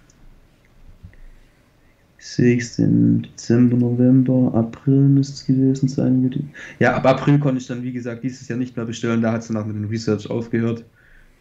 ich 2.19 2.63
es 2.63 2.79
im 2.79 3.23
Dezember, 3.23 3.77
November, 3.77 4.53
April 4.55 5.09
müsste 5.09 5.35
es 5.35 5.45
gewesen 5.47 5.89
sein. 5.89 6.51
Ja, 6.79 6.97
ab 6.97 7.07
April 7.07 7.39
konnte 7.39 7.61
ich 7.61 7.67
dann, 7.67 7.83
wie 7.83 7.93
gesagt, 7.93 8.25
dieses 8.25 8.49
Jahr 8.49 8.59
nicht 8.59 8.77
mehr 8.77 8.87
bestellen. 8.87 9.23
Da 9.23 9.33
hat 9.33 9.43
es 9.43 9.49
dann 9.49 9.57
auch 9.57 9.67
mit 9.67 9.77
dem 9.77 9.85
Research 9.87 10.29
aufgehört. 10.31 10.85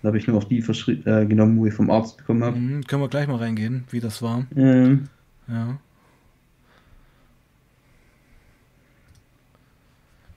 Da 0.01 0.07
habe 0.09 0.17
ich 0.17 0.27
nur 0.27 0.39
noch 0.39 0.43
die 0.43 0.59
äh, 0.59 1.25
genommen, 1.25 1.57
wo 1.57 1.65
ich 1.65 1.73
vom 1.73 1.89
Arzt 1.89 2.17
bekommen 2.17 2.43
habe. 2.43 2.57
Mhm, 2.57 2.83
können 2.85 3.01
wir 3.01 3.09
gleich 3.09 3.27
mal 3.27 3.37
reingehen, 3.37 3.85
wie 3.89 3.99
das 3.99 4.21
war. 4.21 4.45
Ähm, 4.55 5.07
Ja. 5.47 5.79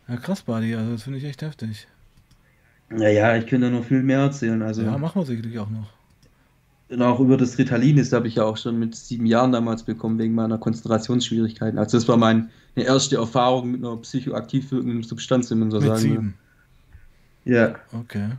Ja, 0.09 0.17
krass, 0.17 0.41
Buddy, 0.41 0.75
also 0.75 0.93
das 0.93 1.03
finde 1.03 1.19
ich 1.19 1.25
echt 1.25 1.43
heftig. 1.43 1.87
naja, 2.89 3.37
ich 3.37 3.47
könnte 3.47 3.71
da 3.71 3.77
noch 3.77 3.85
viel 3.85 4.03
mehr 4.03 4.21
erzählen. 4.21 4.63
Also, 4.63 4.83
Ja, 4.83 4.97
machen 4.97 5.21
wir 5.21 5.27
sicherlich 5.27 5.59
auch 5.59 5.69
noch. 5.69 5.98
Und 6.91 7.03
auch 7.03 7.21
über 7.21 7.37
das 7.37 7.59
Ritalin, 7.59 7.97
das 7.97 8.13
habe 8.13 8.29
ich 8.29 8.37
ja 8.37 8.45
auch 8.45 8.57
schon 8.57 8.79
mit 8.79 8.95
sieben 8.95 9.27
Jahren 9.27 9.53
damals 9.53 9.83
bekommen, 9.83 10.19
wegen 10.19 10.35
meiner 10.35 10.57
Konzentrationsschwierigkeiten. 10.57 11.79
Also 11.79 11.99
das 11.99 12.09
war 12.09 12.17
meine 12.17 12.49
erste 12.77 13.17
Erfahrung 13.17 13.73
mit 13.73 13.85
einer 13.85 13.97
psychoaktiv 13.99 14.71
wirkenden 14.71 15.03
Substanz, 15.03 15.51
wenn 15.51 15.59
man 15.59 15.71
so 15.71 15.79
Mit 15.81 15.87
sagen 15.89 16.01
sieben. 16.01 16.35
will. 17.45 17.55
Ja, 17.55 17.75
Okay. 17.93 18.31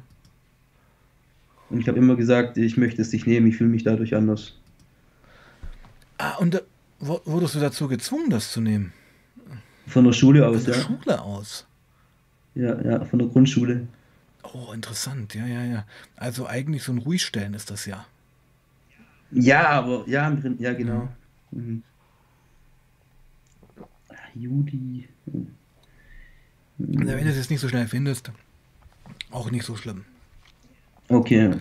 und 1.69 1.79
ich 1.79 1.88
habe 1.88 1.97
immer 1.99 2.15
gesagt, 2.15 2.57
ich 2.57 2.75
möchte 2.77 3.01
es 3.01 3.12
nicht 3.12 3.27
nehmen, 3.27 3.47
ich 3.47 3.57
fühle 3.57 3.69
mich 3.69 3.83
dadurch 3.83 4.15
anders. 4.15 4.53
Ah, 6.17 6.35
und 6.38 6.62
wo- 6.99 7.21
wurdest 7.25 7.55
du 7.55 7.59
dazu 7.59 7.88
gezwungen, 7.88 8.29
das 8.31 8.51
zu 8.51 8.62
nehmen? 8.62 8.93
Von 9.88 10.05
der 10.05 10.13
Schule 10.13 10.43
Von 10.43 10.55
aus, 10.55 10.63
der 10.65 10.75
ja. 10.75 10.81
Schule 10.81 11.21
aus. 11.21 11.65
Ja, 12.55 12.81
ja, 12.81 13.05
von 13.05 13.19
der 13.19 13.27
Grundschule. 13.27 13.88
Oh, 14.53 14.71
interessant, 14.73 15.33
ja, 15.35 15.45
ja, 15.45 15.63
ja. 15.63 15.85
Also 16.15 16.47
eigentlich 16.47 16.81
so 16.83 16.91
ein 16.91 16.97
Ruhigstellen 16.97 17.53
ist 17.53 17.69
das 17.71 17.85
ja. 17.85 18.05
Ja, 19.31 19.69
aber, 19.69 20.03
ja, 20.07 20.35
ja, 20.57 20.73
genau. 20.73 21.09
Mhm. 21.51 21.83
Ah, 24.09 24.15
Judy. 24.35 25.07
Mhm. 25.25 25.47
Na, 26.77 27.15
Wenn 27.15 27.25
du 27.25 27.29
es 27.29 27.35
jetzt 27.37 27.49
nicht 27.51 27.59
so 27.59 27.67
schnell 27.69 27.87
findest, 27.87 28.31
auch 29.31 29.51
nicht 29.51 29.65
so 29.65 29.75
schlimm. 29.75 30.05
Okay. 31.09 31.51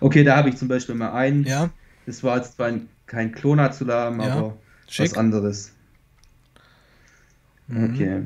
Okay, 0.00 0.22
da 0.24 0.36
habe 0.36 0.48
ich 0.48 0.56
zum 0.56 0.68
Beispiel 0.68 0.94
mal 0.94 1.12
einen. 1.12 1.44
Ja, 1.44 1.70
Das 2.06 2.22
war 2.22 2.36
jetzt 2.36 2.54
zwar 2.54 2.68
ein, 2.68 2.88
kein 3.06 3.32
Klonazolam, 3.32 4.20
Ja, 4.20 4.34
aber 4.34 4.56
schick. 4.88 5.10
was 5.10 5.18
anderes. 5.18 5.72
Mhm. 7.66 7.84
Okay. 7.94 8.22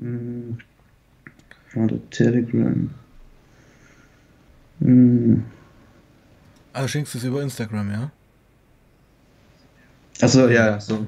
Hm. 0.00 0.58
Oder 1.74 2.10
Telegram. 2.10 2.90
Hm. 4.80 5.44
Also 6.72 6.88
schickst 6.88 7.14
du 7.14 7.18
es 7.18 7.24
über 7.24 7.42
Instagram, 7.42 7.90
ja? 7.90 8.10
Achso, 10.20 10.48
ja, 10.48 10.78
so. 10.80 11.06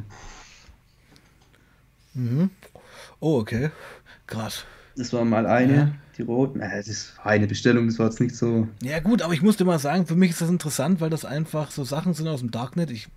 Mhm. 2.15 2.51
Oh, 3.21 3.39
okay. 3.39 3.71
Krass. 4.27 4.65
Das 4.97 5.13
war 5.13 5.25
mal 5.25 5.47
eine, 5.47 5.75
Ja. 5.75 5.93
die 6.19 6.23
roten. 6.23 6.61
Äh, 6.61 6.83
das 6.83 7.17
war 7.19 7.27
eine 7.27 7.47
Bestellung, 7.47 7.87
das 7.87 7.99
war 7.99 8.07
jetzt 8.07 8.21
nicht 8.21 8.37
so. 8.37 8.69
Ja 8.83 9.01
gut, 9.01 9.23
aber 9.23 9.33
ich 9.35 9.43
musste 9.43 9.65
mal 9.65 9.79
sagen, 9.79 10.07
für 10.07 10.15
mich 10.17 10.31
ist 10.31 10.41
das 10.41 10.49
interessant, 10.51 11.01
weil 11.01 11.11
das 11.11 11.25
einfach 11.25 11.71
so 11.71 11.85
Sachen 11.85 12.15
sind 12.15 12.29
aus 12.29 12.41
dem 12.41 12.51
Darknet. 12.51 12.91
Ich 12.91 13.09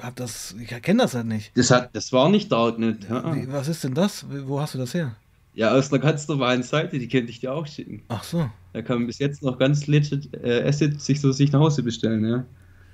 hab 0.00 0.14
das, 0.16 0.54
ich 0.60 0.70
erkenne 0.70 1.02
das 1.02 1.14
halt 1.14 1.26
nicht. 1.26 1.56
Das, 1.56 1.70
hat, 1.70 1.94
das 1.94 2.12
war 2.12 2.28
nicht 2.28 2.52
Darknet. 2.52 3.08
Ja. 3.08 3.34
Wie, 3.34 3.50
was 3.50 3.68
ist 3.68 3.82
denn 3.84 3.94
das? 3.94 4.26
Wo 4.28 4.60
hast 4.60 4.74
du 4.74 4.78
das 4.78 4.94
her? 4.94 5.16
Ja, 5.58 5.72
aus 5.72 5.92
einer 5.92 6.00
ganz 6.00 6.28
normalen 6.28 6.62
Seite, 6.62 7.00
die 7.00 7.08
könnte 7.08 7.32
ich 7.32 7.40
dir 7.40 7.52
auch 7.52 7.66
schicken. 7.66 8.00
Ach 8.06 8.22
so. 8.22 8.48
Da 8.72 8.80
kann 8.80 8.98
man 8.98 9.06
bis 9.08 9.18
jetzt 9.18 9.42
noch 9.42 9.58
ganz 9.58 9.88
legit 9.88 10.32
äh, 10.32 10.62
Acid 10.62 11.02
sich 11.02 11.20
so 11.20 11.32
sich 11.32 11.50
nach 11.50 11.58
Hause 11.58 11.82
bestellen, 11.82 12.24
ja. 12.24 12.44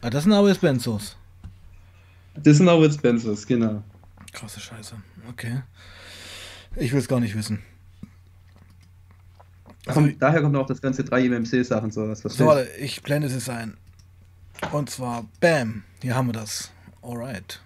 Ah, 0.01 0.09
das 0.09 0.25
sind 0.25 0.33
aber 0.33 0.49
jetzt 0.49 0.63
Benzos. 0.63 1.15
Das 2.43 2.57
sind 2.57 2.67
auch 2.67 2.81
jetzt 2.81 3.03
Benzos, 3.03 3.47
genau. 3.47 3.85
Krasse 4.33 4.61
Scheiße. 4.61 4.97
Okay. 5.29 5.61
Ich 6.77 6.91
will 6.93 7.01
es 7.01 7.07
gar 7.07 7.21
nicht 7.21 7.37
wissen. 7.37 7.63
Also, 9.85 10.09
daher 10.19 10.41
kommt 10.41 10.57
auch 10.57 10.67
das 10.67 10.81
ganze 10.81 11.03
3-MMC-Sachen 11.03 11.91
sowas. 11.91 12.25
Was 12.25 12.35
so, 12.35 12.47
warte, 12.47 12.67
ich 12.81 13.03
blende 13.03 13.27
es 13.27 13.47
ein. 13.51 13.77
Und 14.73 14.89
zwar, 14.89 15.29
bam, 15.39 15.83
hier 16.01 16.15
haben 16.15 16.29
wir 16.29 16.33
das. 16.33 16.73
Alright. 17.03 17.61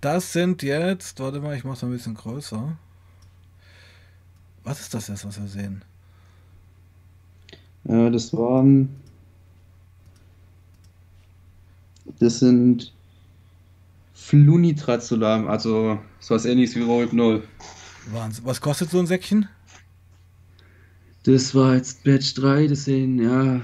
Das 0.00 0.32
sind 0.32 0.64
jetzt, 0.64 1.20
warte 1.20 1.38
mal, 1.38 1.56
ich 1.56 1.62
mache 1.62 1.76
es 1.76 1.84
ein 1.84 1.92
bisschen 1.92 2.14
größer. 2.14 2.76
Was 4.66 4.80
ist 4.80 4.92
das 4.92 5.06
jetzt, 5.06 5.24
was 5.24 5.40
wir 5.40 5.46
sehen? 5.46 5.84
Ja, 7.84 8.10
das 8.10 8.32
waren. 8.34 8.88
Das 12.18 12.40
sind 12.40 12.92
Flunitrazolam, 14.14 15.46
also 15.46 16.00
sowas 16.18 16.46
ähnliches 16.46 16.74
wie 16.74 16.82
Rohypnol. 16.82 17.44
Wahnsinn. 18.10 18.44
Was 18.44 18.60
kostet 18.60 18.90
so 18.90 18.98
ein 18.98 19.06
Säckchen? 19.06 19.48
Das 21.22 21.54
war 21.54 21.76
jetzt 21.76 22.02
Batch 22.02 22.34
3, 22.34 22.66
das 22.66 22.86
sehen, 22.86 23.22
ja, 23.22 23.60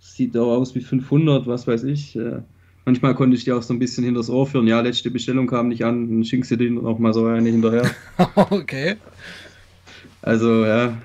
sieht 0.00 0.36
auch 0.36 0.56
aus 0.56 0.74
wie 0.74 0.80
500, 0.80 1.46
was 1.46 1.68
weiß 1.68 1.84
ich. 1.84 2.16
Äh, 2.16 2.42
manchmal 2.84 3.14
konnte 3.14 3.36
ich 3.36 3.44
die 3.44 3.52
auch 3.52 3.62
so 3.62 3.72
ein 3.72 3.78
bisschen 3.78 4.02
hinters 4.02 4.30
Ohr 4.30 4.48
führen. 4.48 4.66
Ja, 4.66 4.80
letzte 4.80 5.12
Bestellung 5.12 5.46
kam 5.46 5.68
nicht 5.68 5.84
an, 5.84 6.08
dann 6.08 6.24
schickst 6.24 6.50
du 6.50 6.56
dir 6.56 6.72
noch 6.72 6.98
mal 6.98 7.14
so 7.14 7.24
eine 7.26 7.48
hinterher. 7.48 7.88
okay. 8.34 8.96
Also, 10.22 10.64
ja. 10.64 10.96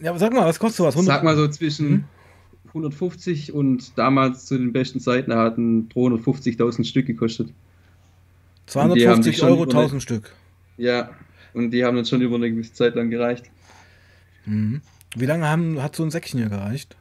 Ja, 0.00 0.10
aber 0.10 0.18
sag 0.18 0.32
mal, 0.32 0.46
was 0.46 0.58
kostet 0.58 0.78
sowas? 0.78 0.94
100? 0.94 1.14
Sag 1.14 1.24
mal 1.24 1.36
so 1.36 1.48
zwischen 1.48 1.88
hm? 1.88 2.04
150 2.68 3.52
und 3.52 3.96
damals 3.96 4.46
zu 4.46 4.58
den 4.58 4.72
besten 4.72 5.00
Zeiten 5.00 5.32
hatten 5.32 5.88
350.000 5.94 6.84
Stück 6.84 7.06
gekostet. 7.06 7.50
250 8.66 9.42
Euro 9.42 9.62
1000 9.62 10.02
Stück. 10.02 10.32
Ja, 10.76 11.10
und 11.52 11.70
die 11.70 11.84
haben 11.84 11.96
uns 11.96 12.08
schon 12.08 12.20
über 12.20 12.34
eine 12.34 12.50
gewisse 12.50 12.72
Zeit 12.72 12.96
lang 12.96 13.10
gereicht. 13.10 13.44
Mhm. 14.44 14.80
Wie 15.14 15.26
lange 15.26 15.48
haben, 15.48 15.80
hat 15.80 15.94
so 15.94 16.02
ein 16.02 16.10
Säckchen 16.10 16.40
hier 16.40 16.48
gereicht? 16.48 16.96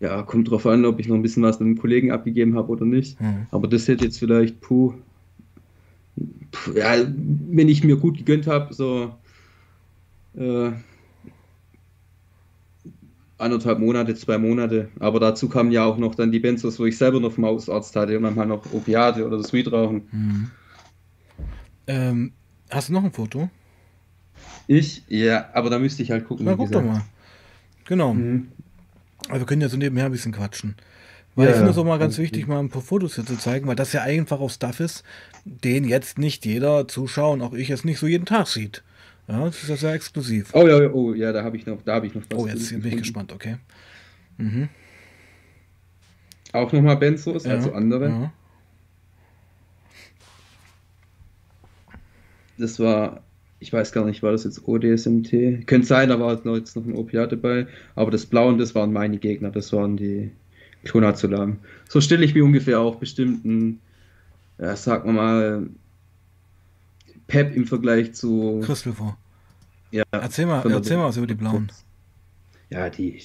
Ja, 0.00 0.22
kommt 0.22 0.50
drauf 0.50 0.66
an, 0.66 0.84
ob 0.84 0.98
ich 0.98 1.08
noch 1.08 1.16
ein 1.16 1.22
bisschen 1.22 1.42
was 1.42 1.60
einem 1.60 1.78
Kollegen 1.78 2.10
abgegeben 2.10 2.56
habe 2.56 2.68
oder 2.70 2.84
nicht. 2.84 3.20
Mhm. 3.20 3.46
Aber 3.50 3.68
das 3.68 3.88
hätte 3.88 4.04
jetzt 4.04 4.18
vielleicht, 4.18 4.60
puh, 4.60 4.94
puh, 6.50 6.72
ja, 6.72 6.94
wenn 7.50 7.68
ich 7.68 7.84
mir 7.84 7.96
gut 7.96 8.16
gegönnt 8.18 8.46
habe, 8.46 8.72
so 8.72 9.14
äh, 10.36 10.72
anderthalb 13.38 13.78
Monate, 13.78 14.14
zwei 14.14 14.38
Monate. 14.38 14.88
Aber 14.98 15.20
dazu 15.20 15.48
kamen 15.48 15.72
ja 15.72 15.84
auch 15.84 15.98
noch 15.98 16.14
dann 16.14 16.32
die 16.32 16.40
Benzos, 16.40 16.78
wo 16.78 16.86
ich 16.86 16.96
selber 16.96 17.20
noch 17.20 17.36
Mausarzt 17.36 17.94
hatte 17.96 18.16
und 18.16 18.24
dann 18.24 18.36
halt 18.36 18.48
noch 18.48 18.72
Opiate 18.72 19.26
oder 19.26 19.38
das 19.38 19.52
Weed 19.52 19.70
rauchen. 19.70 20.08
Mhm. 20.10 20.50
Ähm, 21.86 22.32
hast 22.70 22.88
du 22.88 22.92
noch 22.92 23.04
ein 23.04 23.12
Foto? 23.12 23.50
Ich? 24.66 25.04
Ja, 25.08 25.48
aber 25.52 25.70
da 25.70 25.78
müsste 25.78 26.02
ich 26.02 26.10
halt 26.10 26.26
gucken. 26.26 26.46
Na, 26.46 26.54
guck 26.54 26.68
gesagt. 26.68 26.84
doch 26.84 26.92
mal. 26.92 27.02
Genau. 27.84 28.14
Mhm. 28.14 28.48
Also 29.28 29.42
wir 29.42 29.46
können 29.46 29.62
ja 29.62 29.68
so 29.68 29.76
nebenher 29.76 30.06
ein 30.06 30.12
bisschen 30.12 30.32
quatschen. 30.32 30.76
Weil 31.34 31.46
ja, 31.46 31.50
ich 31.50 31.56
finde 31.58 31.72
es 31.72 31.78
auch 31.78 31.84
mal 31.84 31.98
ganz 31.98 32.16
wichtig, 32.16 32.46
mal 32.46 32.58
ein 32.58 32.70
paar 32.70 32.82
Fotos 32.82 33.14
hier 33.14 33.26
zu 33.26 33.36
zeigen, 33.36 33.66
weil 33.66 33.76
das 33.76 33.92
ja 33.92 34.00
einfach 34.02 34.40
auch 34.40 34.50
Stuff 34.50 34.80
ist, 34.80 35.04
den 35.44 35.84
jetzt 35.84 36.18
nicht 36.18 36.46
jeder 36.46 36.88
Zuschauer 36.88 37.34
und 37.34 37.42
auch 37.42 37.52
ich 37.52 37.68
es 37.68 37.84
nicht 37.84 37.98
so 37.98 38.06
jeden 38.06 38.24
Tag 38.24 38.46
sieht. 38.46 38.82
Ja, 39.28 39.44
das 39.44 39.62
ist 39.62 39.68
ja 39.68 39.76
sehr 39.76 39.92
exklusiv. 39.94 40.50
Oh 40.54 40.66
ja, 40.66 40.90
oh 40.92 41.12
ja, 41.12 41.32
da 41.32 41.42
habe 41.42 41.56
ich 41.56 41.66
noch, 41.66 41.82
da 41.82 41.94
habe 41.94 42.06
ich 42.06 42.14
noch 42.14 42.22
was. 42.30 42.38
Oh, 42.38 42.46
jetzt 42.46 42.70
bin 42.70 42.92
ich 42.92 42.98
gespannt, 42.98 43.32
okay. 43.32 43.56
Mhm. 44.38 44.68
Auch 46.52 46.72
nochmal 46.72 46.96
Benzos, 46.96 47.44
ja, 47.44 47.52
also 47.52 47.72
andere. 47.72 48.08
Ja. 48.08 48.32
Das 52.58 52.78
war, 52.78 53.22
ich 53.58 53.72
weiß 53.72 53.92
gar 53.92 54.04
nicht, 54.04 54.22
war 54.22 54.32
das 54.32 54.44
jetzt 54.44 54.66
ODSMT? 54.66 55.66
Könnte 55.66 55.86
sein, 55.86 56.08
da 56.08 56.18
war 56.20 56.40
jetzt 56.56 56.76
noch 56.76 56.84
ein 56.84 56.94
Opiat 56.94 57.32
dabei. 57.32 57.66
Aber 57.94 58.10
das 58.10 58.26
Blaue 58.26 58.48
und 58.48 58.58
das 58.58 58.74
waren 58.74 58.92
meine 58.92 59.18
Gegner, 59.18 59.50
das 59.50 59.72
waren 59.72 59.96
die 59.96 60.30
Clonazolamen. 60.84 61.58
So 61.88 62.00
stelle 62.00 62.24
ich 62.24 62.34
mir 62.34 62.44
ungefähr 62.44 62.80
auch 62.80 62.96
bestimmten, 62.96 63.80
ja, 64.58 64.76
sagen 64.76 65.06
wir 65.08 65.12
mal, 65.12 65.66
Pep 67.26 67.54
im 67.54 67.66
Vergleich 67.66 68.14
zu. 68.14 68.62
Vor. 68.62 69.16
Ja. 69.90 70.04
Erzähl 70.10 70.46
mal, 70.46 70.64
erzähl 70.70 70.96
mal 70.96 71.06
was 71.06 71.16
über 71.16 71.26
die 71.26 71.34
blauen. 71.34 71.70
Ja, 72.70 72.88
die. 72.90 73.22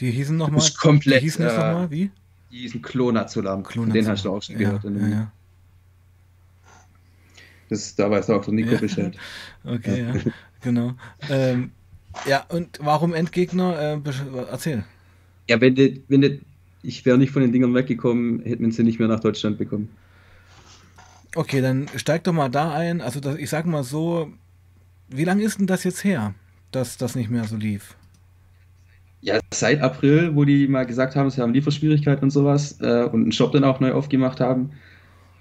Die 0.00 0.10
hießen 0.10 0.36
nochmal. 0.36 0.66
Komplett. 0.80 1.20
Die 1.20 1.24
hießen 1.24 1.44
äh, 1.44 1.48
nochmal, 1.48 1.90
wie? 1.90 2.10
Die 2.50 2.58
hießen 2.58 2.82
Klonazolam. 2.82 3.62
Klonazolam. 3.62 3.92
Den 3.92 4.08
hast 4.08 4.24
du 4.24 4.32
auch 4.32 4.42
schon 4.42 4.58
gehört. 4.58 4.84
Ja, 4.84 4.90
ja, 4.90 5.08
ja. 5.08 5.32
Das, 7.68 7.94
da 7.94 8.10
weiß 8.10 8.28
auch 8.30 8.44
der 8.44 8.52
Nico 8.52 8.72
ja. 8.72 8.78
Bescheid. 8.78 9.16
Okay, 9.64 10.02
ja, 10.02 10.32
genau. 10.60 10.94
Ähm, 11.30 11.70
ja, 12.26 12.44
und 12.48 12.78
warum 12.82 13.14
Endgegner? 13.14 14.02
Äh, 14.04 14.10
erzähl. 14.50 14.84
Ja, 15.48 15.60
wenn, 15.60 15.74
die, 15.74 16.02
wenn 16.08 16.20
die, 16.20 16.40
ich 16.82 17.04
wäre 17.06 17.16
nicht 17.16 17.30
von 17.30 17.42
den 17.42 17.52
Dingern 17.52 17.74
weggekommen, 17.74 18.42
hätten 18.42 18.64
wir 18.64 18.72
sie 18.72 18.82
nicht 18.82 18.98
mehr 18.98 19.08
nach 19.08 19.20
Deutschland 19.20 19.56
bekommen. 19.56 19.88
Okay, 21.34 21.62
dann 21.62 21.88
steig 21.96 22.24
doch 22.24 22.32
mal 22.32 22.50
da 22.50 22.74
ein. 22.74 23.00
Also 23.00 23.20
das, 23.20 23.36
ich 23.36 23.48
sag 23.48 23.64
mal 23.66 23.84
so, 23.84 24.30
wie 25.08 25.24
lange 25.24 25.42
ist 25.42 25.58
denn 25.58 25.66
das 25.66 25.84
jetzt 25.84 26.04
her, 26.04 26.34
dass 26.72 26.98
das 26.98 27.14
nicht 27.14 27.30
mehr 27.30 27.44
so 27.44 27.56
lief? 27.56 27.96
Ja, 29.22 29.38
seit 29.54 29.80
April, 29.80 30.34
wo 30.34 30.44
die 30.44 30.66
mal 30.66 30.84
gesagt 30.84 31.14
haben, 31.14 31.30
sie 31.30 31.40
haben 31.40 31.54
Lieferschwierigkeiten 31.54 32.24
und 32.24 32.30
sowas 32.30 32.80
äh, 32.80 33.04
und 33.04 33.22
einen 33.22 33.32
Shop 33.32 33.52
dann 33.52 33.64
auch 33.64 33.78
neu 33.78 33.92
aufgemacht 33.92 34.40
haben. 34.40 34.70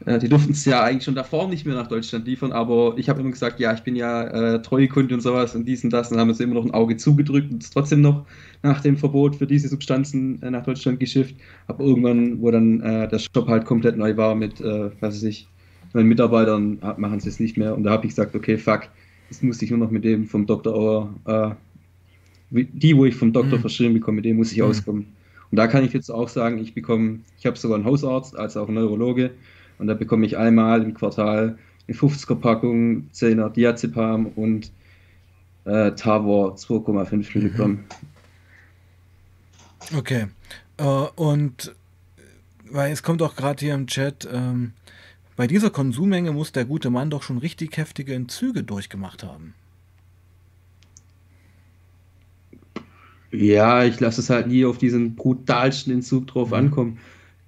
Äh, 0.05 0.19
die 0.19 0.29
durften 0.29 0.51
es 0.51 0.65
ja 0.65 0.83
eigentlich 0.83 1.03
schon 1.03 1.15
davor 1.15 1.47
nicht 1.47 1.65
mehr 1.65 1.75
nach 1.75 1.87
Deutschland 1.87 2.25
liefern, 2.25 2.51
aber 2.51 2.93
ich 2.97 3.09
habe 3.09 3.21
immer 3.21 3.31
gesagt, 3.31 3.59
ja, 3.59 3.73
ich 3.73 3.81
bin 3.81 3.95
ja 3.95 4.23
äh, 4.55 4.61
Treuekunde 4.61 5.13
und 5.15 5.21
sowas 5.21 5.55
und 5.55 5.67
dies 5.67 5.83
und 5.83 5.91
das. 5.91 6.11
Und 6.11 6.19
haben 6.19 6.33
sie 6.33 6.43
immer 6.43 6.55
noch 6.55 6.65
ein 6.65 6.71
Auge 6.71 6.95
zugedrückt 6.97 7.51
und 7.51 7.63
es 7.63 7.71
trotzdem 7.71 8.01
noch 8.01 8.25
nach 8.61 8.81
dem 8.81 8.97
Verbot 8.97 9.35
für 9.35 9.47
diese 9.47 9.67
Substanzen 9.67 10.41
äh, 10.41 10.51
nach 10.51 10.63
Deutschland 10.63 10.99
geschifft. 10.99 11.35
Aber 11.67 11.83
irgendwann, 11.83 12.41
wo 12.41 12.51
dann 12.51 12.81
äh, 12.81 13.07
der 13.07 13.19
Shop 13.19 13.47
halt 13.47 13.65
komplett 13.65 13.97
neu 13.97 14.15
war 14.15 14.35
mit, 14.35 14.61
äh, 14.61 14.91
weiß 15.01 15.23
ich, 15.23 15.47
meinen 15.93 16.09
Mitarbeitern 16.09 16.79
machen 16.97 17.19
sie 17.19 17.29
es 17.29 17.39
nicht 17.39 17.57
mehr. 17.57 17.75
Und 17.75 17.83
da 17.83 17.91
habe 17.91 18.05
ich 18.05 18.11
gesagt, 18.11 18.35
okay, 18.35 18.57
fuck, 18.57 18.83
jetzt 19.29 19.43
muss 19.43 19.61
ich 19.61 19.69
nur 19.69 19.79
noch 19.79 19.91
mit 19.91 20.03
dem 20.03 20.27
vom 20.27 20.45
Dr. 20.45 20.73
Auer, 20.73 21.13
äh, 21.25 21.55
die, 22.49 22.95
wo 22.97 23.05
ich 23.05 23.15
vom 23.15 23.31
Doktor 23.31 23.57
mhm. 23.57 23.61
verschrieben 23.61 23.93
bekomme, 23.93 24.17
mit 24.17 24.25
dem 24.25 24.37
muss 24.37 24.51
ich 24.51 24.59
mhm. 24.59 24.65
auskommen. 24.65 25.05
Und 25.51 25.57
da 25.57 25.67
kann 25.67 25.83
ich 25.83 25.93
jetzt 25.93 26.09
auch 26.09 26.29
sagen, 26.29 26.59
ich 26.59 26.73
bekomme, 26.73 27.19
ich 27.37 27.45
habe 27.45 27.57
sogar 27.57 27.75
einen 27.75 27.85
Hausarzt, 27.85 28.37
als 28.37 28.57
auch 28.57 28.67
einen 28.67 28.75
Neurologe, 28.75 29.31
und 29.79 29.87
da 29.87 29.93
bekomme 29.93 30.25
ich 30.25 30.37
einmal 30.37 30.83
im 30.83 30.93
Quartal 30.93 31.57
eine 31.87 31.97
50er 31.97 32.35
Packung 32.35 33.09
10er 33.13 33.49
Diazepam 33.49 34.27
und 34.35 34.71
äh, 35.65 35.91
Tavor 35.91 36.55
2,5 36.55 37.37
Milligramm. 37.37 37.79
Okay. 39.97 40.27
Äh, 40.77 40.83
und 40.83 41.75
weil 42.69 42.91
es 42.91 43.03
kommt 43.03 43.21
auch 43.21 43.35
gerade 43.35 43.63
hier 43.63 43.73
im 43.73 43.87
Chat, 43.87 44.27
ähm, 44.31 44.73
bei 45.41 45.47
dieser 45.47 45.71
Konsummenge 45.71 46.33
muss 46.33 46.51
der 46.51 46.65
gute 46.65 46.91
Mann 46.91 47.09
doch 47.09 47.23
schon 47.23 47.39
richtig 47.39 47.75
heftige 47.75 48.13
Entzüge 48.13 48.61
durchgemacht 48.63 49.23
haben. 49.23 49.55
Ja, 53.31 53.83
ich 53.83 53.99
lasse 53.99 54.21
es 54.21 54.29
halt 54.29 54.45
nie 54.45 54.65
auf 54.65 54.77
diesen 54.77 55.15
brutalsten 55.15 55.91
Entzug 55.93 56.27
drauf 56.27 56.49
mhm. 56.49 56.53
ankommen. 56.53 56.97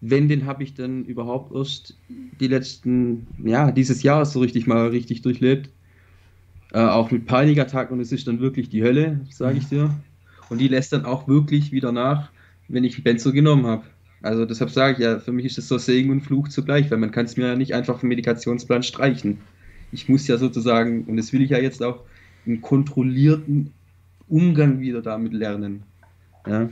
Wenn, 0.01 0.27
den 0.27 0.47
habe 0.47 0.63
ich 0.63 0.73
dann 0.73 1.05
überhaupt 1.05 1.53
erst 1.53 1.95
die 2.39 2.47
letzten, 2.47 3.27
ja, 3.37 3.69
dieses 3.69 4.01
Jahr 4.01 4.25
so 4.25 4.39
richtig 4.39 4.65
mal 4.65 4.87
richtig 4.87 5.21
durchlebt. 5.21 5.69
Äh, 6.71 6.79
auch 6.79 7.11
mit 7.11 7.27
Panikattacken 7.27 7.95
und 7.95 8.01
es 8.01 8.11
ist 8.11 8.27
dann 8.27 8.39
wirklich 8.39 8.69
die 8.69 8.81
Hölle, 8.81 9.19
sage 9.29 9.59
ich 9.59 9.65
mhm. 9.65 9.69
dir. 9.69 9.95
Und 10.49 10.57
die 10.57 10.67
lässt 10.67 10.93
dann 10.93 11.05
auch 11.05 11.27
wirklich 11.27 11.71
wieder 11.71 11.91
nach, 11.91 12.31
wenn 12.67 12.85
ich 12.85 13.03
Benzo 13.03 13.31
genommen 13.31 13.67
habe. 13.67 13.83
Also 14.23 14.45
deshalb 14.45 14.71
sage 14.71 14.93
ich 14.93 14.99
ja, 14.99 15.19
für 15.19 15.33
mich 15.33 15.45
ist 15.45 15.57
das 15.57 15.67
so 15.67 15.77
Segen 15.77 16.09
und 16.09 16.21
Fluch 16.21 16.47
zugleich, 16.47 16.89
weil 16.89 16.97
man 16.97 17.11
kann 17.11 17.25
es 17.25 17.35
mir 17.35 17.47
ja 17.47 17.55
nicht 17.55 17.75
einfach 17.75 17.99
vom 17.99 18.09
Medikationsplan 18.09 18.81
streichen. 18.81 19.39
Ich 19.91 20.07
muss 20.09 20.27
ja 20.27 20.37
sozusagen, 20.37 21.03
und 21.03 21.17
das 21.17 21.33
will 21.33 21.41
ich 21.41 21.51
ja 21.51 21.59
jetzt 21.59 21.83
auch, 21.83 21.99
einen 22.45 22.61
kontrollierten 22.61 23.73
Umgang 24.29 24.79
wieder 24.79 25.01
damit 25.01 25.33
lernen. 25.33 25.83
Ja. 26.47 26.69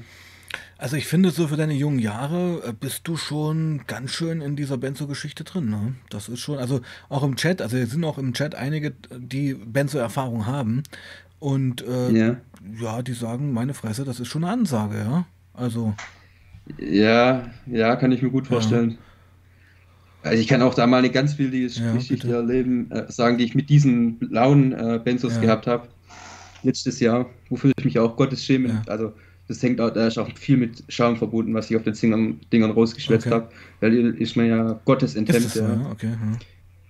Also 0.78 0.96
ich 0.96 1.08
finde, 1.08 1.30
so 1.30 1.48
für 1.48 1.58
deine 1.58 1.74
jungen 1.74 2.00
Jahre 2.00 2.64
äh, 2.66 2.74
bist 2.74 3.08
du 3.08 3.16
schon 3.16 3.82
ganz 3.86 4.12
schön 4.12 4.42
in 4.42 4.56
dieser 4.56 4.78
Benzo-Geschichte 4.78 5.44
drin. 5.44 5.70
Ne? 5.70 5.94
Das 6.10 6.28
ist 6.28 6.40
schon, 6.40 6.58
also 6.58 6.82
auch 7.10 7.24
im 7.24 7.36
Chat, 7.36 7.62
also 7.62 7.78
es 7.78 7.92
sind 7.92 8.04
auch 8.04 8.18
im 8.18 8.34
Chat 8.34 8.56
einige, 8.56 8.94
die 9.16 9.54
Benzo-Erfahrung 9.54 10.48
haben. 10.48 10.84
Und 11.40 11.86
äh, 11.86 12.12
ja. 12.12 12.38
ja, 12.82 13.02
die 13.02 13.14
sagen, 13.14 13.52
meine 13.52 13.74
Fresse, 13.74 14.06
das 14.06 14.20
ist 14.20 14.30
schon 14.30 14.44
eine 14.44 14.54
Ansage, 14.54 14.98
ja. 14.98 15.26
Also. 15.54 15.94
Ja, 16.80 17.50
ja, 17.66 17.96
kann 17.96 18.12
ich 18.12 18.22
mir 18.22 18.30
gut 18.30 18.48
vorstellen. 18.48 18.98
Also 20.24 20.40
ich 20.40 20.48
kann 20.48 20.62
auch 20.62 20.76
da 20.76 20.86
mal 20.86 20.98
eine 20.98 21.10
ganz 21.10 21.38
wilde 21.38 21.58
ja, 21.58 21.94
Geschichte 21.94 22.28
bitte. 22.28 22.38
erleben, 22.38 22.92
äh, 22.92 23.12
sagen, 23.12 23.38
die 23.38 23.44
ich 23.44 23.56
mit 23.56 23.70
diesen 23.70 24.20
blauen 24.20 24.72
äh, 24.72 25.00
Benzos 25.04 25.36
ja. 25.36 25.42
gehabt 25.42 25.68
habe. 25.68 25.88
Letztes 26.64 27.00
Jahr, 27.00 27.28
wofür 27.50 27.72
ich 27.76 27.86
mich 27.86 27.98
auch 27.98 28.16
Gottes 28.16 28.46
schäme. 28.46 28.70
Ja. 28.70 28.84
Also 28.88 29.14
das 29.48 29.64
hängt 29.64 29.82
auch, 29.82 29.90
da 29.90 30.08
ist 30.08 30.20
auch 30.20 30.30
viel 30.38 30.58
mit 30.58 30.84
Schaum 30.90 31.18
verbunden, 31.18 31.54
was 31.56 31.72
ich 31.72 31.76
auf 31.76 31.84
den 31.84 31.94
Dingern, 31.94 32.40
Dingern 32.54 32.72
rausgeschwätzt 32.72 33.28
okay. 33.28 33.36
habe. 33.36 33.50
Weil 33.80 34.16
ist 34.16 34.38
man 34.38 34.46
ja 34.46 34.80
Gottes 34.86 35.16
enthemmt. 35.16 35.56
Ja. 35.56 35.90
Okay, 35.92 36.12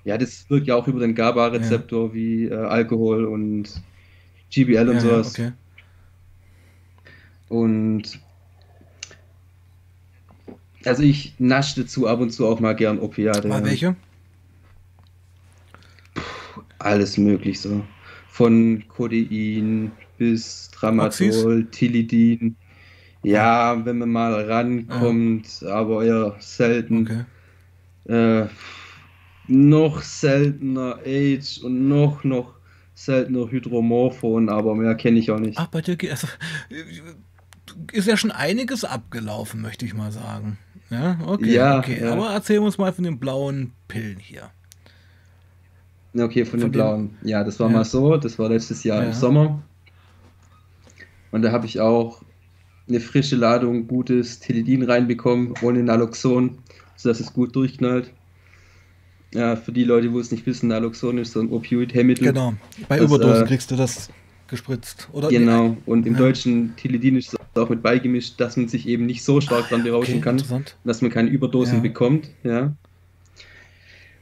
ja, 0.04 0.18
das 0.18 0.50
wirkt 0.50 0.68
ja 0.68 0.76
auch 0.76 0.88
über 0.88 1.00
den 1.00 1.14
GABA-Rezeptor 1.14 2.14
wie 2.14 2.46
äh, 2.46 2.56
Alkohol 2.56 3.26
und 3.26 3.82
GBL 4.50 4.90
und 4.90 5.00
sowas. 5.00 5.32
Okay. 5.32 5.52
Und 7.50 8.20
also 10.86 11.04
ich 11.04 11.34
nasche 11.40 11.82
dazu 11.82 12.08
ab 12.08 12.20
und 12.20 12.32
zu 12.32 12.48
auch 12.48 12.60
mal 12.60 12.76
gern 12.76 13.00
Opiate. 13.00 13.48
Mal 13.48 13.64
welche? 13.64 13.96
Puh, 16.14 16.62
alles 16.80 17.18
möglich 17.18 17.60
so. 17.60 17.84
Von 18.30 18.84
Codein 18.88 19.92
bis 20.18 20.70
Tramadol, 20.72 21.66
Tilidin. 21.72 22.56
Ja, 23.24 23.86
wenn 23.86 24.00
man 24.00 24.10
mal 24.10 24.50
rankommt, 24.50 25.62
ja. 25.62 25.70
aber 25.70 26.04
eher 26.04 26.36
selten. 26.40 27.26
Okay. 28.08 28.44
Äh, 28.44 28.48
noch 29.48 30.02
seltener 30.02 31.00
AIDS 31.06 31.58
und 31.60 31.88
noch, 31.88 32.24
noch 32.24 32.56
seltener 32.96 33.50
Hydromorphon, 33.50 34.50
aber 34.50 34.76
mehr 34.76 34.96
kenne 34.96 35.20
ich 35.20 35.30
auch 35.30 35.40
nicht. 35.40 35.58
Ach, 35.58 35.68
bei 35.68 35.82
dir 35.82 35.98
also, 36.10 36.28
ist 37.92 38.08
ja 38.08 38.18
schon 38.18 38.32
einiges 38.32 38.84
abgelaufen, 38.84 39.62
möchte 39.62 39.86
ich 39.86 39.94
mal 39.94 40.12
sagen. 40.12 40.58
Ja, 40.92 41.18
okay. 41.26 41.54
Ja, 41.54 41.80
okay. 41.80 42.02
Ja. 42.02 42.12
Aber 42.12 42.32
erzähl 42.32 42.60
uns 42.60 42.78
mal 42.78 42.92
von 42.92 43.06
den 43.06 43.18
blauen 43.18 43.72
Pillen 43.88 44.20
hier. 44.20 44.52
Okay, 46.14 46.44
von, 46.44 46.60
von 46.60 46.60
den 46.60 46.72
blauen. 46.72 47.18
Ja, 47.24 47.44
das 47.44 47.60
war 47.60 47.70
ja. 47.70 47.78
mal 47.78 47.86
so. 47.86 48.18
Das 48.18 48.38
war 48.38 48.50
letztes 48.50 48.84
Jahr 48.84 49.04
im 49.04 49.14
Sommer. 49.14 49.64
Und 51.32 51.44
da 51.44 51.54
habe 51.54 51.66
ich 51.66 51.80
auch 51.80 52.22
eine 52.90 53.00
frische 53.00 53.38
Ladung 53.38 53.88
gutes 53.88 54.40
Teledin 54.40 54.84
reinbekommen, 54.84 55.54
ohne 55.62 55.82
Naloxon, 55.82 56.58
sodass 56.98 57.22
es 57.22 57.32
gut 57.32 57.56
durchknallt. 57.56 58.12
Ja, 59.34 59.56
für 59.56 59.72
die 59.72 59.86
Leute, 59.86 60.12
wo 60.12 60.20
es 60.20 60.30
nicht 60.30 60.46
wissen, 60.46 60.68
Naloxon 60.68 61.18
ist 61.18 61.32
so 61.32 61.40
ein 61.40 61.50
Opioid-Hemmmittel. 61.50 62.28
Genau, 62.28 62.54
bei 62.90 62.98
das, 62.98 63.06
Überdosen 63.06 63.44
äh, 63.44 63.48
kriegst 63.48 63.72
du 63.72 63.78
das 63.78 64.10
gespritzt. 64.52 65.10
Oder 65.12 65.30
genau, 65.30 65.76
und 65.88 66.06
im 66.06 66.14
ja. 66.14 66.20
deutschen 66.20 66.76
Teledin 66.76 67.18
ist 67.18 67.34
es 67.34 67.62
auch 67.62 67.70
mit 67.70 67.82
beigemischt, 67.82 68.40
dass 68.40 68.56
man 68.56 68.68
sich 68.68 68.88
eben 68.88 69.08
nicht 69.08 69.24
so 69.24 69.42
stark 69.42 69.70
dran 69.70 69.84
berauschen 69.84 70.20
okay, 70.20 70.22
kann, 70.22 70.64
dass 70.84 71.02
man 71.02 71.10
keine 71.10 71.30
Überdosen 71.30 71.78
ja. 71.78 71.82
bekommt. 71.82 72.30
Ja. 72.44 72.74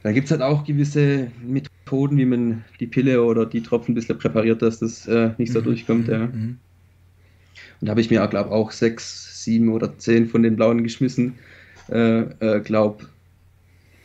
Da 0.02 0.12
gibt 0.12 0.26
es 0.26 0.30
halt 0.30 0.40
auch 0.40 0.64
gewisse 0.64 1.30
Methoden, 1.46 2.16
wie 2.16 2.24
man 2.24 2.64
die 2.80 2.86
Pille 2.86 3.22
oder 3.22 3.44
die 3.44 3.62
Tropfen 3.62 3.92
ein 3.92 3.94
bisschen 3.94 4.16
präpariert, 4.16 4.62
dass 4.62 4.78
das 4.78 5.06
äh, 5.06 5.32
nicht 5.36 5.52
so 5.52 5.60
mhm. 5.60 5.64
durchkommt. 5.64 6.08
Ja. 6.08 6.26
Mhm. 6.26 6.58
Und 7.80 7.86
da 7.86 7.90
habe 7.90 8.00
ich 8.00 8.10
mir, 8.10 8.26
glaube 8.28 8.50
auch 8.50 8.70
sechs, 8.70 9.44
sieben 9.44 9.70
oder 9.70 9.98
zehn 9.98 10.26
von 10.26 10.42
den 10.42 10.56
blauen 10.56 10.82
geschmissen. 10.82 11.34
Äh, 11.90 12.20
äh, 12.40 12.60
glaube, 12.60 13.06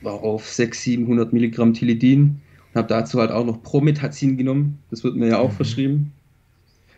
war 0.01 0.15
auf 0.15 0.47
600, 0.47 0.75
700 0.75 1.33
Milligramm 1.33 1.73
Tilidin 1.73 2.41
und 2.73 2.75
habe 2.75 2.87
dazu 2.87 3.19
halt 3.19 3.31
auch 3.31 3.45
noch 3.45 3.63
Promethazin 3.63 4.37
genommen. 4.37 4.79
Das 4.89 5.03
wird 5.03 5.15
mir 5.15 5.29
ja 5.29 5.37
auch 5.37 5.51
mhm. 5.51 5.55
verschrieben. 5.55 6.11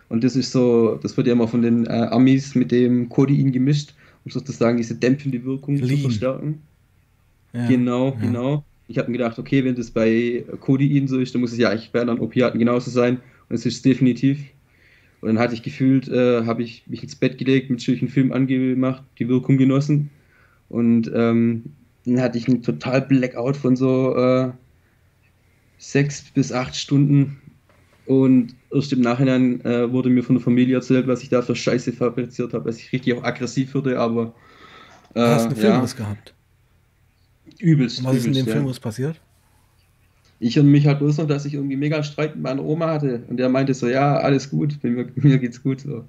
Und 0.09 0.23
das 0.23 0.35
ist 0.35 0.51
so, 0.51 0.99
das 1.01 1.17
wird 1.17 1.27
ja 1.27 1.33
immer 1.33 1.47
von 1.47 1.61
den 1.61 1.85
äh, 1.85 2.07
Amis 2.11 2.55
mit 2.55 2.71
dem 2.71 3.09
Codein 3.09 3.51
gemischt, 3.51 3.93
um 4.23 4.31
sozusagen 4.31 4.77
diese 4.77 4.95
dämpfende 4.95 5.43
Wirkung 5.43 5.75
Lean. 5.75 5.89
zu 5.89 5.97
verstärken. 6.03 6.61
Ja. 7.53 7.67
Genau, 7.67 8.09
ja. 8.09 8.19
genau. 8.21 8.65
Ich 8.87 8.97
habe 8.97 9.11
mir 9.11 9.17
gedacht, 9.17 9.37
okay, 9.37 9.65
wenn 9.65 9.75
das 9.75 9.91
bei 9.91 10.45
Codein 10.61 11.07
so 11.07 11.19
ist, 11.19 11.33
dann 11.33 11.41
muss 11.41 11.51
es 11.51 11.57
ja 11.57 11.69
eigentlich 11.69 11.91
bei 11.91 12.01
anderen 12.01 12.21
Opiaten 12.21 12.57
genauso 12.57 12.89
sein. 12.89 13.17
Und 13.49 13.55
es 13.55 13.65
ist 13.65 13.83
definitiv. 13.83 14.39
Und 15.19 15.29
dann 15.29 15.39
hatte 15.39 15.53
ich 15.53 15.63
gefühlt, 15.63 16.07
äh, 16.07 16.45
habe 16.45 16.63
ich 16.63 16.83
mich 16.87 17.03
ins 17.03 17.15
Bett 17.15 17.37
gelegt, 17.37 17.69
mit 17.69 17.81
schönen 17.81 18.07
Film 18.07 18.31
angemacht, 18.31 19.03
die 19.19 19.27
Wirkung 19.27 19.57
genossen. 19.57 20.09
Und 20.69 21.11
ähm, 21.13 21.63
dann 22.05 22.21
hatte 22.21 22.37
ich 22.37 22.47
einen 22.47 22.61
total 22.61 23.01
Blackout 23.01 23.57
von 23.57 23.75
so 23.75 24.15
äh, 24.15 24.51
sechs 25.77 26.21
bis 26.33 26.51
acht 26.51 26.75
Stunden. 26.75 27.37
Und 28.07 28.55
erst 28.73 28.93
im 28.93 29.01
Nachhinein 29.01 29.59
äh, 29.65 29.91
wurde 29.91 30.09
mir 30.09 30.23
von 30.23 30.35
der 30.35 30.43
Familie 30.43 30.77
erzählt, 30.77 31.07
was 31.07 31.23
ich 31.23 31.29
da 31.29 31.41
für 31.41 31.55
Scheiße 31.55 31.91
fabriziert 31.91 32.53
habe, 32.53 32.65
dass 32.65 32.77
ich 32.77 32.91
richtig 32.93 33.13
auch 33.13 33.23
aggressiv 33.23 33.75
wurde, 33.75 33.99
aber. 33.99 34.33
Äh, 35.13 35.19
Hast 35.19 35.45
du 35.45 35.49
einen 35.49 35.57
Filmriss 35.57 35.91
ja, 35.91 36.05
gehabt? 36.05 36.33
Übelst. 37.59 37.99
Und 37.99 38.05
was 38.05 38.11
übelst, 38.13 38.27
ist 38.27 38.37
in 38.37 38.45
dem 38.45 38.47
ja. 38.47 38.53
Filmriss 38.53 38.79
passiert? 38.79 39.19
Ich 40.39 40.57
und 40.57 40.71
mich 40.71 40.87
halt 40.87 40.99
bloß 40.99 41.17
noch, 41.17 41.27
dass 41.27 41.45
ich 41.45 41.55
irgendwie 41.55 41.75
mega 41.75 42.01
Streit 42.01 42.35
mit 42.35 42.43
meiner 42.43 42.63
Oma 42.63 42.87
hatte. 42.87 43.23
Und 43.27 43.37
der 43.37 43.49
meinte 43.49 43.73
so, 43.73 43.87
ja, 43.87 44.17
alles 44.17 44.49
gut, 44.49 44.79
mir, 44.83 45.09
mir 45.15 45.37
geht's 45.37 45.61
gut. 45.61 45.81
So. 45.81 46.05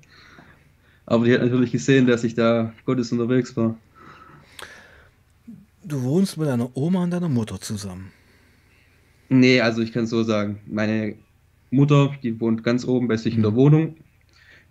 Aber 1.07 1.25
die 1.25 1.35
hat 1.35 1.43
natürlich 1.43 1.73
gesehen, 1.73 2.07
dass 2.07 2.23
ich 2.23 2.35
da 2.35 2.73
Gottes 2.85 3.11
unterwegs 3.11 3.57
war. 3.57 3.77
Du 5.83 6.03
wohnst 6.03 6.37
mit 6.37 6.47
deiner 6.47 6.77
Oma 6.77 7.03
und 7.03 7.11
deiner 7.11 7.31
Mutter 7.31 7.61
zusammen. 7.61 8.13
Nee, 9.31 9.61
also 9.61 9.83
ich 9.83 9.93
kann 9.93 10.05
es 10.05 10.11
so 10.11 10.23
sagen. 10.23 10.61
Meine 10.67 11.17
Mutter, 11.71 12.13
die 12.23 12.41
wohnt 12.41 12.65
ganz 12.65 12.85
oben 12.87 13.09
bei 13.09 13.17
sich 13.17 13.35
in 13.35 13.43
der 13.43 13.53
mhm. 13.53 13.57
Wohnung. 13.57 13.97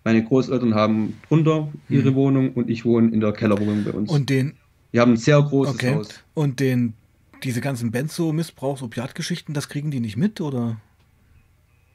Meine 0.04 0.24
Großeltern 0.24 0.74
haben 0.74 1.18
drunter 1.28 1.68
ihre 1.88 2.12
mhm. 2.12 2.14
Wohnung 2.14 2.52
und 2.52 2.70
ich 2.70 2.84
wohne 2.84 3.12
in 3.12 3.20
der 3.20 3.32
Kellerwohnung 3.32 3.84
bei 3.84 3.92
uns. 3.92 4.10
Und 4.10 4.30
den. 4.30 4.54
Wir 4.90 5.02
haben 5.02 5.12
ein 5.12 5.16
sehr 5.16 5.42
großes 5.42 5.74
okay. 5.74 5.94
Haus. 5.94 6.24
Und 6.34 6.60
den 6.60 6.94
diese 7.42 7.60
ganzen 7.60 7.90
Benzo-Missbrauchs-, 7.90 8.82
Opiatgeschichten, 8.82 9.54
das 9.54 9.68
kriegen 9.68 9.90
die 9.90 10.00
nicht 10.00 10.16
mit, 10.16 10.40
oder? 10.40 10.80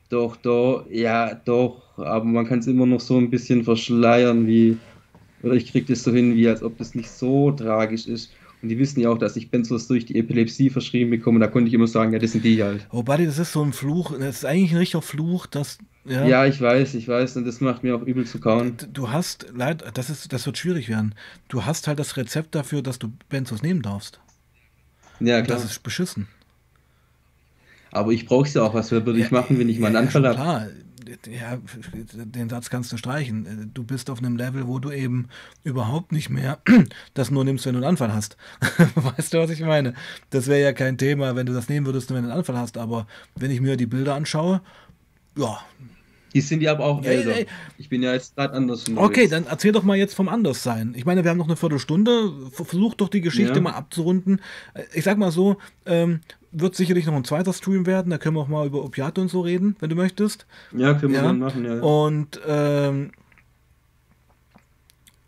Doch, 0.09 0.35
doch, 0.35 0.85
ja, 0.89 1.33
doch, 1.33 1.97
aber 1.97 2.25
man 2.25 2.45
kann 2.45 2.59
es 2.59 2.67
immer 2.67 2.85
noch 2.85 2.99
so 2.99 3.17
ein 3.17 3.29
bisschen 3.29 3.63
verschleiern, 3.63 4.47
wie, 4.47 4.77
oder 5.41 5.53
ich 5.53 5.71
kriege 5.71 5.87
das 5.87 6.03
so 6.03 6.13
hin, 6.13 6.35
wie 6.35 6.47
als 6.47 6.61
ob 6.61 6.77
das 6.77 6.93
nicht 6.93 7.09
so 7.09 7.51
tragisch 7.51 8.07
ist. 8.07 8.31
Und 8.64 8.70
die 8.70 8.80
wissen 8.80 9.01
ja 9.01 9.09
auch, 9.09 9.18
dass 9.18 9.36
ich 9.36 9.51
Benzos 9.51 9.88
durch 9.89 10.05
die 10.05 10.18
Epilepsie 10.18 10.70
verschrieben 10.70 11.09
bekomme. 11.09 11.41
Da 11.41 11.47
konnte 11.47 11.68
ich 11.68 11.74
immer 11.74 11.86
sagen, 11.86 12.14
ja, 12.14 12.20
das 12.20 12.32
sind 12.32 12.45
die 12.45 12.64
halt. 12.64 12.88
Oh, 12.91 13.03
Buddy, 13.03 13.26
das 13.26 13.38
ist 13.38 13.51
so 13.51 13.61
ein 13.61 13.74
Fluch. 13.74 14.18
Das 14.18 14.38
ist 14.38 14.45
eigentlich 14.45 14.72
ein 14.72 14.78
richtiger 14.78 15.01
Fluch, 15.01 15.47
dass. 15.47 15.80
Ja, 16.05 16.26
ja 16.26 16.45
ich 16.45 16.61
weiß, 16.61 16.93
ich 16.93 17.05
weiß. 17.05 17.36
Und 17.36 17.45
das 17.45 17.59
macht 17.59 17.84
mir 17.84 17.93
auch 17.93 18.03
übel 18.03 18.26
zu 18.26 18.39
kauen. 18.39 18.78
Du 18.93 19.11
hast, 19.11 19.47
leid, 19.53 19.84
das, 19.95 20.09
ist, 20.09 20.32
das 20.32 20.45
wird 20.45 20.57
schwierig 20.57 20.88
werden. 20.88 21.14
Du 21.49 21.66
hast 21.66 21.89
halt 21.89 21.99
das 21.99 22.16
Rezept 22.16 22.55
dafür, 22.55 22.82
dass 22.82 22.99
du 22.99 23.11
Benzos 23.28 23.61
nehmen 23.61 23.82
darfst. 23.82 24.22
Ja, 25.20 25.41
klar. 25.41 25.57
Das 25.57 25.70
ist 25.70 25.84
beschissen. 25.84 26.30
Aber 27.91 28.14
ich 28.14 28.26
brauche 28.26 28.47
es 28.47 28.53
ja 28.53 28.64
auch. 28.64 28.74
Was 28.74 28.91
würde 28.91 29.11
ich 29.20 29.30
ja, 29.30 29.41
machen, 29.41 29.59
wenn 29.59 29.68
ich 29.68 29.80
mal 29.80 29.88
einen 29.88 29.97
Anfall 29.97 30.26
habe? 30.38 30.72
Ja, 31.28 31.57
den 32.07 32.49
Satz 32.49 32.70
kannst 32.70 32.91
du 32.91 32.97
streichen. 32.97 33.72
Du 33.74 33.84
bist 33.84 34.09
auf 34.09 34.20
einem 34.20 34.38
Level, 34.38 34.68
wo 34.68 34.80
du 34.80 34.91
eben 34.91 35.28
überhaupt 35.64 36.11
nicht 36.11 36.30
mehr 36.30 36.59
das 37.14 37.32
nur 37.32 37.43
nimmst, 37.43 37.66
wenn 37.66 37.74
du 37.74 37.80
einen 37.80 37.88
Anfall 37.88 38.14
hast. 38.14 38.38
weißt 38.95 39.34
du, 39.34 39.39
was 39.39 39.49
ich 39.49 39.61
meine? 39.61 39.93
Das 40.30 40.47
wäre 40.47 40.61
ja 40.61 40.74
kein 40.74 40.97
Thema, 40.97 41.36
wenn 41.36 41.45
du 41.45 41.53
das 41.53 41.70
nehmen 41.70 41.86
würdest, 41.86 42.09
wenn 42.09 42.24
du 42.24 42.30
einen 42.30 42.38
Anfall 42.38 42.57
hast. 42.57 42.78
Aber 42.78 43.07
wenn 43.36 43.51
ich 43.51 43.61
mir 43.61 43.78
die 43.78 43.86
Bilder 43.86 44.16
anschaue, 44.16 44.61
ja, 45.38 45.59
die 46.34 46.41
sind 46.41 46.61
ja 46.61 46.72
aber 46.72 46.86
auch 46.86 47.03
älter. 47.03 47.36
Ey, 47.36 47.47
Ich 47.78 47.89
bin 47.89 48.01
ja 48.01 48.14
jetzt 48.14 48.36
gerade 48.36 48.53
anders. 48.55 48.86
Okay, 48.95 49.28
dann 49.28 49.45
erzähl 49.45 49.72
doch 49.72 49.84
mal 49.84 49.97
jetzt 49.97 50.16
vom 50.16 50.28
Anderssein. 50.28 50.93
Ich 50.97 51.05
meine, 51.05 51.24
wir 51.24 51.30
haben 51.30 51.38
noch 51.38 51.47
eine 51.47 51.55
Viertelstunde. 51.55 52.34
Versuch 52.51 52.95
doch 52.95 53.09
die 53.09 53.22
Geschichte 53.22 53.55
ja. 53.55 53.61
mal 53.61 53.74
abzurunden. 53.74 54.41
Ich 54.93 55.03
sag 55.03 55.18
mal 55.18 55.32
so, 55.32 55.57
ähm, 55.86 56.22
wird 56.53 56.75
sicherlich 56.75 57.05
noch 57.05 57.15
ein 57.15 57.23
zweiter 57.23 57.53
Stream 57.53 57.85
werden. 57.85 58.09
Da 58.09 58.17
können 58.17 58.35
wir 58.35 58.41
auch 58.41 58.47
mal 58.47 58.65
über 58.65 58.83
Opiate 58.83 59.21
und 59.21 59.29
so 59.29 59.41
reden, 59.41 59.75
wenn 59.79 59.89
du 59.89 59.95
möchtest. 59.95 60.45
Ja, 60.71 60.93
können 60.93 61.13
wir 61.13 61.19
ja. 61.19 61.25
dann 61.25 61.39
machen, 61.39 61.65
ja. 61.65 61.79
Und 61.79 62.39
ähm, 62.47 63.11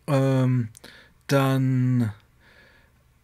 ähm, 0.07 0.69
dann 1.27 2.11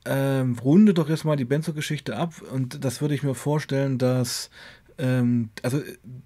ähm, 0.05 0.57
runde 0.63 0.93
doch 0.93 1.09
jetzt 1.09 1.25
mal 1.25 1.35
die 1.35 1.45
Benzo-Geschichte 1.45 2.17
ab. 2.17 2.33
Und 2.51 2.83
das 2.83 3.01
würde 3.01 3.13
ich 3.13 3.23
mir 3.23 3.35
vorstellen, 3.35 3.97
dass 3.97 4.49
ähm, 4.97 5.49
also 5.61 5.81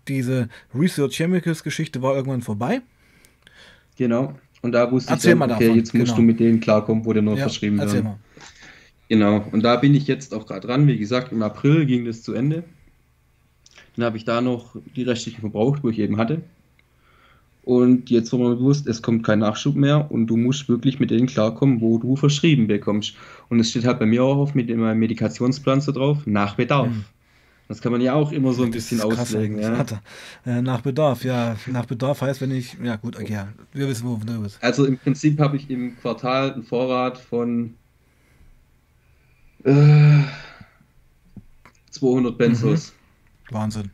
diese 0.07 0.49
Research 0.73 1.15
Chemicals 1.15 1.63
Geschichte 1.63 2.01
war 2.01 2.15
irgendwann 2.15 2.41
vorbei. 2.41 2.81
Genau. 3.97 4.35
Und 4.61 4.71
da 4.71 4.91
wusste 4.91 5.13
Erzähl 5.13 5.33
ich 5.33 5.39
dann, 5.39 5.51
okay, 5.51 5.65
davon. 5.65 5.77
jetzt 5.77 5.93
musst 5.93 6.05
genau. 6.05 6.15
du 6.15 6.21
mit 6.23 6.39
denen 6.39 6.59
klarkommen, 6.59 7.05
wo 7.05 7.13
der 7.13 7.21
noch 7.21 7.37
ja, 7.37 7.43
verschrieben 7.43 7.77
wird. 7.77 8.03
Mal. 8.03 8.17
Genau. 9.09 9.45
Und 9.51 9.63
da 9.63 9.75
bin 9.75 9.93
ich 9.93 10.07
jetzt 10.07 10.33
auch 10.33 10.45
gerade 10.45 10.67
dran. 10.67 10.87
Wie 10.87 10.97
gesagt, 10.97 11.31
im 11.31 11.43
April 11.43 11.85
ging 11.85 12.05
das 12.05 12.23
zu 12.23 12.33
Ende. 12.33 12.63
Dann 13.95 14.05
habe 14.05 14.17
ich 14.17 14.25
da 14.25 14.41
noch 14.41 14.75
die 14.95 15.03
restlichen 15.03 15.41
verbraucht, 15.41 15.83
wo 15.83 15.89
ich 15.89 15.99
eben 15.99 16.17
hatte. 16.17 16.41
Und 17.63 18.11
jetzt 18.11 18.31
war 18.31 18.39
mir 18.39 18.55
bewusst, 18.55 18.85
es 18.85 19.01
kommt 19.01 19.25
kein 19.25 19.39
Nachschub 19.39 19.75
mehr 19.75 20.11
und 20.11 20.27
du 20.27 20.37
musst 20.37 20.69
wirklich 20.69 20.99
mit 20.99 21.09
denen 21.09 21.25
klarkommen, 21.25 21.81
wo 21.81 21.97
du 21.97 22.15
verschrieben 22.15 22.67
bekommst. 22.67 23.15
Und 23.49 23.59
es 23.59 23.71
steht 23.71 23.85
halt 23.85 23.97
bei 23.97 24.05
mir 24.05 24.23
auch 24.23 24.37
auf 24.37 24.53
mit 24.53 24.69
dem 24.69 24.81
Medikationsplan 24.99 25.81
so 25.81 25.91
drauf, 25.91 26.19
nach 26.25 26.55
Bedarf. 26.55 26.89
Mhm. 26.89 27.05
Das 27.67 27.81
kann 27.81 27.91
man 27.91 28.01
ja 28.01 28.13
auch 28.13 28.31
immer 28.31 28.53
so 28.53 28.63
ein 28.63 28.69
bisschen 28.69 29.01
auslegen. 29.01 29.59
Ja. 29.59 29.83
Äh, 30.45 30.61
nach 30.61 30.81
Bedarf, 30.81 31.23
ja. 31.23 31.55
Nach 31.65 31.85
Bedarf 31.85 32.21
heißt, 32.21 32.39
wenn 32.41 32.51
ich. 32.51 32.77
Ja, 32.83 32.95
gut, 32.97 33.15
okay. 33.15 33.33
Ja. 33.33 33.47
Wir 33.73 33.87
wissen, 33.87 34.07
wo 34.07 34.19
du 34.23 34.41
bist. 34.43 34.59
Also 34.61 34.85
im 34.85 34.99
Prinzip 34.99 35.39
habe 35.39 35.57
ich 35.57 35.67
im 35.71 35.97
Quartal 35.97 36.53
einen 36.53 36.63
Vorrat 36.63 37.17
von. 37.17 37.73
Äh, 39.65 40.23
200 41.89 42.37
Benzos. 42.37 42.93
Mhm. 43.49 43.55
Wahnsinn. 43.55 43.91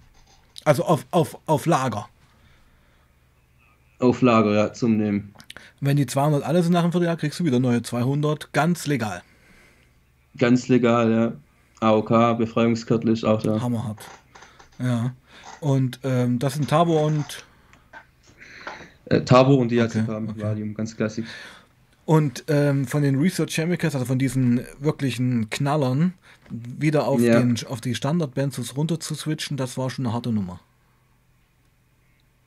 Also 0.65 0.83
auf, 0.83 1.05
auf, 1.11 1.37
auf 1.45 1.65
Lager. 1.65 2.07
Auf 3.99 4.21
Lager, 4.21 4.53
ja, 4.53 4.73
zum 4.73 4.97
Nehmen. 4.97 5.33
Wenn 5.79 5.97
die 5.97 6.05
200 6.05 6.43
alle 6.43 6.61
sind 6.61 6.73
nach 6.73 6.83
dem 6.83 6.91
Vierteljahr, 6.91 7.17
kriegst 7.17 7.39
du 7.39 7.45
wieder 7.45 7.59
neue 7.59 7.81
200, 7.81 8.51
ganz 8.53 8.85
legal. 8.85 9.21
Ganz 10.37 10.67
legal, 10.67 11.11
ja. 11.11 11.33
AOK, 11.79 12.37
Befreiungskörtel 12.37 13.11
ist 13.11 13.23
auch 13.23 13.41
da. 13.41 13.59
Hammerhart. 13.61 13.99
Ja. 14.79 15.13
Und 15.59 15.99
ähm, 16.03 16.37
das 16.39 16.53
sind 16.55 16.69
Tabo 16.69 17.05
und. 17.05 17.45
Äh, 19.05 19.21
Tabo 19.21 19.55
und 19.55 19.69
die 19.69 19.81
okay, 19.81 20.03
okay. 20.07 20.41
Valium, 20.41 20.73
ganz 20.73 20.95
klassisch. 20.95 21.25
Und 22.05 22.43
ähm, 22.47 22.87
von 22.87 23.03
den 23.03 23.19
Research 23.19 23.55
Chemicals, 23.55 23.93
also 23.95 24.05
von 24.05 24.19
diesen 24.19 24.61
wirklichen 24.79 25.49
Knallern, 25.49 26.13
wieder 26.49 27.07
auf, 27.07 27.21
ja. 27.21 27.39
den, 27.39 27.55
auf 27.67 27.79
die 27.81 27.95
Standard-Benzos 27.95 28.75
runter 28.75 28.99
zu 28.99 29.15
switchen, 29.15 29.57
das 29.57 29.77
war 29.77 29.89
schon 29.89 30.05
eine 30.05 30.13
harte 30.13 30.31
Nummer. 30.31 30.59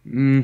Mm. 0.04 0.40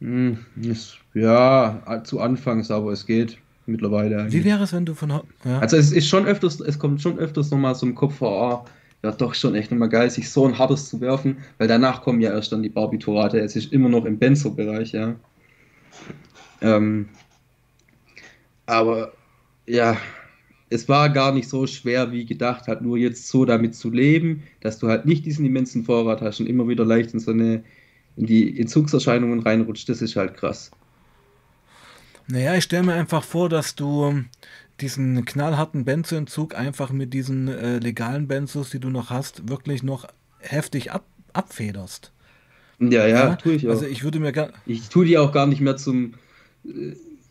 Mm, 0.00 0.32
ist, 0.62 0.98
ja, 1.14 2.02
zu 2.04 2.20
Anfangs, 2.20 2.70
aber 2.70 2.92
es 2.92 3.06
geht 3.06 3.38
mittlerweile. 3.66 4.20
Eigentlich. 4.20 4.34
Wie 4.34 4.44
wäre 4.44 4.62
es, 4.62 4.72
wenn 4.72 4.86
du 4.86 4.94
von. 4.94 5.10
Ja. 5.10 5.58
Also, 5.58 5.76
es 5.76 5.92
ist 5.92 6.08
schon 6.08 6.26
öfters, 6.26 6.60
es 6.60 6.78
kommt 6.78 7.00
schon 7.00 7.18
öfters 7.18 7.50
nochmal 7.50 7.74
so 7.74 7.86
im 7.86 7.94
Kopf 7.94 8.16
vor, 8.16 8.64
oh, 8.64 8.68
ja, 9.02 9.12
doch 9.12 9.34
schon 9.34 9.54
echt 9.54 9.70
nochmal 9.70 9.88
geil, 9.88 10.10
sich 10.10 10.30
so 10.30 10.46
ein 10.46 10.58
hartes 10.58 10.88
zu 10.88 11.00
werfen, 11.00 11.38
weil 11.58 11.68
danach 11.68 12.02
kommen 12.02 12.20
ja 12.20 12.30
erst 12.32 12.52
dann 12.52 12.62
die 12.62 12.68
Barbiturate. 12.68 13.38
Es 13.40 13.56
ist 13.56 13.72
immer 13.72 13.88
noch 13.88 14.04
im 14.04 14.18
Benzo-Bereich, 14.18 14.92
ja. 14.92 15.14
Ähm, 16.60 17.08
aber 18.66 19.12
ja, 19.66 19.96
es 20.70 20.88
war 20.88 21.10
gar 21.10 21.32
nicht 21.32 21.48
so 21.48 21.66
schwer 21.66 22.10
wie 22.12 22.24
gedacht, 22.24 22.66
halt 22.66 22.82
nur 22.82 22.98
jetzt 22.98 23.28
so 23.28 23.44
damit 23.44 23.74
zu 23.74 23.90
leben, 23.90 24.42
dass 24.60 24.78
du 24.78 24.88
halt 24.88 25.06
nicht 25.06 25.24
diesen 25.24 25.46
immensen 25.46 25.84
Vorrat 25.84 26.20
hast 26.20 26.40
und 26.40 26.46
immer 26.46 26.66
wieder 26.68 26.84
leicht 26.84 27.14
in 27.14 27.20
so 27.20 27.30
eine 27.30 27.62
in 28.16 28.26
die 28.26 28.58
Entzugserscheinungen 28.58 29.40
reinrutscht, 29.40 29.88
das 29.90 30.00
ist 30.00 30.16
halt 30.16 30.36
krass. 30.36 30.70
Naja, 32.28 32.54
ich 32.54 32.64
stelle 32.64 32.82
mir 32.82 32.94
einfach 32.94 33.22
vor, 33.22 33.48
dass 33.48 33.76
du 33.76 34.24
diesen 34.80 35.24
knallharten 35.24 35.84
Benzoentzug 35.84 36.54
einfach 36.54 36.90
mit 36.90 37.14
diesen 37.14 37.48
äh, 37.48 37.78
legalen 37.78 38.26
Benzos, 38.26 38.70
die 38.70 38.80
du 38.80 38.88
noch 38.88 39.10
hast, 39.10 39.48
wirklich 39.48 39.82
noch 39.82 40.06
heftig 40.38 40.92
ab 40.92 41.04
abfederst. 41.32 42.12
Ja, 42.78 43.06
ja, 43.06 43.28
ja, 43.28 43.36
tue 43.36 43.52
ich 43.52 43.66
auch. 43.66 43.72
Also 43.72 43.86
ich 43.86 44.02
würde 44.02 44.20
mir 44.20 44.32
gar 44.32 44.48
Ich 44.64 44.88
tue 44.88 45.04
die 45.04 45.18
auch 45.18 45.32
gar 45.32 45.46
nicht 45.46 45.60
mehr 45.60 45.76
zum 45.76 46.14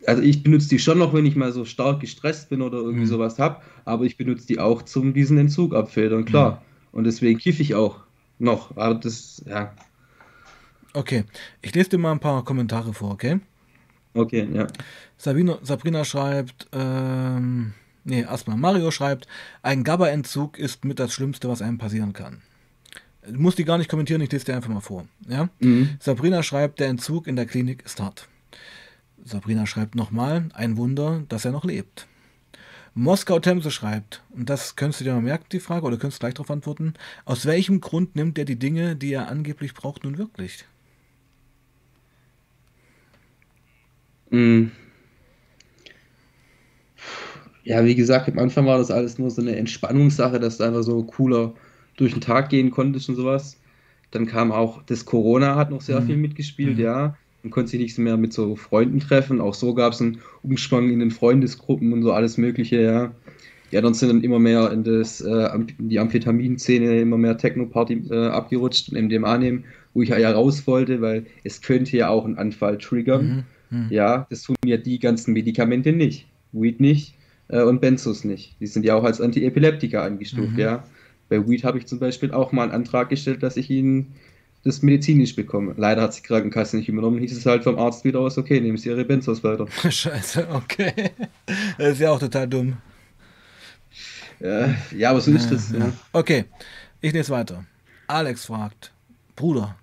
also 0.06 0.22
ich 0.22 0.44
benutze 0.44 0.70
die 0.70 0.80
schon 0.80 1.00
noch, 1.00 1.14
wenn 1.14 1.26
ich 1.26 1.36
mal 1.36 1.52
so 1.52 1.66
stark 1.66 2.00
gestresst 2.00 2.50
bin 2.50 2.62
oder 2.62 2.78
irgendwie 2.78 3.02
mhm. 3.02 3.10
sowas 3.10 3.40
habe, 3.40 3.62
aber 3.86 4.06
ich 4.06 4.18
benutze 4.18 4.48
die 4.48 4.60
auch 4.60 4.84
zum 4.84 5.14
diesen 5.14 5.38
Entzug 5.38 5.74
abfedern, 5.74 6.26
klar. 6.26 6.52
Mhm. 6.52 6.98
Und 7.00 7.04
deswegen 7.06 7.40
kiffe 7.40 7.62
ich 7.62 7.76
auch 7.76 8.00
noch. 8.40 8.76
Aber 8.78 8.96
das, 8.96 9.44
ja. 9.46 9.74
Okay, 10.94 11.26
ich 11.62 11.74
lese 11.76 11.90
dir 11.90 11.98
mal 11.98 12.12
ein 12.12 12.20
paar 12.20 12.44
Kommentare 12.46 12.94
vor, 12.94 13.12
okay? 13.12 13.40
Okay, 14.14 14.48
ja. 14.54 14.68
Sabine, 15.18 15.60
Sabrina 15.62 16.06
schreibt, 16.06 16.68
ähm, 16.72 17.74
nee, 18.06 18.22
erstmal 18.22 18.56
Mario 18.56 18.92
schreibt, 18.92 19.28
ein 19.62 19.84
GABA-Entzug 19.84 20.58
ist 20.58 20.86
mit 20.86 21.00
das 21.00 21.14
Schlimmste, 21.14 21.50
was 21.50 21.62
einem 21.62 21.78
passieren 21.78 22.14
kann. 22.14 22.42
Du 23.28 23.42
musst 23.42 23.58
die 23.58 23.66
gar 23.66 23.78
nicht 23.78 23.90
kommentieren, 23.90 24.22
ich 24.22 24.32
lese 24.32 24.46
dir 24.46 24.56
einfach 24.56 24.70
mal 24.70 24.80
vor. 24.80 25.06
Ja? 25.28 25.50
Mhm. 25.60 25.98
Sabrina 26.00 26.44
schreibt, 26.44 26.80
der 26.80 26.88
Entzug 26.88 27.28
in 27.28 27.36
der 27.36 27.46
Klinik 27.46 27.84
ist 27.84 28.00
hart. 28.00 28.30
Sabrina 29.26 29.66
schreibt 29.66 29.96
nochmal, 29.96 30.50
ein 30.54 30.78
Wunder, 30.78 31.24
dass 31.30 31.46
er 31.46 31.52
noch 31.52 31.66
lebt. 31.66 32.08
Moskau 32.94 33.40
Themse 33.40 33.72
schreibt, 33.72 34.24
und 34.30 34.50
das 34.50 34.76
könntest 34.76 35.02
du 35.02 35.04
dir 35.04 35.14
mal 35.14 35.22
merken, 35.22 35.48
die 35.52 35.60
Frage, 35.60 35.86
oder 35.86 35.98
könntest 35.98 36.22
du 36.22 36.26
gleich 36.26 36.36
darauf 36.36 36.52
antworten, 36.52 36.94
aus 37.26 37.46
welchem 37.46 37.82
Grund 37.82 38.16
nimmt 38.16 38.38
er 38.38 38.46
die 38.46 38.58
Dinge, 38.58 38.96
die 38.96 39.12
er 39.12 39.28
angeblich 39.28 39.74
braucht, 39.74 40.04
nun 40.04 40.20
wirklich? 40.20 40.64
Mm. 44.30 44.68
Ja, 47.64 47.84
wie 47.84 47.96
gesagt, 47.96 48.30
am 48.30 48.38
Anfang 48.38 48.68
war 48.68 48.78
das 48.78 48.92
alles 48.92 49.18
nur 49.18 49.32
so 49.32 49.42
eine 49.42 49.56
Entspannungssache, 49.56 50.40
dass 50.40 50.58
du 50.58 50.66
einfach 50.66 50.84
so 50.84 51.04
cooler 51.04 51.56
durch 51.98 52.14
den 52.14 52.22
Tag 52.22 52.50
gehen 52.50 52.70
konntest 52.70 53.10
und 53.10 53.16
sowas. 53.16 53.60
Dann 54.12 54.28
kam 54.28 54.52
auch 54.52 54.84
das 54.84 55.04
Corona, 55.04 55.56
hat 55.56 55.72
noch 55.72 55.82
sehr 55.82 56.00
mhm. 56.00 56.06
viel 56.06 56.18
mitgespielt, 56.18 56.78
mhm. 56.78 56.84
ja 56.84 57.18
man 57.46 57.52
konnte 57.52 57.70
sich 57.70 57.80
nicht 57.80 58.00
mehr 58.00 58.18
mit 58.18 58.34
so 58.34 58.56
Freunden 58.56 59.00
treffen. 59.00 59.40
Auch 59.40 59.54
so 59.54 59.76
gab 59.76 59.94
es 59.94 60.02
einen 60.02 60.18
Umschwang 60.42 60.90
in 60.90 60.98
den 60.98 61.12
Freundesgruppen 61.12 61.94
und 61.94 62.02
so 62.02 62.12
alles 62.12 62.40
Mögliche, 62.40 62.82
ja. 62.82 63.12
Die 63.72 63.78
anderen 63.78 63.94
sind 63.94 64.10
dann 64.10 64.24
immer 64.24 64.40
mehr 64.40 64.72
in, 64.72 64.84
das, 64.84 65.22
äh, 65.22 65.50
in 65.78 65.90
die 65.90 66.00
Amphetaminszene, 66.00 67.02
immer 67.02 67.20
mehr 67.20 67.38
Techno-Party 67.38 68.06
äh, 68.10 68.28
abgerutscht 68.30 68.90
und 68.90 69.00
MDMA 69.00 69.38
nehmen, 69.38 69.66
wo 69.94 70.02
ich 70.02 70.10
ja 70.10 70.32
raus 70.32 70.66
wollte, 70.66 71.02
weil 71.02 71.28
es 71.44 71.62
könnte 71.62 71.96
ja 71.96 72.10
auch 72.10 72.26
einen 72.26 72.40
Anfall 72.40 72.80
triggern. 72.80 73.46
Mhm, 73.70 73.78
mh. 73.78 73.88
Ja, 73.92 74.26
das 74.32 74.42
tun 74.42 74.56
ja 74.66 74.78
die 74.78 74.98
ganzen 74.98 75.34
Medikamente 75.34 75.92
nicht. 75.92 76.26
Weed 76.52 76.80
nicht 76.80 77.14
äh, 77.50 77.62
und 77.62 77.80
Benzos 77.80 78.24
nicht. 78.24 78.56
Die 78.60 78.66
sind 78.66 78.86
ja 78.86 78.96
auch 78.96 79.04
als 79.04 79.22
Antiepileptika 79.22 80.04
eingestuft, 80.04 80.54
mhm. 80.54 80.60
ja. 80.60 80.84
Bei 81.30 81.48
Weed 81.48 81.64
habe 81.64 81.78
ich 81.78 81.86
zum 81.86 82.00
Beispiel 82.00 82.32
auch 82.32 82.52
mal 82.52 82.64
einen 82.64 82.72
Antrag 82.72 83.10
gestellt, 83.10 83.44
dass 83.44 83.56
ich 83.56 83.70
ihn 83.70 84.14
das 84.66 84.82
medizinisch 84.82 85.36
bekommen. 85.36 85.76
Leider 85.78 86.02
hat 86.02 86.18
die 86.18 86.22
Krankenkasse 86.22 86.78
nicht 86.78 86.90
übernommen, 86.90 87.20
hieß 87.20 87.38
es 87.38 87.46
halt 87.46 87.64
vom 87.64 87.78
Arzt 87.78 88.04
wieder 88.04 88.20
aus, 88.20 88.38
okay, 88.38 88.60
nehmen 88.60 88.78
Sie 88.78 88.90
Ihre 88.90 89.06
Benzos 89.06 89.44
weiter. 89.44 89.68
Scheiße, 89.90 90.48
okay. 90.52 91.12
Das 91.78 91.94
ist 91.94 92.00
ja 92.00 92.12
auch 92.12 92.20
total 92.20 92.48
dumm. 92.48 92.78
Ja, 94.40 94.76
ja 94.92 95.12
aber 95.12 95.22
so 95.22 95.32
ist 95.32 95.52
das. 95.52 95.72
Ja. 95.72 95.94
Okay, 96.12 96.46
ich 97.00 97.14
lese 97.14 97.30
weiter. 97.30 97.64
Alex 98.08 98.46
fragt, 98.46 98.92
Bruder, 99.36 99.76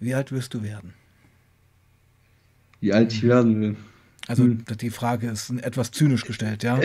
wie 0.00 0.12
alt 0.12 0.32
wirst 0.32 0.54
du 0.54 0.62
werden? 0.64 0.92
Wie 2.80 2.92
alt 2.92 3.12
ich 3.12 3.22
werden 3.22 3.60
will? 3.60 3.76
Also 4.26 4.42
hm. 4.42 4.64
die 4.80 4.90
Frage 4.90 5.28
ist 5.28 5.50
etwas 5.50 5.92
zynisch 5.92 6.24
gestellt, 6.24 6.64
ja? 6.64 6.80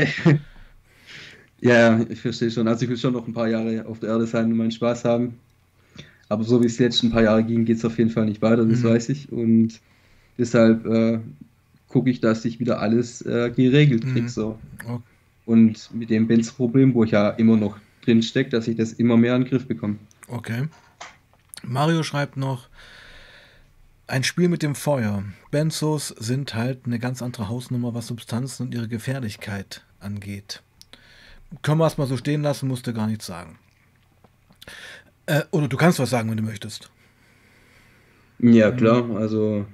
ja, 1.59 1.99
ich 2.07 2.21
verstehe 2.21 2.51
schon. 2.51 2.67
Also 2.67 2.83
ich 2.83 2.89
will 2.89 2.97
schon 2.97 3.13
noch 3.13 3.27
ein 3.27 3.33
paar 3.33 3.47
Jahre 3.47 3.87
auf 3.87 3.99
der 3.99 4.09
Erde 4.09 4.27
sein 4.27 4.45
und 4.51 4.57
meinen 4.57 4.71
Spaß 4.71 5.05
haben. 5.05 5.39
Aber 6.29 6.43
so 6.43 6.61
wie 6.61 6.65
es 6.65 6.77
jetzt 6.77 7.03
ein 7.03 7.11
paar 7.11 7.23
Jahre 7.23 7.43
ging, 7.43 7.65
geht 7.65 7.77
es 7.77 7.85
auf 7.85 7.97
jeden 7.97 8.09
Fall 8.09 8.25
nicht 8.25 8.41
weiter, 8.41 8.65
das 8.65 8.79
mhm. 8.79 8.89
weiß 8.89 9.09
ich. 9.09 9.31
Und 9.31 9.79
deshalb 10.37 10.85
äh, 10.85 11.19
gucke 11.87 12.09
ich, 12.09 12.19
dass 12.19 12.45
ich 12.45 12.59
wieder 12.59 12.79
alles 12.79 13.21
äh, 13.21 13.51
geregelt 13.55 14.03
kriege. 14.03 14.23
Mhm. 14.23 14.29
So. 14.29 14.59
Okay. 14.83 14.99
Und 15.45 15.93
mit 15.93 16.09
dem 16.09 16.27
Benz-Problem, 16.27 16.93
wo 16.93 17.03
ich 17.03 17.11
ja 17.11 17.29
immer 17.29 17.57
noch 17.57 17.77
drin 18.03 18.23
stecke, 18.23 18.49
dass 18.49 18.67
ich 18.67 18.75
das 18.75 18.93
immer 18.93 19.17
mehr 19.17 19.35
in 19.35 19.43
den 19.43 19.49
Griff 19.49 19.67
bekomme. 19.67 19.97
Okay. 20.27 20.67
Mario 21.63 22.03
schreibt 22.03 22.37
noch, 22.37 22.69
ein 24.07 24.23
Spiel 24.23 24.49
mit 24.49 24.61
dem 24.61 24.75
Feuer. 24.75 25.23
Benzos 25.49 26.09
sind 26.09 26.53
halt 26.53 26.85
eine 26.85 26.99
ganz 26.99 27.23
andere 27.23 27.49
Hausnummer, 27.49 27.95
was 27.95 28.07
Substanzen 28.07 28.67
und 28.67 28.75
ihre 28.75 28.87
Gefährlichkeit 28.87 29.83
angeht. 29.99 30.61
Können 31.63 31.79
wir 31.79 31.87
es 31.87 31.97
mal 31.97 32.07
so 32.07 32.17
stehen 32.17 32.43
lassen, 32.43 32.67
musste 32.67 32.93
gar 32.93 33.07
nichts 33.07 33.25
sagen. 33.25 33.57
Äh, 35.25 35.43
oder 35.51 35.67
du 35.67 35.77
kannst 35.77 35.99
was 35.99 36.09
sagen, 36.09 36.29
wenn 36.29 36.37
du 36.37 36.43
möchtest. 36.43 36.91
Ja, 38.39 38.71
klar. 38.71 39.09
Also 39.15 39.65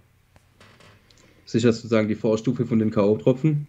sicher 1.46 1.74
sozusagen 1.74 2.08
die 2.08 2.16
Vorstufe 2.16 2.66
von 2.66 2.80
den 2.80 2.92
K.O.-Tropfen. 2.92 3.66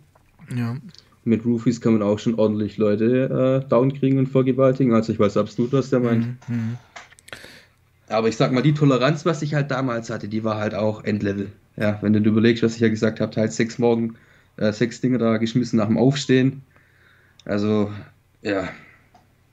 Ja. 0.55 0.77
Mit 1.25 1.45
Roofies 1.45 1.81
kann 1.81 1.95
man 1.95 2.03
auch 2.03 2.19
schon 2.19 2.35
ordentlich 2.35 2.77
Leute 2.79 3.63
äh, 3.65 3.69
down 3.69 3.93
kriegen 3.93 4.19
und 4.19 4.29
vergewaltigen. 4.29 4.93
Also 4.93 5.13
ich 5.13 5.19
weiß 5.19 5.37
absolut, 5.37 5.73
was 5.73 5.91
der 5.91 6.01
meint. 6.01 6.27
Mhm, 6.49 6.55
mhm. 6.55 6.79
Aber 8.09 8.29
ich 8.29 8.37
sag 8.37 8.53
mal, 8.53 8.63
die 8.63 8.75
Toleranz, 8.75 9.25
was 9.25 9.43
ich 9.43 9.55
halt 9.55 9.71
damals 9.71 10.11
hatte, 10.11 10.29
die 10.29 10.45
war 10.45 10.59
halt 10.59 10.75
auch 10.75 11.05
Endlevel. 11.05 11.53
Ja, 11.77 11.99
wenn 12.03 12.13
du 12.13 12.21
dir 12.21 12.29
überlegst, 12.29 12.63
was 12.63 12.75
ich 12.75 12.81
ja 12.81 12.89
gesagt 12.89 13.21
habe, 13.21 13.35
halt 13.37 13.53
sechs 13.53 13.79
Morgen, 13.79 14.17
äh, 14.57 14.73
sechs 14.73 15.01
Dinge 15.01 15.19
da 15.19 15.39
geschmissen 15.39 15.79
nach 15.79 15.87
dem 15.87 15.97
Aufstehen. 15.97 16.63
Also, 17.45 17.91
ja. 18.43 18.69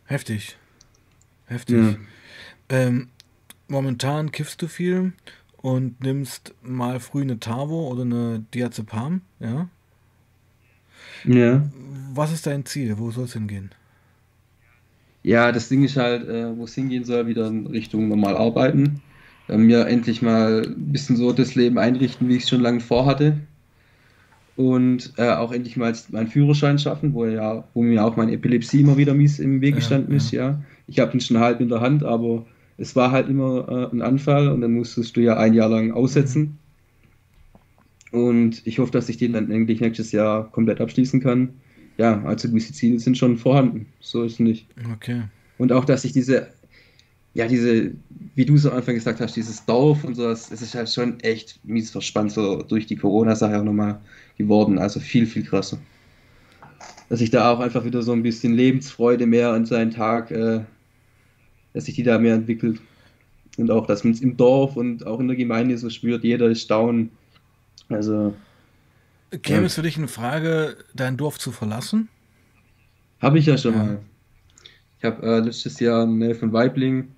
Heftig. 0.05 0.57
Heftig. 1.45 1.77
Ja. 1.77 1.95
Ähm, 2.69 3.09
momentan 3.67 4.31
kiffst 4.31 4.61
du 4.61 4.67
viel 4.67 5.13
und 5.57 6.01
nimmst 6.01 6.53
mal 6.61 6.99
früh 6.99 7.21
eine 7.21 7.39
Tavo 7.39 7.87
oder 7.89 8.03
eine 8.03 8.45
Diazepam, 8.53 9.21
ja? 9.39 9.69
Ja. 11.25 11.69
Was 12.13 12.31
ist 12.31 12.47
dein 12.47 12.65
Ziel? 12.65 12.97
Wo 12.97 13.11
soll 13.11 13.25
es 13.25 13.33
hingehen? 13.33 13.71
Ja, 15.23 15.51
das 15.51 15.69
Ding 15.69 15.83
ist 15.83 15.97
halt, 15.97 16.27
äh, 16.27 16.57
wo 16.57 16.63
es 16.63 16.75
hingehen 16.75 17.03
soll, 17.03 17.27
wieder 17.27 17.47
in 17.47 17.67
Richtung 17.67 18.07
normal 18.07 18.37
arbeiten. 18.37 19.01
Äh, 19.47 19.57
mir 19.57 19.87
endlich 19.87 20.21
mal 20.21 20.63
ein 20.65 20.91
bisschen 20.91 21.17
so 21.17 21.33
das 21.33 21.55
Leben 21.55 21.77
einrichten, 21.77 22.29
wie 22.29 22.37
ich 22.37 22.43
es 22.43 22.49
schon 22.49 22.61
lange 22.61 22.79
vorhatte. 22.79 23.37
Und 24.55 25.13
äh, 25.17 25.29
auch 25.29 25.51
endlich 25.51 25.77
mal 25.77 25.93
meinen 26.09 26.27
Führerschein 26.27 26.79
schaffen, 26.79 27.13
wo 27.13 27.25
ja, 27.25 27.63
wo 27.73 27.81
mir 27.81 28.03
auch 28.03 28.17
meine 28.17 28.33
Epilepsie 28.33 28.81
immer 28.81 28.97
wieder 28.97 29.13
mies 29.13 29.39
im 29.39 29.61
Weg 29.61 29.75
gestanden 29.75 30.11
ja, 30.11 30.17
ist, 30.17 30.31
ja. 30.31 30.49
ja. 30.49 30.61
Ich 30.87 30.99
habe 30.99 31.13
ihn 31.13 31.21
schon 31.21 31.39
halb 31.39 31.61
in 31.61 31.69
der 31.69 31.81
Hand, 31.81 32.03
aber 32.03 32.45
es 32.79 32.95
war 32.95 33.11
halt 33.11 33.29
immer 33.29 33.67
äh, 33.67 33.95
ein 33.95 34.01
Anfall 34.01 34.47
und 34.47 34.61
dann 34.61 34.73
musstest 34.73 35.15
du 35.17 35.21
ja 35.21 35.37
ein 35.37 35.53
Jahr 35.53 35.69
lang 35.69 35.91
aussetzen. 35.91 36.57
Und 38.11 38.65
ich 38.65 38.79
hoffe, 38.79 38.91
dass 38.91 39.09
ich 39.09 39.17
den 39.17 39.33
dann 39.33 39.51
endlich 39.51 39.81
nächstes 39.81 40.11
Jahr 40.11 40.49
komplett 40.51 40.81
abschließen 40.81 41.19
kann. 41.19 41.49
ja, 41.97 42.23
also 42.23 42.47
gewisse 42.47 42.73
Ziele 42.73 42.99
sind 42.99 43.17
schon 43.17 43.37
vorhanden. 43.37 43.85
So 43.99 44.23
ist 44.23 44.33
es 44.33 44.39
nicht. 44.39 44.67
Okay. 44.93 45.23
Und 45.57 45.71
auch, 45.73 45.85
dass 45.85 46.05
ich 46.05 46.13
diese, 46.13 46.47
ja, 47.33 47.47
diese, 47.47 47.91
wie 48.35 48.45
du 48.45 48.57
so 48.57 48.71
am 48.71 48.77
Anfang 48.77 48.95
gesagt 48.95 49.19
hast, 49.19 49.35
dieses 49.35 49.65
Dorf 49.65 50.03
und 50.05 50.15
sowas, 50.15 50.49
es 50.51 50.61
ist 50.61 50.73
halt 50.73 50.89
schon 50.89 51.19
echt 51.19 51.59
mies 51.63 51.91
verspannt, 51.91 52.31
so 52.31 52.63
durch 52.63 52.87
die 52.87 52.95
Corona-Sache 52.95 53.59
auch 53.59 53.63
nochmal 53.63 53.99
geworden. 54.37 54.79
Also 54.79 54.99
viel, 54.99 55.25
viel 55.25 55.43
krasser. 55.43 55.77
Dass 57.09 57.19
sich 57.19 57.29
da 57.29 57.51
auch 57.51 57.59
einfach 57.59 57.83
wieder 57.83 58.01
so 58.01 58.13
ein 58.13 58.23
bisschen 58.23 58.53
Lebensfreude 58.53 59.27
mehr 59.27 59.51
an 59.51 59.65
seinen 59.65 59.91
Tag, 59.91 60.31
äh, 60.31 60.61
dass 61.73 61.85
sich 61.85 61.95
die 61.95 62.03
da 62.03 62.17
mehr 62.19 62.35
entwickelt. 62.35 62.79
Und 63.57 63.71
auch, 63.71 63.87
dass 63.87 64.03
man 64.03 64.13
es 64.13 64.21
im 64.21 64.37
Dorf 64.37 64.75
und 64.75 65.05
auch 65.05 65.19
in 65.19 65.27
der 65.27 65.35
Gemeinde 65.35 65.77
so 65.77 65.89
spürt, 65.89 66.23
jeder 66.23 66.49
ist 66.49 66.69
down. 66.69 67.09
Also. 67.89 68.33
Käme 69.41 69.61
ja. 69.61 69.65
es 69.65 69.75
für 69.75 69.81
dich 69.81 69.97
in 69.97 70.07
Frage, 70.07 70.77
dein 70.93 71.17
Dorf 71.17 71.37
zu 71.37 71.51
verlassen? 71.51 72.07
Habe 73.21 73.39
ich 73.39 73.45
ja 73.45 73.57
schon 73.57 73.73
ja. 73.73 73.83
mal. 73.83 73.99
Ich 74.99 75.05
habe 75.05 75.25
äh, 75.25 75.39
letztes 75.39 75.79
Jahr 75.79 76.03
in 76.03 76.17
Nähe 76.17 76.35
von 76.35 76.51
Weibling 76.51 77.09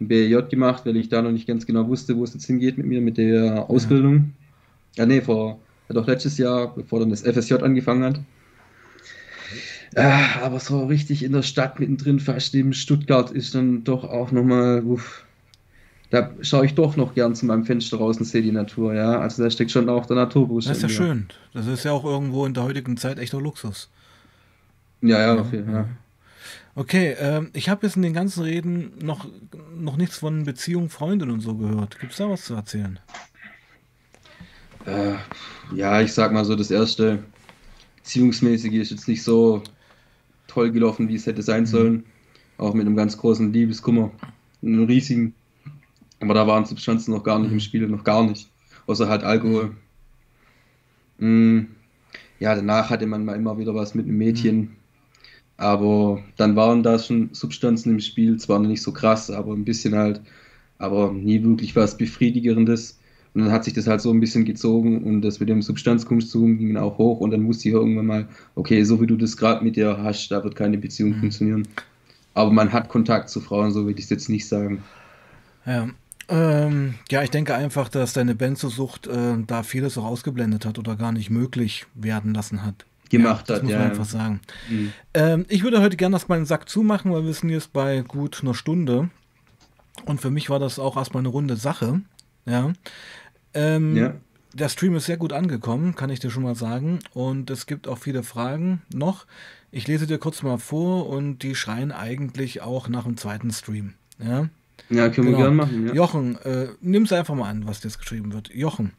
ein 0.00 0.08
BJ 0.08 0.36
gemacht, 0.50 0.84
weil 0.84 0.96
ich 0.96 1.08
da 1.08 1.22
noch 1.22 1.30
nicht 1.30 1.46
ganz 1.46 1.66
genau 1.66 1.86
wusste, 1.88 2.16
wo 2.16 2.24
es 2.24 2.34
jetzt 2.34 2.46
hingeht 2.46 2.76
mit 2.76 2.86
mir, 2.86 3.00
mit 3.00 3.16
der 3.16 3.68
Ausbildung. 3.68 4.32
Ja, 4.96 5.02
ja 5.02 5.06
nee, 5.06 5.20
vor, 5.20 5.58
ja 5.88 5.94
doch 5.94 6.06
letztes 6.06 6.38
Jahr, 6.38 6.74
bevor 6.74 7.00
dann 7.00 7.10
das 7.10 7.22
FSJ 7.22 7.54
angefangen 7.54 8.04
hat. 8.04 8.20
Ja, 9.96 10.40
aber 10.42 10.58
so 10.58 10.86
richtig 10.86 11.22
in 11.22 11.32
der 11.32 11.42
Stadt 11.42 11.78
mittendrin, 11.78 12.18
fast 12.18 12.54
neben 12.54 12.72
Stuttgart, 12.72 13.30
ist 13.30 13.54
dann 13.54 13.84
doch 13.84 14.04
auch 14.04 14.32
nochmal, 14.32 14.82
da 16.10 16.30
schaue 16.40 16.66
ich 16.66 16.74
doch 16.74 16.96
noch 16.96 17.14
gern 17.14 17.34
zu 17.34 17.46
meinem 17.46 17.64
Fenster 17.64 17.98
raus 17.98 18.18
und 18.18 18.24
sehe 18.24 18.42
die 18.42 18.52
Natur, 18.52 18.94
ja. 18.94 19.20
Also 19.20 19.44
da 19.44 19.50
steckt 19.50 19.70
schon 19.70 19.88
auch 19.88 20.06
der 20.06 20.16
Naturbus. 20.16 20.64
Das 20.64 20.78
ist 20.78 20.82
ja 20.82 20.88
schön. 20.88 21.28
Das 21.52 21.66
ist 21.66 21.84
ja 21.84 21.92
auch 21.92 22.04
irgendwo 22.04 22.44
in 22.44 22.54
der 22.54 22.64
heutigen 22.64 22.96
Zeit 22.96 23.18
echter 23.18 23.40
Luxus. 23.40 23.88
Ja, 25.00 25.20
ja, 25.20 25.40
auf 25.40 25.52
jeden 25.52 25.66
Fall. 25.66 25.74
Ja. 25.74 25.88
Okay, 26.76 27.14
ähm, 27.20 27.50
ich 27.52 27.68
habe 27.68 27.86
jetzt 27.86 27.94
in 27.94 28.02
den 28.02 28.14
ganzen 28.14 28.42
Reden 28.42 28.94
noch, 29.00 29.26
noch 29.76 29.96
nichts 29.96 30.18
von 30.18 30.44
Beziehung, 30.44 30.90
Freundin 30.90 31.30
und 31.30 31.40
so 31.40 31.54
gehört. 31.54 32.00
Gibt 32.00 32.12
es 32.12 32.18
da 32.18 32.28
was 32.28 32.44
zu 32.44 32.54
erzählen? 32.54 32.98
Äh, 34.86 35.14
ja, 35.74 36.00
ich 36.00 36.12
sag 36.12 36.32
mal 36.32 36.44
so, 36.44 36.56
das 36.56 36.72
erste 36.72 37.20
Beziehungsmäßige 37.98 38.74
ist 38.74 38.90
jetzt 38.90 39.06
nicht 39.06 39.22
so 39.22 39.62
toll 40.54 40.70
gelaufen, 40.70 41.08
wie 41.08 41.16
es 41.16 41.26
hätte 41.26 41.42
sein 41.42 41.62
mhm. 41.62 41.66
sollen. 41.66 42.04
Auch 42.56 42.74
mit 42.74 42.86
einem 42.86 42.96
ganz 42.96 43.18
großen 43.18 43.52
Liebeskummer, 43.52 44.12
einem 44.62 44.84
riesigen. 44.84 45.34
Aber 46.20 46.34
da 46.34 46.46
waren 46.46 46.64
Substanzen 46.64 47.10
noch 47.10 47.24
gar 47.24 47.38
nicht 47.38 47.50
im 47.50 47.56
mhm. 47.56 47.60
Spiel, 47.60 47.88
noch 47.88 48.04
gar 48.04 48.24
nicht. 48.24 48.48
Außer 48.86 49.08
halt 49.08 49.24
Alkohol. 49.24 49.72
Mhm. 51.18 51.68
Ja, 52.38 52.54
danach 52.54 52.90
hatte 52.90 53.06
man 53.06 53.24
mal 53.24 53.36
immer 53.36 53.58
wieder 53.58 53.74
was 53.74 53.94
mit 53.94 54.06
einem 54.06 54.18
Mädchen. 54.18 54.56
Mhm. 54.56 54.70
Aber 55.56 56.22
dann 56.36 56.56
waren 56.56 56.82
da 56.82 56.98
schon 56.98 57.30
Substanzen 57.32 57.90
im 57.90 58.00
Spiel, 58.00 58.38
zwar 58.38 58.58
noch 58.58 58.68
nicht 58.68 58.82
so 58.82 58.92
krass, 58.92 59.30
aber 59.30 59.52
ein 59.52 59.64
bisschen 59.64 59.94
halt, 59.94 60.20
aber 60.78 61.12
nie 61.12 61.42
wirklich 61.44 61.76
was 61.76 61.96
Befriedigendes. 61.96 62.98
Und 63.34 63.42
dann 63.42 63.52
hat 63.52 63.64
sich 63.64 63.72
das 63.74 63.88
halt 63.88 64.00
so 64.00 64.12
ein 64.12 64.20
bisschen 64.20 64.44
gezogen 64.44 65.02
und 65.02 65.22
das 65.22 65.40
mit 65.40 65.48
dem 65.48 65.60
Substanzkonsum 65.60 66.56
ging 66.56 66.76
auch 66.76 66.98
hoch 66.98 67.18
und 67.18 67.32
dann 67.32 67.44
wusste 67.46 67.68
ich 67.68 67.74
irgendwann 67.74 68.06
mal, 68.06 68.28
okay, 68.54 68.84
so 68.84 69.00
wie 69.00 69.08
du 69.08 69.16
das 69.16 69.36
gerade 69.36 69.64
mit 69.64 69.74
dir 69.74 69.98
hast, 70.00 70.28
da 70.28 70.44
wird 70.44 70.54
keine 70.54 70.78
Beziehung 70.78 71.10
mhm. 71.10 71.20
funktionieren. 71.20 71.68
Aber 72.34 72.52
man 72.52 72.72
hat 72.72 72.88
Kontakt 72.88 73.28
zu 73.28 73.40
Frauen, 73.40 73.72
so 73.72 73.86
würde 73.86 73.98
ich 73.98 74.04
es 74.04 74.10
jetzt 74.10 74.28
nicht 74.28 74.46
sagen. 74.46 74.82
Ja. 75.66 75.88
Ähm, 76.28 76.94
ja, 77.10 77.22
ich 77.22 77.30
denke 77.30 77.54
einfach, 77.54 77.88
dass 77.88 78.12
deine 78.12 78.34
Benzosucht 78.34 79.08
äh, 79.08 79.36
da 79.46 79.62
vieles 79.62 79.98
auch 79.98 80.04
ausgeblendet 80.04 80.64
hat 80.64 80.78
oder 80.78 80.96
gar 80.96 81.12
nicht 81.12 81.28
möglich 81.28 81.86
werden 81.94 82.34
lassen 82.34 82.64
hat. 82.64 82.86
Gemacht 83.10 83.48
ja, 83.48 83.56
hat, 83.56 83.62
muss 83.64 83.72
man 83.72 83.82
einfach 83.82 84.04
sagen. 84.06 84.40
Mhm. 84.70 84.92
Ähm, 85.12 85.46
ich 85.48 85.62
würde 85.64 85.82
heute 85.82 85.96
gerne 85.96 86.16
erstmal 86.16 86.38
den 86.38 86.46
Sack 86.46 86.68
zumachen, 86.68 87.12
weil 87.12 87.24
wir 87.24 87.34
sind 87.34 87.50
jetzt 87.50 87.72
bei 87.72 88.00
gut 88.00 88.40
einer 88.42 88.54
Stunde. 88.54 89.10
Und 90.06 90.20
für 90.20 90.30
mich 90.30 90.50
war 90.50 90.58
das 90.58 90.78
auch 90.78 90.96
erstmal 90.96 91.20
eine 91.20 91.28
runde 91.28 91.56
Sache. 91.56 92.00
Ja. 92.46 92.72
Ähm, 93.54 93.96
ja. 93.96 94.14
Der 94.52 94.68
Stream 94.68 94.94
ist 94.94 95.06
sehr 95.06 95.16
gut 95.16 95.32
angekommen, 95.32 95.96
kann 95.96 96.10
ich 96.10 96.20
dir 96.20 96.30
schon 96.30 96.44
mal 96.44 96.54
sagen. 96.54 97.00
Und 97.12 97.50
es 97.50 97.66
gibt 97.66 97.88
auch 97.88 97.98
viele 97.98 98.22
Fragen 98.22 98.82
noch. 98.94 99.26
Ich 99.72 99.88
lese 99.88 100.06
dir 100.06 100.18
kurz 100.18 100.42
mal 100.42 100.58
vor 100.58 101.08
und 101.08 101.40
die 101.40 101.56
schreien 101.56 101.90
eigentlich 101.90 102.62
auch 102.62 102.88
nach 102.88 103.02
dem 103.04 103.16
zweiten 103.16 103.50
Stream. 103.50 103.94
Ja, 104.20 104.48
ja 104.90 105.08
können 105.08 105.26
genau. 105.26 105.38
wir 105.38 105.44
gerne 105.44 105.56
machen. 105.56 105.88
Ja. 105.88 105.94
Jochen, 105.94 106.36
äh, 106.42 106.68
nimm 106.80 107.02
es 107.02 107.12
einfach 107.12 107.34
mal 107.34 107.50
an, 107.50 107.66
was 107.66 107.82
jetzt 107.82 107.98
geschrieben 107.98 108.32
wird. 108.32 108.50
Jochen, 108.54 108.92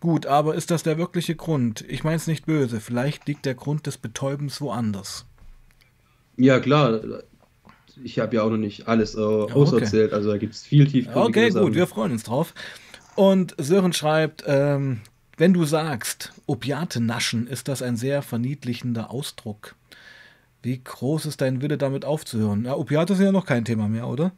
gut, 0.00 0.24
aber 0.24 0.54
ist 0.54 0.70
das 0.70 0.82
der 0.82 0.96
wirkliche 0.96 1.34
Grund? 1.34 1.84
Ich 1.86 2.04
meine 2.04 2.16
es 2.16 2.26
nicht 2.26 2.46
böse. 2.46 2.80
Vielleicht 2.80 3.26
liegt 3.26 3.44
der 3.44 3.54
Grund 3.54 3.86
des 3.86 3.98
Betäubens 3.98 4.62
woanders. 4.62 5.26
Ja, 6.38 6.58
klar. 6.58 7.00
Ich 8.02 8.18
habe 8.18 8.36
ja 8.36 8.42
auch 8.42 8.50
noch 8.50 8.56
nicht 8.56 8.88
alles 8.88 9.14
äh, 9.14 9.20
auserzählt. 9.20 10.06
Okay. 10.06 10.14
Also 10.14 10.30
da 10.30 10.38
gibt 10.38 10.54
es 10.54 10.62
viel 10.62 10.86
tief. 10.88 11.08
Okay, 11.14 11.50
gut, 11.50 11.74
wir 11.74 11.86
freuen 11.86 12.12
uns 12.12 12.22
drauf. 12.22 12.54
Und 13.16 13.54
Sören 13.58 13.92
schreibt, 13.92 14.44
ähm, 14.46 15.00
wenn 15.36 15.52
du 15.52 15.64
sagst, 15.64 16.32
Opiate 16.46 17.00
naschen, 17.00 17.46
ist 17.46 17.68
das 17.68 17.82
ein 17.82 17.96
sehr 17.96 18.22
verniedlichender 18.22 19.10
Ausdruck. 19.10 19.74
Wie 20.62 20.80
groß 20.82 21.26
ist 21.26 21.40
dein 21.40 21.60
Wille, 21.60 21.76
damit 21.76 22.04
aufzuhören? 22.04 22.64
Ja, 22.64 22.74
Opiate 22.76 23.14
sind 23.14 23.26
ja 23.26 23.32
noch 23.32 23.46
kein 23.46 23.64
Thema 23.64 23.88
mehr, 23.88 24.08
oder? 24.08 24.32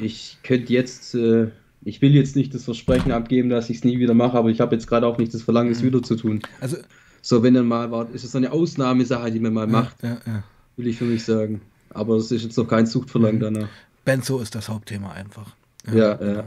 Ich 0.00 0.38
könnte 0.42 0.72
jetzt, 0.72 1.14
äh, 1.14 1.48
ich 1.82 2.00
will 2.00 2.14
jetzt 2.14 2.36
nicht 2.36 2.54
das 2.54 2.64
Versprechen 2.64 3.12
abgeben, 3.12 3.50
dass 3.50 3.70
ich 3.70 3.78
es 3.78 3.84
nie 3.84 3.98
wieder 3.98 4.14
mache, 4.14 4.36
aber 4.36 4.48
ich 4.50 4.60
habe 4.60 4.74
jetzt 4.74 4.86
gerade 4.86 5.06
auch 5.06 5.18
nicht 5.18 5.34
das 5.34 5.42
Verlangen, 5.42 5.72
es 5.72 5.82
mhm. 5.82 5.86
wieder 5.86 6.02
zu 6.02 6.16
tun. 6.16 6.42
Also, 6.60 6.78
so, 7.20 7.42
wenn 7.42 7.54
dann 7.54 7.66
mal 7.66 7.90
war, 7.90 8.08
ist 8.10 8.24
es 8.24 8.34
eine 8.34 8.52
Ausnahmesache, 8.52 9.30
die 9.30 9.40
man 9.40 9.52
mal 9.52 9.66
macht, 9.66 10.02
ja, 10.02 10.18
ja. 10.26 10.42
will 10.76 10.86
ich 10.86 10.96
für 10.96 11.04
mich 11.04 11.24
sagen. 11.24 11.60
Aber 11.90 12.16
es 12.16 12.30
ist 12.30 12.44
jetzt 12.44 12.56
noch 12.56 12.68
kein 12.68 12.86
Suchtverlangen 12.86 13.36
mhm. 13.36 13.54
danach. 13.54 13.68
Benzo 14.08 14.38
ist 14.40 14.54
das 14.54 14.70
Hauptthema 14.70 15.12
einfach. 15.12 15.54
Ja, 15.86 15.94
ja. 15.94 16.14
Genau. 16.14 16.32
ja. 16.32 16.44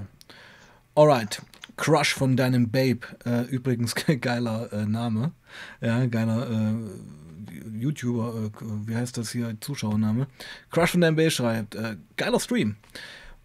Alright. 0.95 1.43
Crush 1.77 2.15
von 2.15 2.35
deinem 2.35 2.71
Babe. 2.71 3.01
Äh, 3.23 3.43
übrigens 3.43 3.93
geiler 4.21 4.73
äh, 4.73 4.87
Name. 4.87 5.31
Ja, 5.79 6.03
geiler 6.07 6.49
äh, 6.49 7.79
YouTuber, 7.79 8.33
äh, 8.35 8.49
wie 8.87 8.95
heißt 8.95 9.15
das 9.15 9.31
hier? 9.31 9.55
Zuschauername. 9.61 10.25
Crush 10.71 10.89
von 10.89 11.01
deinem 11.01 11.15
Babe 11.15 11.29
schreibt, 11.29 11.75
äh, 11.75 11.97
geiler 12.17 12.39
Stream. 12.39 12.77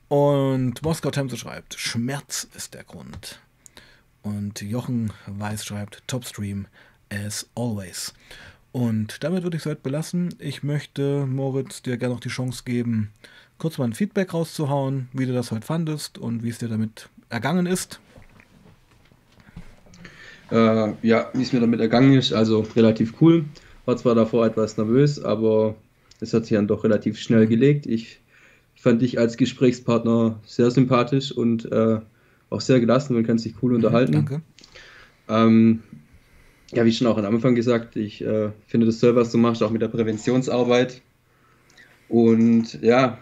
Und 0.09 0.83
Moskau 0.83 1.11
Temse 1.11 1.37
schreibt, 1.37 1.79
Schmerz 1.79 2.49
ist 2.57 2.73
der 2.73 2.85
Grund. 2.85 3.39
Und 4.23 4.63
Jochen 4.63 5.13
Weiß 5.27 5.63
schreibt, 5.63 6.03
Top 6.07 6.25
Stream 6.25 6.69
as 7.11 7.47
always. 7.55 8.15
Und 8.73 9.23
damit 9.23 9.43
würde 9.43 9.59
ich 9.59 9.63
es 9.63 9.67
heute 9.67 9.83
belassen. 9.83 10.35
Ich 10.39 10.63
möchte 10.63 11.27
Moritz 11.27 11.83
dir 11.83 11.99
gerne 11.99 12.15
noch 12.15 12.21
die 12.21 12.31
Chance 12.31 12.63
geben, 12.65 13.13
kurz 13.59 13.79
mal 13.79 13.85
ein 13.85 13.93
Feedback 13.93 14.35
rauszuhauen, 14.35 15.09
wie 15.13 15.27
du 15.27 15.33
das 15.33 15.51
heute 15.51 15.67
fandest 15.67 16.19
und 16.19 16.43
wie 16.43 16.51
es 16.51 16.59
dir 16.59 16.69
damit 16.69 17.09
ergangen 17.29 17.67
ist. 17.67 18.01
Äh, 20.51 20.93
ja, 21.03 21.31
wie 21.33 21.43
es 21.43 21.53
mir 21.53 21.61
damit 21.61 21.81
ergangen 21.81 22.15
ist, 22.15 22.33
also 22.33 22.61
relativ 22.77 23.15
cool. 23.21 23.45
War 23.85 23.97
zwar 23.97 24.15
davor 24.15 24.47
etwas 24.47 24.77
nervös, 24.77 25.23
aber 25.23 25.75
es 26.21 26.33
hat 26.35 26.47
sich 26.47 26.57
dann 26.57 26.69
doch 26.69 26.85
relativ 26.85 27.19
schnell 27.19 27.47
gelegt. 27.47 27.87
Ich 27.87 28.21
fand 28.75 29.03
dich 29.03 29.19
als 29.19 29.37
Gesprächspartner 29.37 30.41
sehr 30.45 30.71
sympathisch 30.71 31.33
und 31.33 31.71
äh, 31.73 31.99
auch 32.51 32.61
sehr 32.61 32.81
gelassen. 32.81 33.15
Man 33.15 33.27
kann 33.27 33.39
sich 33.39 33.55
cool 33.63 33.71
mhm, 33.71 33.77
unterhalten. 33.77 34.13
Danke. 34.13 34.43
Ähm, 35.29 35.83
ja, 36.73 36.85
wie 36.85 36.93
schon 36.93 37.07
auch 37.07 37.19
am 37.19 37.25
Anfang 37.25 37.55
gesagt, 37.55 37.97
ich 37.97 38.23
äh, 38.23 38.51
finde 38.67 38.87
das 38.87 38.99
toll, 38.99 39.17
was 39.17 39.33
du 39.33 39.39
machst, 39.39 39.63
auch 39.63 39.71
mit 39.71 39.83
der 39.83 39.89
Präventionsarbeit. 39.89 41.01
Und 42.09 42.81
ja, 42.83 43.19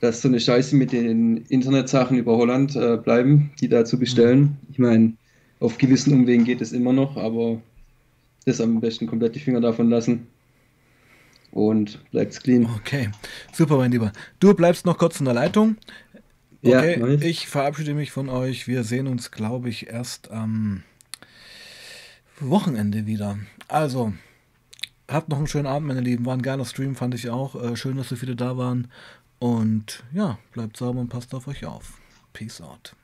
dass 0.00 0.22
so 0.22 0.28
eine 0.28 0.40
Scheiße 0.40 0.76
mit 0.76 0.92
den 0.92 1.38
Internetsachen 1.48 2.16
über 2.16 2.36
Holland 2.36 2.76
äh, 2.76 2.96
bleiben, 2.96 3.50
die 3.60 3.68
da 3.68 3.84
zu 3.84 3.98
bestellen. 3.98 4.56
Ich 4.70 4.78
meine, 4.78 5.14
auf 5.60 5.78
gewissen 5.78 6.12
Umwegen 6.12 6.44
geht 6.44 6.60
es 6.60 6.72
immer 6.72 6.92
noch, 6.92 7.16
aber 7.16 7.60
das 8.44 8.60
am 8.60 8.80
besten 8.80 9.06
komplett 9.06 9.34
die 9.34 9.40
Finger 9.40 9.60
davon 9.60 9.90
lassen. 9.90 10.26
Und 11.50 11.98
bleibt's 12.10 12.42
clean. 12.42 12.68
Okay, 12.76 13.08
super, 13.52 13.76
mein 13.78 13.90
Lieber. 13.90 14.12
Du 14.38 14.54
bleibst 14.54 14.86
noch 14.86 14.98
kurz 14.98 15.18
in 15.18 15.24
der 15.24 15.34
Leitung. 15.34 15.76
Okay, 16.62 16.98
ja, 17.00 17.06
ich 17.06 17.46
verabschiede 17.46 17.94
mich 17.94 18.10
von 18.10 18.28
euch. 18.28 18.66
Wir 18.66 18.84
sehen 18.84 19.06
uns, 19.06 19.30
glaube 19.30 19.68
ich, 19.68 19.88
erst 19.88 20.30
am 20.30 20.82
Wochenende 22.40 23.06
wieder. 23.06 23.38
Also, 23.68 24.12
habt 25.08 25.28
noch 25.28 25.38
einen 25.38 25.46
schönen 25.46 25.66
Abend, 25.66 25.88
meine 25.88 26.00
Lieben. 26.00 26.26
War 26.26 26.34
ein 26.34 26.42
geiler 26.42 26.64
Stream, 26.64 26.96
fand 26.96 27.14
ich 27.14 27.30
auch. 27.30 27.54
Äh, 27.54 27.76
schön, 27.76 27.96
dass 27.96 28.08
so 28.08 28.16
viele 28.16 28.36
da 28.36 28.56
waren. 28.56 28.88
Und 29.38 30.04
ja, 30.12 30.38
bleibt 30.52 30.76
sauber 30.76 31.00
und 31.00 31.08
passt 31.08 31.34
auf 31.34 31.46
euch 31.46 31.64
auf. 31.64 32.00
Peace 32.32 32.60
out. 32.60 32.94